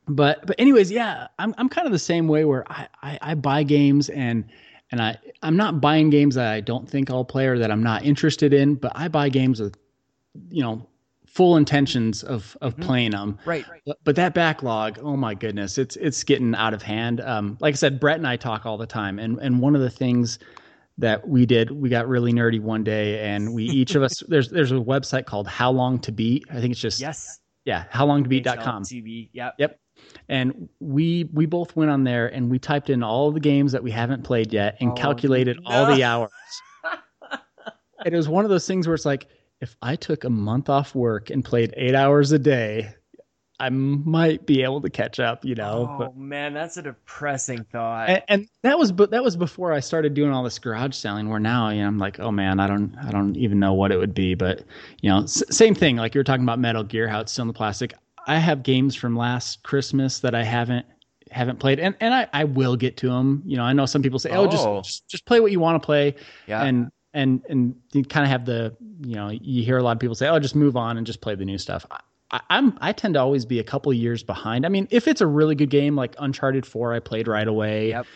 [0.07, 3.35] But but anyways, yeah, I'm I'm kind of the same way where I, I, I
[3.35, 4.45] buy games and
[4.91, 7.83] and I I'm not buying games that I don't think I'll play or that I'm
[7.83, 9.77] not interested in, but I buy games with
[10.49, 10.87] you know
[11.33, 12.83] full intentions of of mm-hmm.
[12.83, 13.39] playing them.
[13.45, 13.65] Right.
[13.85, 17.21] But, but, that backlog, oh my goodness, it's it's getting out of hand.
[17.21, 19.81] Um, like I said, Brett and I talk all the time, and and one of
[19.81, 20.39] the things
[20.99, 24.49] that we did, we got really nerdy one day, and we each of us there's
[24.49, 26.45] there's a website called How Long to Beat.
[26.51, 28.83] I think it's just yes, yeah, howlongtobeat.com.
[28.83, 29.55] TV, yep.
[29.57, 29.79] Yep.
[30.29, 33.81] And we we both went on there and we typed in all the games that
[33.81, 35.69] we haven't played yet and oh, calculated no.
[35.69, 36.29] all the hours.
[38.05, 39.27] it was one of those things where it's like
[39.63, 42.93] if I took a month off work and played eight hours a day,
[43.59, 45.89] I might be able to catch up, you know.
[45.89, 48.09] Oh but, man, that's a depressing thought.
[48.09, 51.29] And, and, that was, but that was before I started doing all this garage selling.
[51.29, 53.91] Where now, you know, I'm like, oh man, I don't, I don't even know what
[53.91, 54.35] it would be.
[54.35, 54.63] But
[55.01, 55.95] you know, s- same thing.
[55.95, 57.93] Like you were talking about Metal Gear, how it's still in the plastic.
[58.27, 60.85] I have games from last Christmas that I haven't
[61.31, 63.43] haven't played, and and I, I will get to them.
[63.45, 64.47] You know, I know some people say, oh, oh.
[64.47, 66.15] Just, just just play what you want to play.
[66.47, 66.63] Yeah.
[66.63, 69.99] And and and you kind of have the you know you hear a lot of
[69.99, 71.85] people say oh just move on and just play the new stuff
[72.33, 74.65] I, am I tend to always be a couple years behind.
[74.65, 77.89] I mean, if it's a really good game like Uncharted Four, I played right away.
[77.89, 78.07] Yep.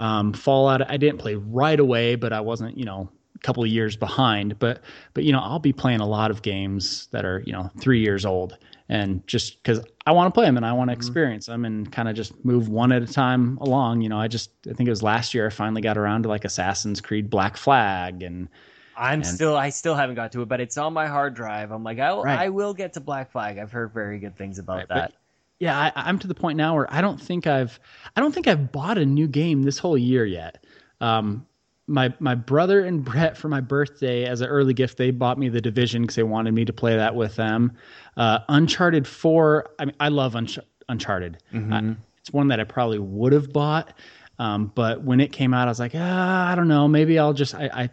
[0.00, 3.68] Um, Fallout, I didn't play right away, but I wasn't you know a couple of
[3.68, 4.58] years behind.
[4.58, 4.82] But
[5.14, 8.00] but you know I'll be playing a lot of games that are you know three
[8.00, 8.58] years old,
[8.92, 11.00] and just because I want to play them and I want to mm-hmm.
[11.00, 14.02] experience them and kind of just move one at a time along.
[14.02, 16.28] You know, I just I think it was last year I finally got around to
[16.28, 18.50] like Assassin's Creed Black Flag and
[18.94, 21.70] I'm and, still I still haven't got to it, but it's on my hard drive.
[21.70, 22.38] I'm like I will, right.
[22.38, 23.56] I will get to Black Flag.
[23.56, 25.14] I've heard very good things about right, that.
[25.58, 27.80] yeah, I, am to the point now where I don't think I've
[28.14, 30.62] I don't think I've bought a new game this whole year yet.
[31.00, 31.46] Um,
[31.86, 35.48] my my brother and Brett for my birthday as an early gift they bought me
[35.48, 37.72] the Division because they wanted me to play that with them.
[38.16, 39.70] Uh, Uncharted Four.
[39.78, 41.38] I mean, I love Unch- Uncharted.
[41.52, 41.92] Mm-hmm.
[42.18, 43.94] it's one that I probably would have bought.
[44.38, 46.88] Um, but when it came out, I was like, ah, I don't know.
[46.88, 47.90] Maybe I'll just I, I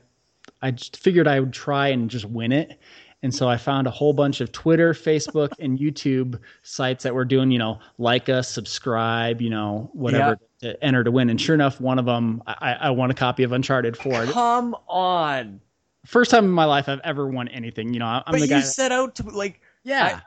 [0.62, 2.80] I just figured I would try and just win it.
[3.22, 7.26] And so I found a whole bunch of Twitter, Facebook, and YouTube sites that were
[7.26, 10.74] doing, you know, like us, subscribe, you know, whatever yeah.
[10.74, 11.30] to enter to win.
[11.30, 14.26] And sure enough, one of them, I, I won a copy of Uncharted 4.
[14.28, 15.60] Come on.
[16.06, 17.94] first time in my life I've ever won anything.
[17.94, 18.62] You know, I'm but the you guy.
[18.62, 20.22] set out to like yeah,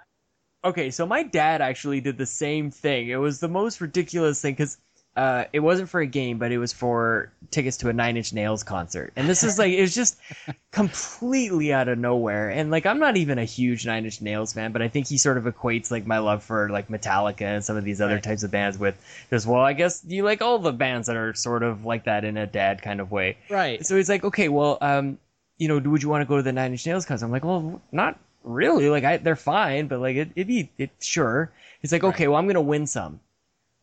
[0.64, 3.08] okay, so my dad actually did the same thing.
[3.08, 4.78] It was the most ridiculous thing because
[5.16, 8.32] uh, it wasn't for a game, but it was for tickets to a Nine Inch
[8.32, 9.12] Nails concert.
[9.16, 10.18] And this is like, it was just
[10.72, 12.48] completely out of nowhere.
[12.50, 15.18] And like, I'm not even a huge Nine Inch Nails fan, but I think he
[15.18, 18.22] sort of equates like my love for like Metallica and some of these other Right.
[18.22, 18.94] types of bands with
[19.30, 22.24] just, well, I guess you like all the bands that are sort of like that
[22.24, 23.36] in a dad kind of way.
[23.50, 23.84] right.
[23.84, 25.18] So he's like, okay, well, um,
[25.58, 27.26] you know, would you want to go to the Nine Inch Nails concert?
[27.26, 28.88] I'm like, well, not really.
[28.88, 31.52] Like, I, they're fine, but like, it, it'd be, it, sure.
[31.82, 33.20] He's like, okay, well, I'm gonna win some.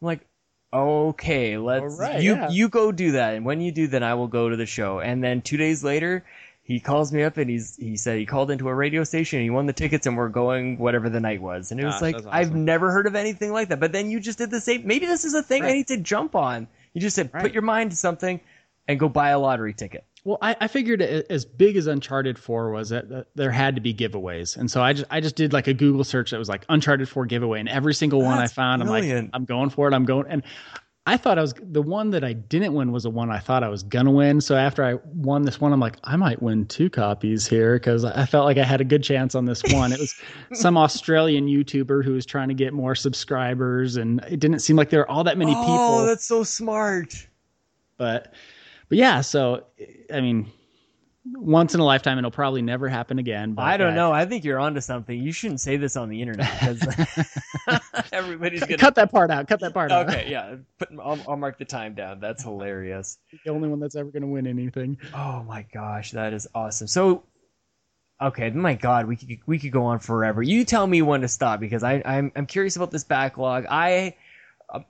[0.01, 0.22] I'm like,
[0.73, 2.49] okay, let's, Alright, you, yeah.
[2.49, 4.99] you go do that, and when you do, then I will go to the show.
[4.99, 6.25] And then two days later,
[6.69, 9.43] he calls me up and he's he said he called into a radio station and
[9.43, 11.71] he won the tickets and we're going whatever the night was.
[11.71, 13.79] And it was like that's I've never heard of anything like that.
[13.79, 15.97] But then you just did the same maybe this is a thing I need to
[15.97, 16.67] jump on.
[16.93, 18.39] You just said put your mind to something
[18.87, 22.71] and go buy a lottery ticket Well, I, I figured as big as Uncharted Four
[22.71, 25.53] was, that, that there had to be giveaways, and so I just I just did
[25.53, 28.47] like a Google search that was like Uncharted Four giveaway, and every single one I
[28.47, 30.43] found, I'm like, I'm going for it, I'm going, and
[31.05, 33.63] I thought I was the one that I didn't win was the one I thought
[33.63, 34.41] I was gonna win.
[34.41, 38.03] So after I won this one, I'm like, I might win two copies here because
[38.05, 39.91] I felt like I had a good chance on this one.
[39.91, 40.13] It was
[40.53, 44.89] some Australian YouTuber who was trying to get more subscribers, and it didn't seem like
[44.89, 47.27] there were all that many oh people Oh, that's so smart
[47.99, 48.33] but
[48.89, 49.63] but yeah so
[50.13, 50.51] i mean
[51.35, 53.95] once in a lifetime it'll probably never happen again but I don't yeah.
[53.95, 54.11] know.
[54.11, 55.21] I think you're onto something.
[55.21, 58.77] You shouldn't say this on the internet because everybody's gonna.
[58.77, 60.55] cut that part out cut that part out Okay, yeah.
[60.77, 62.19] Put, I'll, I'll mark the time down.
[62.19, 63.19] That's hilarious.
[63.45, 66.87] the only one that's ever going to win anything Oh my gosh, that is awesome.
[66.87, 67.23] So,
[68.21, 70.41] okay, my God, we could we could go on forever.
[70.41, 73.65] You tell me when to stop because I I'm I'm curious about this backlog.
[73.69, 74.15] I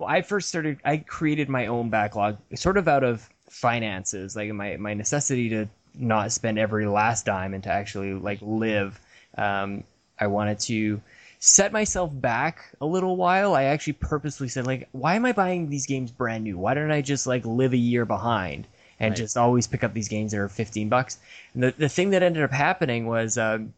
[0.05, 0.79] I first started.
[0.85, 5.67] I created my own backlog, sort of out of finances, like my my necessity to
[5.95, 8.99] not spend every last dime and to actually like live.
[9.37, 9.83] Um,
[10.19, 11.01] I wanted to
[11.39, 13.55] set myself back a little while.
[13.55, 16.57] I actually purposely said like, why am I buying these games brand new?
[16.57, 18.67] Why don't I just like live a year behind
[18.99, 19.15] and Right.
[19.15, 21.19] just always pick up these games that are 15 bucks?
[21.53, 23.73] And the the thing that ended up happening was um,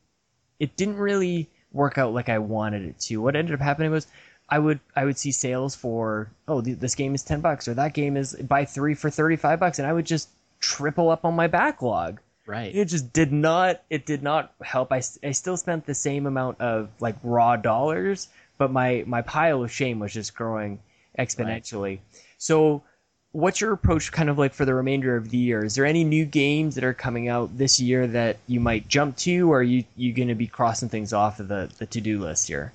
[0.60, 3.18] it didn't really work out like I wanted it to.
[3.22, 4.08] What ended up happening was
[4.52, 7.74] I would I would see sales for oh th- this game is 10 bucks or
[7.76, 10.28] that game is buy 3 for 35 bucks and I would just
[10.60, 12.20] triple up on my backlog.
[12.46, 14.92] right It just did not it did not help.
[14.92, 19.64] I, I still spent the same amount of like raw dollars, but my my pile
[19.64, 20.80] of shame was just growing
[21.18, 22.00] exponentially.
[22.38, 22.84] So
[23.32, 25.64] what's your approach kind of like for the remainder of the year?
[25.64, 29.16] Is there any new games that are coming out this year that you might jump
[29.18, 32.20] to or are you you going to be crossing things off of the the to-do
[32.20, 32.74] list here?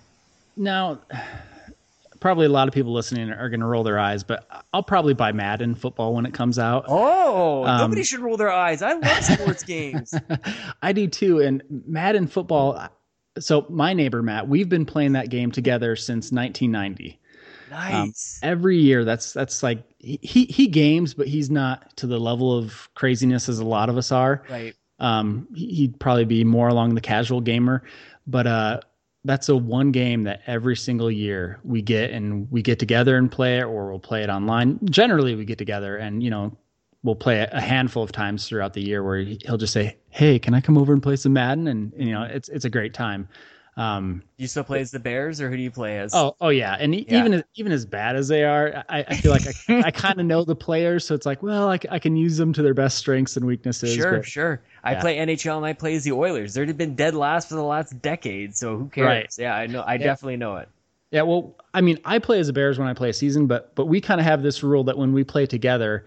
[0.56, 0.98] now
[2.20, 5.14] probably a lot of people listening are going to roll their eyes but i'll probably
[5.14, 8.82] buy madden football when it comes out Oh, Um, nobody should roll their eyes.
[8.82, 10.14] I love sports games.
[10.82, 11.40] I do too.
[11.40, 12.88] And Madden football.
[13.38, 17.18] So my neighbor Matt, we've been playing that game together since 1990.
[17.70, 18.38] Nice.
[18.42, 22.88] Every year, that's that's like he he games, but he's not to the level of
[22.94, 24.42] craziness as a lot of us are.
[24.48, 24.74] right.
[24.98, 27.82] Um, he'd probably be more along the casual gamer,
[28.26, 28.80] but uh,
[29.26, 33.30] that's a one game that every single year we get and we get together and
[33.30, 34.78] play it, or we'll play it online.
[34.84, 36.56] Generally, we get together and you know
[37.02, 40.38] we'll play a handful of times throughout the year where he- he'll just say, "Hey,
[40.38, 42.70] can I come over and play some Madden?" And, and, you know it's it's a
[42.70, 43.28] great time.
[43.76, 46.14] Um, Do you still play as the Bears or who do you play as?
[46.14, 47.18] Oh, oh yeah, and Yeah.
[47.20, 50.18] even as, even as bad as they are, I, I feel like I, I kind
[50.18, 52.72] of know the players, so it's like, well, I, I can use them to their
[52.72, 53.94] best strengths and weaknesses.
[53.94, 54.62] Sure, but- sure.
[54.82, 55.00] I yeah.
[55.00, 56.54] play NHL and I play as the Oilers.
[56.54, 59.06] They've been dead last for the last decade, so who cares?
[59.06, 59.34] Right.
[59.36, 59.84] Yeah, I know.
[59.86, 60.68] I definitely know it.
[61.10, 63.74] Yeah, well, I mean, I play as the Bears when I play a season, but
[63.74, 66.06] but we kind of have this rule that when we play together,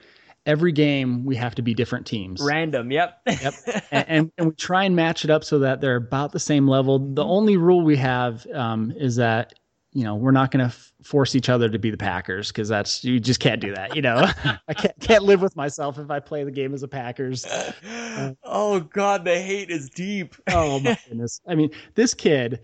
[0.49, 2.41] every game we have to be different teams.
[2.41, 2.91] Random.
[2.91, 3.21] Yep.
[3.27, 3.53] Yep.
[3.91, 6.67] and, and, and we try and match it up so that they're about the same
[6.67, 7.13] level.
[7.13, 9.53] The only rule we have um, is that
[9.93, 12.67] you know we're not going to f- force each other to be the Packers because
[12.67, 13.95] that's you just can't do that.
[13.95, 14.27] You know,
[14.67, 17.45] I can't can't live with myself if I play the game as a Packers.
[18.43, 20.35] oh God, the hate is deep.
[20.47, 21.41] Oh my goodness!
[21.47, 22.61] I mean, this kid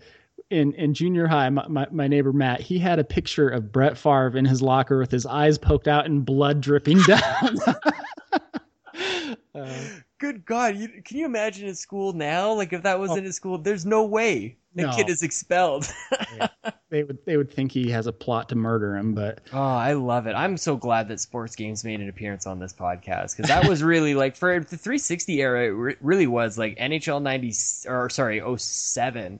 [0.50, 3.96] in in junior high, my, my, my neighbor Matt, he had a picture of Brett
[3.98, 7.56] Favre in his locker with his eyes poked out and blood dripping down.
[9.54, 9.72] Uh,
[10.18, 12.52] Good God, you, can you imagine in school now?
[12.52, 13.16] Like if that was Oh.
[13.16, 14.94] in his school, there's no way the No.
[14.96, 15.90] kid is expelled.
[16.90, 19.92] they would they would think he has a plot to murder him, but Oh, I
[19.94, 20.34] love it.
[20.34, 23.82] I'm so glad that sports games made an appearance on this podcast because that was
[23.82, 27.52] really like for the 360 era, it re- really was like NHL 90
[27.90, 29.38] or sorry 07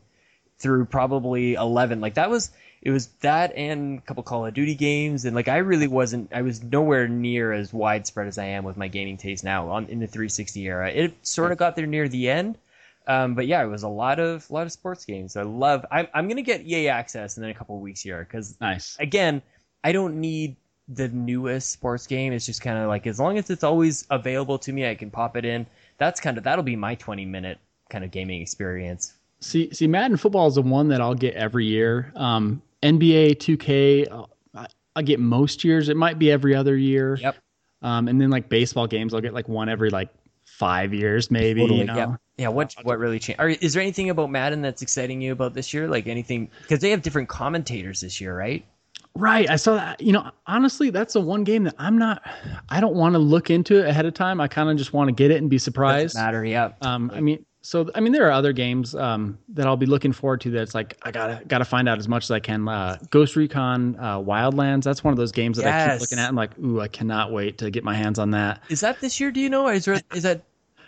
[0.59, 2.01] through probably 11.
[2.01, 2.51] Like that was
[2.83, 6.33] it was that and a couple Call of Duty games, and like I really wasn't.
[6.33, 9.87] I was nowhere near as widespread as I am with my gaming taste now on
[9.87, 10.91] in the 360 era.
[10.91, 12.59] It sort of got there near the end,
[13.07, 15.37] um, but yeah, it was a lot of a lot of sports games.
[15.37, 15.85] I love.
[15.91, 18.97] I'm I'm gonna get EA access in a couple of weeks here because Nice.
[19.01, 19.43] again,
[19.83, 20.57] I don't need
[20.89, 22.33] the newest sports game.
[22.33, 25.11] It's just kind of like as long as it's always available to me, I can
[25.11, 25.67] pop it in.
[25.99, 27.59] That's kind of that'll be my 20 minute
[27.91, 29.15] kind of gaming experience.
[29.47, 32.13] See, see, Madden football is the one that I'll get every year.
[32.17, 34.67] Um, NBA 2K, I'll, I-
[34.97, 35.89] I'll get most years.
[35.89, 37.17] It might be every other year.
[37.17, 37.37] Yep.
[37.83, 40.09] Um, and then like baseball games, I'll get like one every like
[40.45, 41.63] five years, maybe.
[41.63, 41.95] You know?
[41.95, 42.17] Yeah.
[42.39, 42.49] Yeah.
[42.49, 43.41] What what really changed?
[43.41, 45.87] Are, is there anything about Madden that's exciting you about this year?
[45.87, 46.51] Like anything?
[46.63, 48.65] Because they have different commentators this year, right?
[49.15, 49.49] Right.
[49.49, 50.01] I saw that.
[50.01, 52.23] You know, honestly, that's the one game that I'm not.
[52.69, 54.41] I don't want to look into it ahead of time.
[54.41, 56.15] I kind of just want to get it and be surprised.
[56.15, 56.45] Doesn't matter.
[56.45, 56.73] Yeah.
[56.83, 60.13] Um, I mean, so I mean, there are other games um, that I'll be looking
[60.13, 60.53] forward to.
[60.53, 62.69] That's like I gotta gotta find out as much as I can.
[62.69, 64.85] Uh, Ghost Recon uh, Wildlands.
[64.85, 66.29] That's one of those games that I keep looking at.
[66.29, 68.63] I'm like, ooh, I cannot wait to get my hands on that.
[68.69, 69.33] Is that this year?
[69.33, 69.67] Do you know?
[69.67, 70.43] Or is, there, is that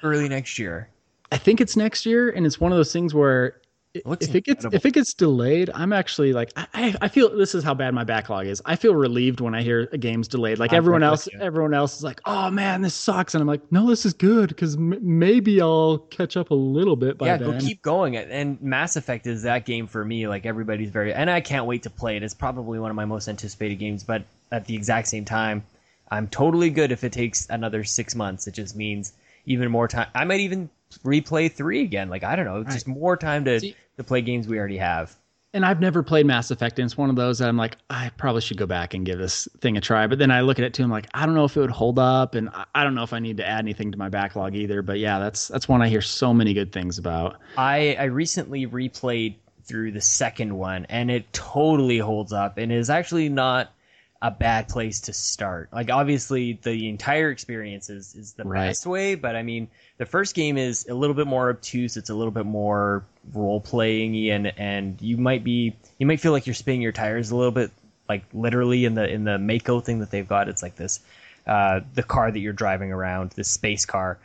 [0.05, 0.89] early next year?
[1.33, 3.61] I think it's next year, and it's one of those things where
[4.05, 4.77] Looks if it gets incredible.
[4.77, 7.95] if it gets delayed, I'm actually like I, I I feel this is how bad
[7.95, 8.63] my backlog is.
[8.65, 10.59] I feel relieved when I hear a game's delayed.
[10.59, 11.39] Like I'm everyone else, you.
[11.41, 14.49] everyone else is like, oh man, this sucks, and I'm like, no, this is good
[14.49, 17.53] because m- maybe I'll catch up a little bit by yeah, then.
[17.53, 18.17] go keep going.
[18.17, 20.29] And Mass Effect is that game for me.
[20.29, 22.23] Like everybody's very, and I can't wait to play it.
[22.23, 24.05] It's probably one of my most anticipated games.
[24.05, 25.65] But at the exact same time,
[26.11, 28.47] I'm totally good if it takes another six months.
[28.47, 29.13] It just means
[29.49, 30.09] even more time.
[30.15, 30.71] I might even
[31.05, 32.09] replay three again.
[32.09, 35.17] Like I don't know, just more time to See- to play games we already have.
[35.55, 38.11] and I've never played Mass Effect, and it's one of those that I'm like, I
[38.17, 40.07] probably should go back and give this thing a try.
[40.07, 41.71] But then I look at it too, I'm like, I don't know if it would
[41.71, 44.09] hold up, and I- I don't know if I need to add anything to my
[44.09, 44.83] backlog either.
[44.83, 47.37] But yeah, that's that's one I hear so many good things about.
[47.57, 49.35] I I recently replayed
[49.65, 53.73] through the second one, and it totally holds up, and is actually not
[54.21, 55.69] a bad place to start.
[55.73, 58.69] Like obviously, the entire experience is is the Right.
[58.69, 59.69] best way, but I mean,
[59.99, 61.97] the first game is a little bit more obtuse.
[61.97, 66.33] It's a little bit more role playing, and and you might be you might feel
[66.33, 67.71] like you're spinning your tires a little bit,
[68.09, 70.49] like literally in the in the Mako thing that they've got.
[70.49, 71.01] It's like this.
[71.47, 74.19] Uh, the car that you're driving around, this space car,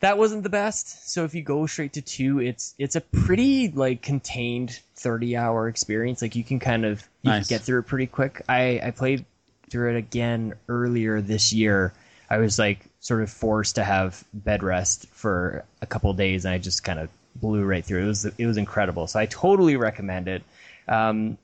[0.00, 1.10] that wasn't the best.
[1.10, 5.68] So if you go straight to two, it's it's a pretty like contained thirty hour
[5.68, 6.22] experience.
[6.22, 7.48] Like you can kind of you Nice.
[7.48, 8.42] can get through it pretty quick.
[8.48, 9.24] I I played
[9.70, 11.92] through it again earlier this year.
[12.28, 16.44] I was like sort of forced to have bed rest for a couple of days,
[16.44, 18.00] and I just kind of blew right through.
[18.00, 19.06] It It was it was incredible.
[19.06, 20.42] So I totally recommend it.
[20.88, 21.38] Um,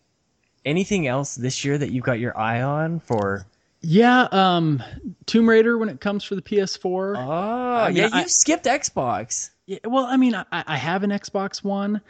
[0.64, 3.46] anything else this year that you've got your eye on for?
[3.82, 4.82] Yeah, um,
[5.26, 7.16] Tomb Raider when it comes for the PS4.
[7.18, 9.50] Oh, mean, yeah, I- you skipped Xbox.
[9.66, 12.00] Yeah, well, I mean, I, I have an Xbox One,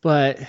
[0.00, 0.40] but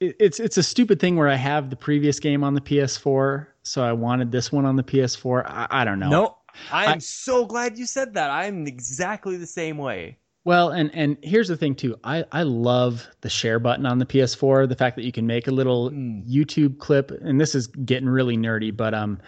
[0.00, 3.46] it, it's it's a stupid thing where I have the previous game on the PS4,
[3.62, 5.44] so I wanted this one on the PS4.
[5.46, 6.10] I, I don't know.
[6.10, 6.36] No,
[6.72, 8.30] I'm I- so glad you said that.
[8.30, 10.18] I'm exactly the same way.
[10.44, 11.96] Well, and and here's the thing too.
[12.02, 14.68] I I love the share button on the PS4.
[14.68, 16.26] The fact that you can make a little Mm.
[16.28, 19.20] YouTube clip, and this is getting really nerdy, but um,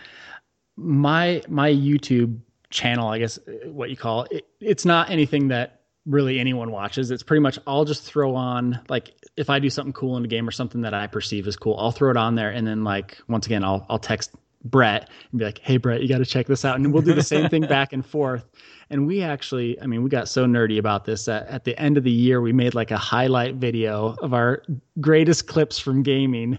[0.83, 2.39] my my YouTube
[2.71, 7.11] channel, I guess uh, what you call it, it's not anything that really anyone watches.
[7.11, 10.29] It's pretty much I'll just throw on like if I do something cool in a
[10.29, 12.85] game or something that I perceive as cool, I'll throw it on there, and then
[12.85, 14.35] like once again, I'll I'll text
[14.65, 17.15] Brett and be like, "Hey Brett, you got to check this out," and we'll do
[17.15, 18.45] the same thing back and forth.
[18.91, 21.97] And we actually, I mean, we got so nerdy about this that at the end
[21.97, 24.63] of the year, we made like a highlight video of our
[25.01, 26.59] greatest clips from gaming.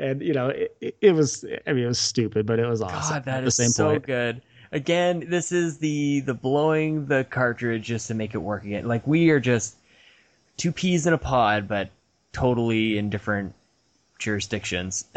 [0.00, 3.16] And you know, it, it- was, I mean, it was stupid, but it was awesome.
[3.16, 4.06] God, that at the is same so point.
[4.06, 4.42] good.
[4.72, 8.86] Again, this is the the blowing the cartridge just to make it work again.
[8.88, 9.76] Like we are just
[10.56, 11.90] two peas in a pod, but
[12.32, 13.52] totally in different
[14.20, 15.06] jurisdictions.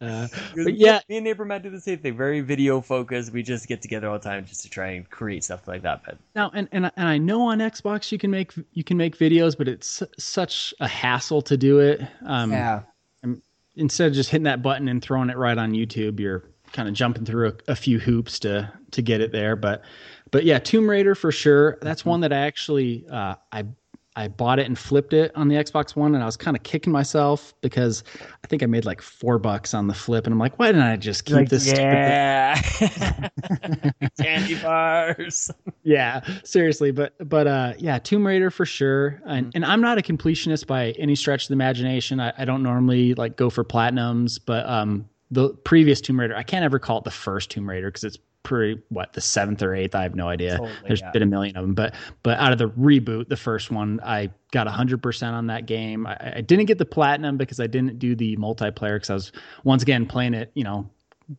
[0.00, 0.26] Uh,
[0.56, 2.16] but yeah, me and neighbor Matt do the same thing.
[2.16, 3.32] Very video focused.
[3.32, 6.02] We just get together all the time just to try and create stuff like that.
[6.04, 9.16] But Now, and, and and I know on Xbox you can make you can make
[9.16, 12.00] videos, but it's such a hassle to do it.
[12.24, 12.82] Um, yeah,
[13.76, 16.94] Instead of just hitting that button and throwing it right on YouTube, you're kind of
[16.94, 19.54] jumping through a, a few hoops to to get it there.
[19.54, 19.82] But
[20.30, 21.78] but yeah, Tomb Raider for sure.
[21.82, 23.64] That's one that I actually uh, I
[24.16, 26.62] I bought it and flipped it on the Xbox One, and I was kind of
[26.62, 28.02] kicking myself because
[28.42, 30.82] I think I made like four bucks on the flip, and I'm like, why didn't
[30.82, 31.66] I just keep like this?
[31.66, 32.60] yeah,
[34.20, 35.50] candy bars.
[35.82, 40.02] yeah seriously but but uh yeah tomb raider for sure and, and i'm not a
[40.02, 44.40] completionist by any stretch of the imagination I, I don't normally like go for platinums
[44.44, 47.88] but um the previous tomb raider i can't ever call it the first tomb raider
[47.88, 49.94] because it's pretty what the seventh or eighth.
[49.94, 50.52] I have no idea.
[50.52, 51.10] Totally, There's yeah.
[51.10, 54.30] been a million of them, but but out of the reboot, the first one, I
[54.52, 56.06] got hundred percent on that game.
[56.06, 59.32] I, I didn't get the platinum because I didn't do the multiplayer because I was
[59.64, 60.52] once again playing it.
[60.54, 60.88] You know,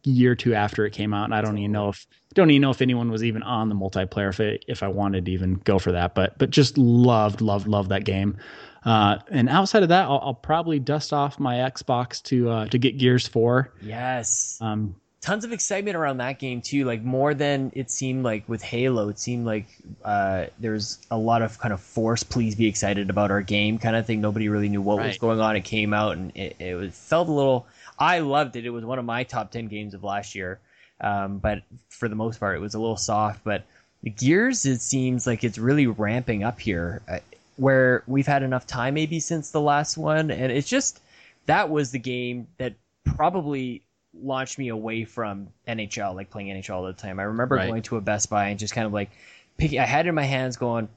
[0.04, 2.62] year or two after it came out, and I don't even know if don't even
[2.62, 5.56] know if anyone was even on the multiplayer if it, if I wanted to even
[5.64, 6.14] go for that.
[6.14, 8.38] But but just loved loved loved that game.
[8.84, 12.78] Uh, and outside of that, I'll, I'll probably dust off my Xbox to uh, to
[12.78, 13.74] get Gears Four.
[13.82, 14.58] Yes.
[14.62, 14.96] Um,
[15.28, 16.86] Tons of excitement around that game too.
[16.86, 19.10] Like more than it seemed like with Halo.
[19.10, 19.66] It seemed like
[20.06, 22.24] uh, there's a lot of kind of force.
[22.24, 24.22] Please be excited about our game kind of thing.
[24.22, 25.58] Nobody really knew what was going on.
[25.58, 27.68] It came out and it, it was felt a little.
[28.00, 28.66] I loved it.
[28.66, 30.62] It was one of my top ten games of last year.
[31.02, 33.44] Um, but for the most part, it was a little soft.
[33.44, 33.66] But
[34.04, 37.20] the Gears, it seems like it's really ramping up here, uh,
[37.58, 41.02] where we've had enough time maybe since the last one, and it's just
[41.48, 43.82] that was the game that probably
[44.24, 47.20] launched me away from NHL, like playing NHL all the time.
[47.20, 47.68] I remember Right.
[47.68, 49.10] going to a Best Buy and just kind of like
[49.58, 49.80] picking.
[49.80, 50.90] I had it in my hands, going.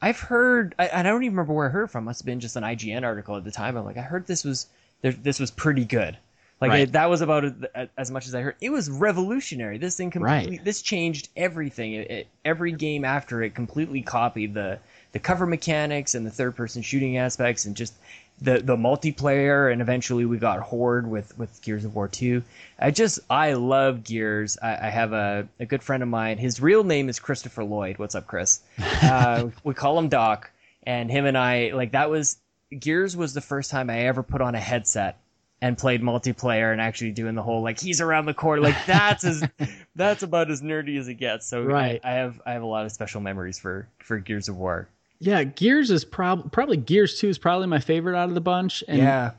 [0.00, 0.74] I've heard.
[0.78, 2.04] I, I don't even remember where I heard it from.
[2.04, 3.76] Must have been just an IGN article at the time.
[3.76, 4.66] I'm like, I heard this was
[5.02, 6.16] this was pretty good.
[6.60, 6.80] Like Right.
[6.88, 8.56] it, that was about it, as much as I heard.
[8.62, 9.76] It was revolutionary.
[9.76, 10.56] This thing completely.
[10.56, 10.64] Right.
[10.64, 11.92] This changed everything.
[11.92, 14.78] It, it, every game after it completely copied the
[15.12, 17.94] the cover mechanics and the third person shooting aspects and just
[18.40, 22.42] the the multiplayer and eventually we got Horde with with Gears of War 2.
[22.78, 24.58] I just I love Gears.
[24.62, 26.36] I, I have a, a good friend of mine.
[26.38, 27.98] His real name is Christopher Lloyd.
[27.98, 28.60] What's up, Chris?
[29.02, 30.50] Uh, we call him Doc,
[30.82, 32.36] and him and I like that was
[32.76, 35.18] Gears was the first time I ever put on a headset
[35.62, 39.24] and played multiplayer and actually doing the whole like he's around the corner like that's
[39.24, 39.42] as
[39.96, 41.46] that's about as nerdy as it gets.
[41.46, 42.00] So I- Right.
[42.04, 44.88] I, have I have a lot of special memories for for Gears of War.
[45.18, 48.84] Yeah, Gears is prob- probably Gears Two is probably my favorite out of the bunch.
[48.88, 49.32] And yeah.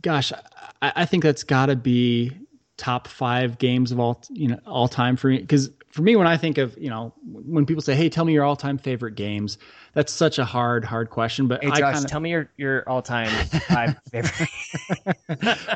[0.00, 0.32] gosh,
[0.80, 2.32] I, I think that's got to be
[2.76, 5.38] top five games of all you know all time for me.
[5.38, 8.32] Because for me, when I think of you know when people say, "Hey, tell me
[8.32, 9.58] your all time favorite games,"
[9.94, 11.46] that's such a hard hard question.
[11.46, 13.28] But Hey I Josh, kinda, tell me your your all time
[13.68, 14.48] five favorite.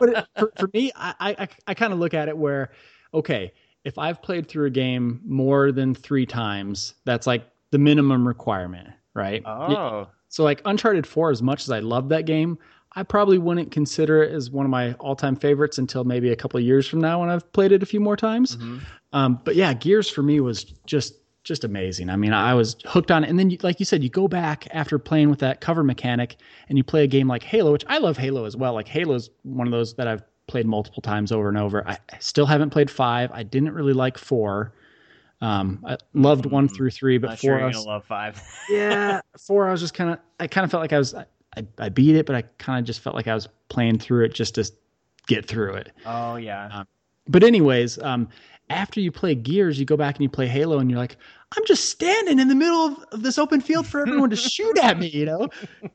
[0.00, 2.70] but it, for, for me, I, I, I kind of look at it where,
[3.14, 3.52] okay,
[3.84, 8.88] if I've played through a game more than three times, that's like the minimum requirement,
[9.16, 9.42] right?
[9.44, 12.58] Oh, So like Uncharted 4, as much as I love that game,
[12.94, 16.58] I probably wouldn't consider it as one of my all-time favorites until maybe a couple
[16.58, 18.56] of years from now when I've played it a few more times.
[18.56, 18.78] Mm-hmm.
[19.12, 21.14] Um, but yeah, Gears for me was just
[21.44, 22.10] just amazing.
[22.10, 23.30] I mean, I was hooked on it.
[23.30, 26.38] And then, you, like you said, you go back after playing with that cover mechanic
[26.68, 28.74] and you play a game like Halo, which I love Halo as well.
[28.74, 31.86] Like Halo's one of those that I've played multiple times over and over.
[31.86, 33.30] I I still haven't played five.
[33.32, 34.72] I didn't really like four.
[35.40, 38.42] Um, I loved one through three, but not four, sure I was- love five.
[38.70, 39.68] yeah, four.
[39.68, 40.18] I was just kind of.
[40.40, 41.14] I kind of felt like I was.
[41.14, 41.26] I,
[41.78, 44.34] I beat it, but I kind of just felt like I was playing through it
[44.34, 44.70] just to
[45.26, 45.92] get through it.
[46.04, 46.84] Oh yeah.
[47.28, 48.28] But anyways, um,
[48.70, 51.16] after you play Gears, you go back and you play Halo, and you're like,
[51.56, 54.78] I'm just standing in the middle of, of this open field for everyone to shoot
[54.78, 55.08] at me.
[55.08, 55.48] You know,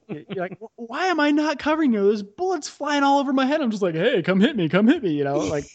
[0.08, 2.04] you're like, why am I not covering you?
[2.06, 3.62] There's bullets flying all over my head.
[3.62, 5.12] I'm just like, hey, come hit me, come hit me.
[5.12, 5.66] You know, like.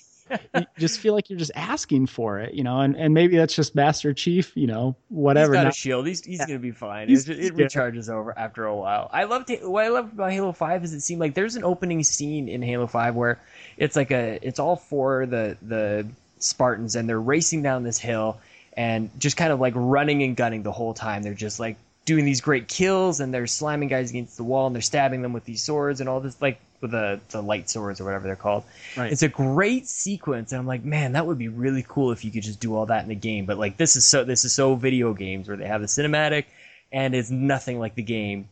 [0.54, 3.54] You just feel like you're just asking for it, you know, and, and maybe that's
[3.54, 5.52] just Master Chief, you know, whatever.
[5.52, 6.06] He's got not- a shield.
[6.06, 7.08] He's, he's gonna be fine.
[7.08, 9.10] He's- it, recharges over after a while.
[9.12, 9.44] I love.
[9.62, 12.62] What I love about Halo Five is it seemed like there's an opening scene in
[12.62, 13.38] Halo Five where
[13.76, 16.06] it's like a it's all for the the
[16.38, 18.38] Spartans and they're racing down this hill
[18.76, 21.22] and just kind of like running and gunning the whole time.
[21.22, 24.74] They're just like doing these great kills and they're slamming guys against the wall and
[24.74, 28.00] they're stabbing them with these swords and all this like with the the light swords
[28.00, 28.64] or whatever they're called.
[28.96, 29.12] Right.
[29.12, 32.30] It's a great sequence, and I'm like, man, that would be really cool if you
[32.30, 33.44] could just do all that in the game.
[33.44, 36.46] But like, this is so this is so video games where they have the cinematic,
[36.92, 38.48] and it's nothing like the game.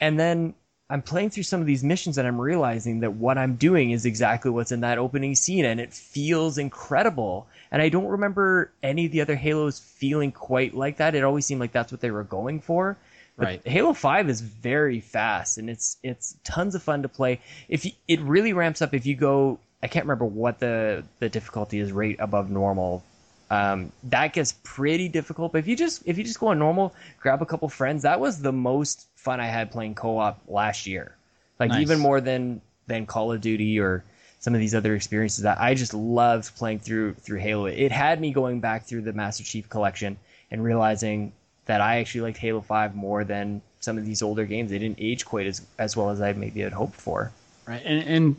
[0.00, 0.54] And then
[0.90, 4.04] I'm playing through some of these missions, and I'm realizing that what I'm doing is
[4.04, 7.46] exactly what's in that opening scene, and it feels incredible.
[7.70, 11.14] And I don't remember any of the other Halos feeling quite like that.
[11.14, 12.98] It always seemed like that's what they were going for.
[13.36, 13.66] But Right.
[13.66, 17.40] Halo Five is very fast and it's it's tons of fun to play.
[17.68, 21.28] If you, it really ramps up if you go, I can't remember what the the
[21.28, 23.02] difficulty is rate above normal.
[23.50, 25.52] Um, that gets pretty difficult.
[25.52, 28.18] But if you just if you just go on normal, grab a couple friends, that
[28.18, 31.14] was the most fun I had playing co-op last year.
[31.58, 31.82] Like Nice.
[31.82, 34.04] even more than than Call of Duty or
[34.40, 37.66] some of these other experiences that I just loved playing through through Halo.
[37.66, 40.16] It had me going back through the Master Chief collection
[40.50, 41.32] and realizing
[41.66, 44.70] that I actually liked Halo 5 more than some of these older games.
[44.70, 47.32] They didn't age quite as as well as I maybe had hoped for.
[47.66, 47.82] Right.
[47.84, 48.36] And, and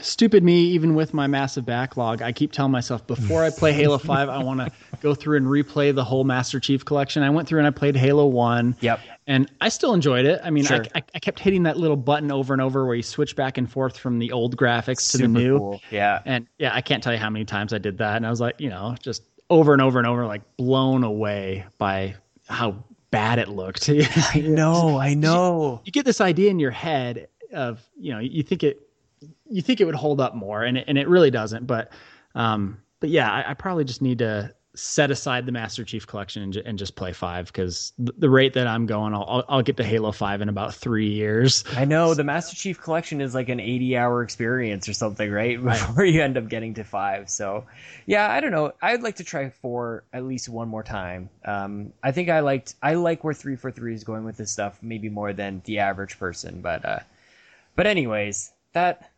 [0.00, 3.98] stupid me, even with my massive backlog, I keep telling myself before I play Halo
[3.98, 4.70] 5, I want to
[5.00, 7.22] go through and replay the whole Master Chief collection.
[7.22, 8.76] I went through and I played Halo 1.
[8.80, 9.00] Yep.
[9.26, 10.40] And I still enjoyed it.
[10.42, 10.84] I mean, Sure.
[10.94, 13.70] I, I, kept hitting that little button over and over where you switch back and
[13.70, 15.58] forth from the old graphics to the new.
[15.58, 15.80] cool.
[15.90, 16.22] Yeah.
[16.24, 18.16] And yeah, I can't tell you how many times I did that.
[18.16, 21.66] And I was like, you know, just over and over and over, like blown away
[21.78, 22.16] by
[22.48, 23.88] how bad it looked.
[24.34, 25.80] I know, I know.
[25.84, 28.88] you get this idea in your head of you know you think it
[29.52, 31.92] you think it would hold up more and it, and it really doesn't but
[32.34, 36.42] um but yeah I, I probably just need to set aside the master chief collection
[36.42, 39.62] and, and just play five because the, the rate that i'm going I'll, I'll i'll
[39.62, 43.34] get to halo 5 in about three years I know the Master Chief Collection is
[43.34, 45.62] like an 80 hour experience or something, right?
[45.62, 47.28] Before you end up getting to five.
[47.28, 47.66] So,
[48.06, 48.72] yeah, I don't know.
[48.80, 51.28] I'd like to try four at least one more time.
[51.44, 55.08] Um, I think I liked, I like where 343 is going with this stuff, maybe
[55.08, 56.60] more than the average person.
[56.62, 57.00] But, uh,
[57.76, 59.11] but anyways, that,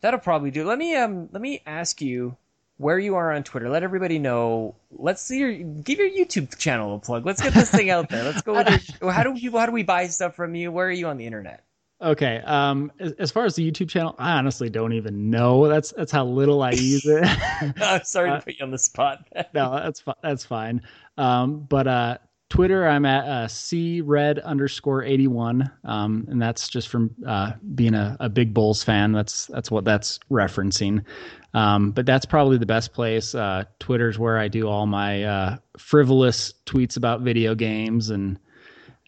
[0.00, 0.64] that'll probably do.
[0.64, 2.36] Let me, um, let me ask you
[2.76, 3.68] where you are on Twitter.
[3.68, 4.76] Let everybody know.
[4.90, 7.26] Let's see your, give your YouTube channel a plug.
[7.26, 8.22] Let's get this thing out there.
[8.24, 8.68] Let's go with
[9.00, 10.70] your, how do people, how do we buy stuff from you?
[10.70, 11.64] Where are you on the internet?
[12.00, 16.12] okay um as, far as the youtube channel i honestly don't even know that's that's
[16.12, 17.24] how little i use it
[17.82, 19.26] I'm sorry Uh, to put you on the spot.
[19.52, 20.82] no, that's that's fine.
[21.16, 22.18] Um, but uh,
[22.50, 27.52] Twitter, I'm at uh, c red underscore eighty one, um, and that's just from uh,
[27.74, 29.12] being a, a big Bulls fan.
[29.12, 31.04] That's that's what that's referencing.
[31.52, 33.34] Um, but that's probably the best place.
[33.34, 38.38] Uh, Twitter's where I do all my uh, frivolous tweets about video games and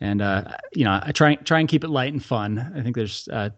[0.03, 0.45] and uh,
[0.75, 2.73] you know I try try and keep it light and fun.
[2.77, 3.51] I think there's uh,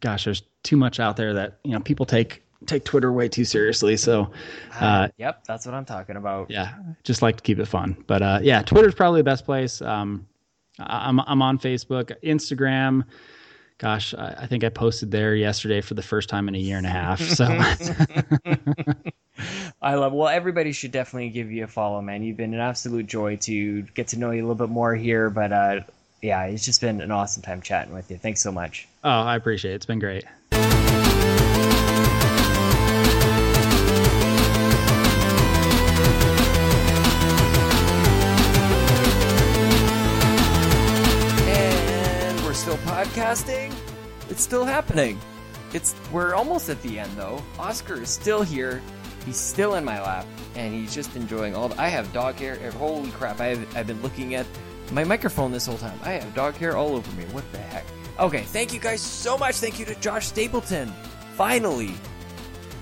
[0.00, 3.44] gosh, there's too much out there that you know people take take Twitter way too
[3.44, 3.96] seriously.
[3.96, 4.30] So
[4.80, 6.50] uh, yep, that's what I'm talking about.
[6.50, 7.96] yeah, just like to keep it fun.
[8.06, 9.80] But uh, yeah, Twitter's probably the best place.
[9.82, 10.26] Um,
[10.78, 13.04] I'm I'm on Facebook, Instagram.
[13.78, 16.76] Gosh, I, I think I posted there yesterday for the first time in a year
[16.78, 17.20] and a half.
[17.20, 17.44] So
[19.82, 20.12] I love.
[20.12, 22.22] Well, everybody should definitely give you a follow, man.
[22.22, 25.28] You've been an absolute joy to get to know you a little bit more here.
[25.28, 25.80] But uh,
[26.22, 28.16] yeah, it's just been an awesome time chatting with you.
[28.16, 28.86] Thanks so much.
[29.02, 29.76] oh, I appreciate it.
[29.76, 30.24] It's been great.
[43.34, 43.74] Podcasting.
[44.30, 45.18] It's still happening.
[45.72, 47.42] It's we're almost at the end though.
[47.58, 48.80] Oscar is still here.
[49.26, 51.68] He's still in my lap, and he's just enjoying all.
[51.68, 52.70] The, I have dog hair.
[52.72, 53.40] Holy crap!
[53.40, 54.46] I have, I've been looking at
[54.92, 55.98] my microphone this whole time.
[56.04, 57.24] I have dog hair all over me.
[57.32, 57.84] What the heck?
[58.20, 59.56] Okay, thank you guys so much.
[59.56, 60.92] Thank you to Josh Stapleton.
[61.34, 61.94] Finally.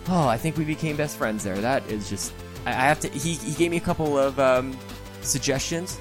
[0.09, 1.57] Oh, I think we became best friends there.
[1.57, 2.35] That is just.
[2.67, 3.09] I I have to.
[3.09, 4.77] He, he gave me a couple of um,
[5.23, 5.99] suggestions,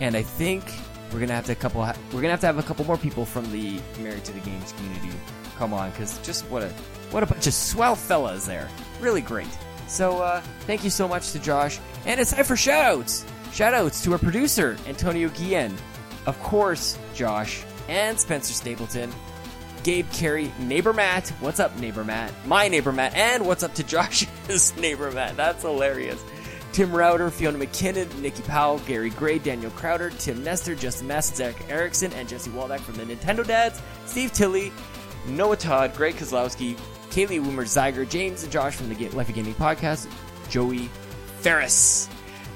[0.00, 0.62] and I think
[1.14, 1.80] we're gonna have to a couple.
[1.80, 4.72] We're gonna have to have a couple more people from the Married to the Games
[4.72, 5.10] community
[5.56, 6.68] come on, because just what a
[7.10, 8.68] what a bunch of swell fellas there.
[9.00, 9.48] Really great.
[9.86, 13.24] So uh, thank you so much to Josh, and it's time for shoutouts.
[13.50, 15.74] Shoutouts to our producer Antonio Guillen,
[16.26, 19.12] of course Josh and Spencer Stapleton.
[19.82, 21.28] Gabe Carey, neighbor Matt.
[21.40, 22.32] What's up, neighbor Matt?
[22.46, 25.36] My neighbor Matt, and what's up to Josh's neighbor Matt?
[25.36, 26.22] That's hilarious.
[26.74, 31.54] Tim Router, Fiona McKinnon, Nikki Powell, Gary Gray, Daniel Crowder, Tim Nestor, Justin Mass, Zach
[31.70, 34.72] Erickson, and Jesse Waldeck from the Nintendo Dads, Steve Tilley,
[35.28, 36.76] Noah Todd, Greg Kozlowski,
[37.10, 40.12] Kaylee Woomer Zeiger, James and Josh from the Life of Gaming Podcast,
[40.48, 40.90] Joey
[41.38, 42.08] Ferris,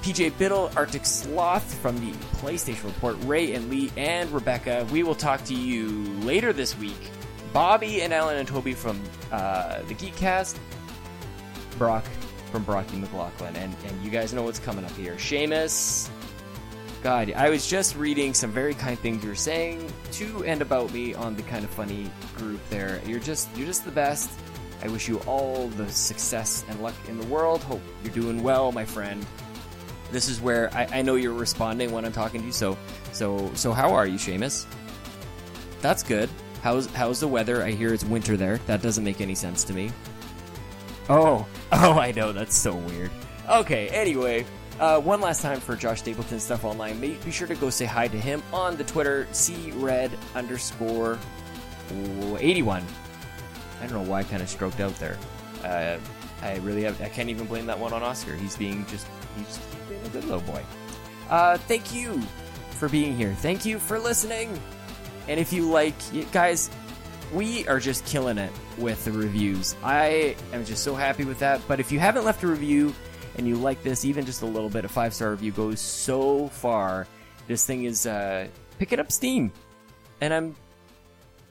[0.03, 4.85] PJ Biddle, Arctic Sloth from the PlayStation Report, Ray and Lee, and Rebecca.
[4.91, 5.91] We will talk to you
[6.23, 7.13] later this week.
[7.53, 9.01] Bobby and Alan and Toby from
[9.31, 10.59] uh, the Geekcast,
[11.79, 12.05] Brock
[12.49, 15.15] from Brocky McLaughlin, and and you guys know what's coming up here.
[15.15, 16.11] Seamus,
[17.03, 20.93] God, I was just reading some very kind things you were saying to and about
[20.93, 23.01] me on the kind of funny group there.
[23.07, 24.31] You're just you're just the best.
[24.83, 27.63] I wish you all the success and luck in the world.
[27.63, 29.25] Hope you're doing well, my friend.
[30.11, 32.53] This is where I, I know you're responding when I'm talking to you.
[32.53, 32.77] So
[33.13, 34.67] so so how are you, Seamus?
[35.81, 36.29] That's good.
[36.63, 37.63] How's how's the weather?
[37.63, 38.59] I hear it's winter there.
[38.67, 39.93] That doesn't make any sense to me.
[41.09, 42.33] Oh, oh, I know.
[42.33, 43.11] That's so weird.
[43.49, 44.45] Okay, anyway,
[44.79, 47.01] uh, one last time for Josh Stapleton Stuff Online.
[47.01, 51.19] Be, be sure to go say hi to him on the Twitter, cred underscore
[52.39, 52.85] 81.
[53.81, 55.17] I don't know why I kind of stroked out there.
[55.65, 55.99] Uh,
[56.43, 58.35] I really have, I can't even blame that one on Oscar.
[58.35, 59.07] He's being just,
[59.37, 59.59] he's,
[59.89, 60.63] being a good little boy.
[61.31, 62.21] Uh, thank you
[62.71, 63.33] for being here.
[63.35, 64.59] Thank you for listening.
[65.27, 65.95] And if you like,
[66.33, 66.71] guys,
[67.33, 69.77] we are just killing it with the reviews.
[69.83, 71.61] I am just so happy with that.
[71.69, 72.95] But if you haven't left a review
[73.37, 76.49] and you like this, even just a little bit, a five star review goes so
[76.49, 77.07] far.
[77.47, 78.49] This thing is uh,
[78.79, 79.53] picking up steam,
[80.21, 80.57] and I'm.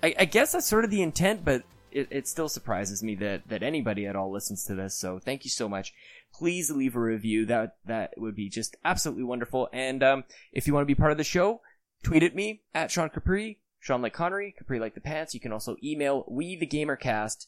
[0.04, 3.48] I, I guess that's sort of the intent, but it, it still surprises me that
[3.48, 4.98] that anybody at all listens to this.
[4.98, 5.94] So thank you so much.
[6.34, 7.46] Please leave a review.
[7.46, 9.70] That that would be just absolutely wonderful.
[9.74, 11.62] And um, if you want to be part of the show,
[12.04, 15.34] tweet at me at Sean Capri, Sean like Connery, Capri like the pants.
[15.34, 17.48] You can also email we the gamercast,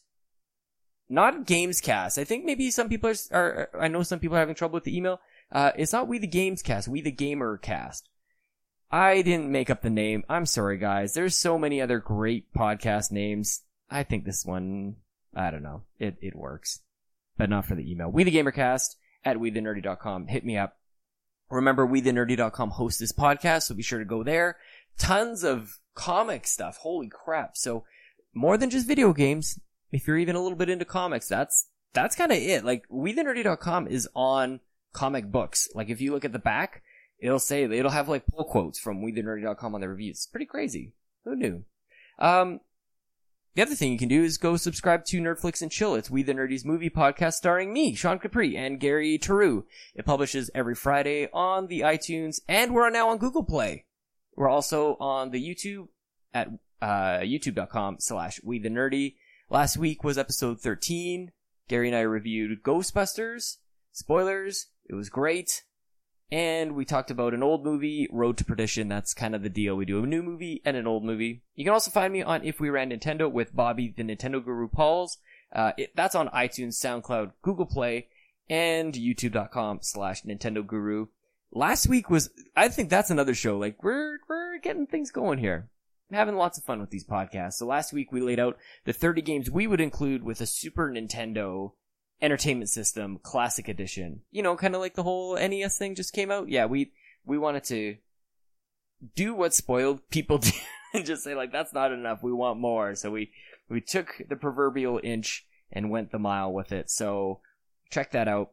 [1.06, 2.16] not gamescast.
[2.16, 4.84] I think maybe some people are, are I know some people are having trouble with
[4.84, 5.20] the email.
[5.52, 8.08] Uh, it's not We the Games Cast, We the Gamer Cast.
[8.90, 10.24] I didn't make up the name.
[10.30, 11.12] I'm sorry, guys.
[11.12, 13.60] There's so many other great podcast names.
[13.90, 14.96] I think this one,
[15.34, 15.82] I don't know.
[15.98, 16.80] It, it works.
[17.36, 18.10] But not for the email.
[18.10, 18.96] We the Gamercast
[19.26, 20.28] at WeTheNerdy.com.
[20.28, 20.78] Hit me up.
[21.50, 24.56] Remember, WeTheNerdy.com hosts this podcast, so be sure to go there.
[24.98, 26.78] Tons of comic stuff.
[26.78, 27.56] Holy crap.
[27.56, 27.84] So,
[28.34, 29.58] more than just video games.
[29.92, 32.64] If you're even a little bit into comics, that's, that's kind of it.
[32.64, 34.60] Like, WeTheNerdy.com is on
[34.92, 35.68] comic books.
[35.74, 36.82] Like, if you look at the back,
[37.18, 40.18] it'll say, it'll have like pull quotes from WeTheNerdy.com on the reviews.
[40.18, 40.92] It's pretty crazy.
[41.24, 41.64] Who knew?
[42.18, 42.60] Um,
[43.54, 45.94] the other thing you can do is go subscribe to Nerdflix and Chill.
[45.96, 49.64] It's We the Nerdy's movie podcast starring me, Sean Capri, and Gary Taru.
[49.94, 53.86] It publishes every Friday on the iTunes, and we're now on Google Play.
[54.40, 55.88] We're also on the YouTube
[56.32, 56.48] at
[56.80, 59.16] uh, youtube.com slash We the Nerdy.
[59.50, 61.32] Last week was episode 13.
[61.68, 63.58] Gary and I reviewed Ghostbusters.
[63.92, 64.68] Spoilers.
[64.88, 65.64] It was great.
[66.32, 68.88] And we talked about an old movie, Road to Perdition.
[68.88, 69.74] That's kind of the deal.
[69.74, 71.42] We do a new movie and an old movie.
[71.54, 74.68] You can also find me on If We Ran Nintendo with Bobby, the Nintendo Guru
[74.68, 75.18] Pauls.
[75.54, 78.08] Uh, it, that's on iTunes, SoundCloud, Google Play,
[78.48, 81.08] and YouTube.com slash Nintendo Guru.
[81.52, 83.58] Last week was, I think that's another show.
[83.58, 85.68] Like, we're, we're getting things going here.
[86.10, 87.54] having lots of fun with these podcasts.
[87.54, 90.90] So last week we laid out the 30 games we would include with a Super
[90.90, 91.72] Nintendo
[92.22, 94.20] entertainment system classic edition.
[94.30, 96.48] You know, kind of like the whole NES thing just came out.
[96.48, 96.92] Yeah, we
[97.24, 97.96] we wanted to
[99.14, 100.50] do what spoiled people do
[100.94, 102.22] and just say like that's not enough.
[102.22, 102.94] We want more.
[102.94, 103.32] So we
[103.68, 106.90] we took the proverbial inch and went the mile with it.
[106.90, 107.40] So
[107.90, 108.50] check that out.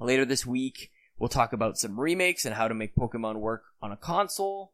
[0.00, 3.92] Later this week, we'll talk about some remakes and how to make Pokemon work on
[3.92, 4.72] a console.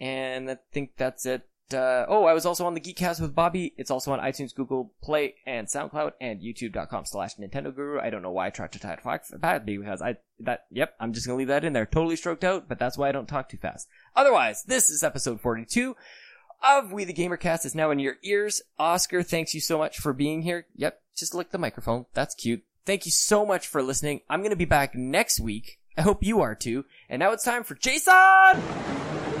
[0.00, 3.72] And I think that's it uh, oh, I was also on the Geekcast with Bobby.
[3.78, 8.00] It's also on iTunes, Google Play, and SoundCloud, and YouTube.com slash Nintendo Guru.
[8.00, 11.26] I don't know why I tried to type that because I, that, yep, I'm just
[11.26, 11.86] gonna leave that in there.
[11.86, 13.88] Totally stroked out, but that's why I don't talk too fast.
[14.14, 15.96] Otherwise, this is episode 42
[16.62, 18.60] of We the Gamercast is now in your ears.
[18.78, 20.66] Oscar, thanks you so much for being here.
[20.74, 22.06] Yep, just lick the microphone.
[22.12, 22.64] That's cute.
[22.86, 24.20] Thank you so much for listening.
[24.28, 25.78] I'm gonna be back next week.
[25.96, 26.84] I hope you are too.
[27.08, 28.14] And now it's time for Jason!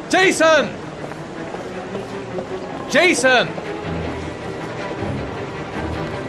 [0.08, 0.68] Jason!
[2.90, 3.48] Jason!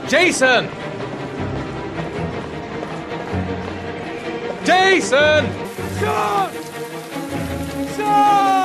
[0.07, 0.69] Jason!
[4.65, 5.45] Jason!
[7.95, 8.64] Sean!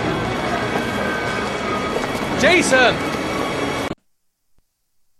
[2.41, 3.10] Jason!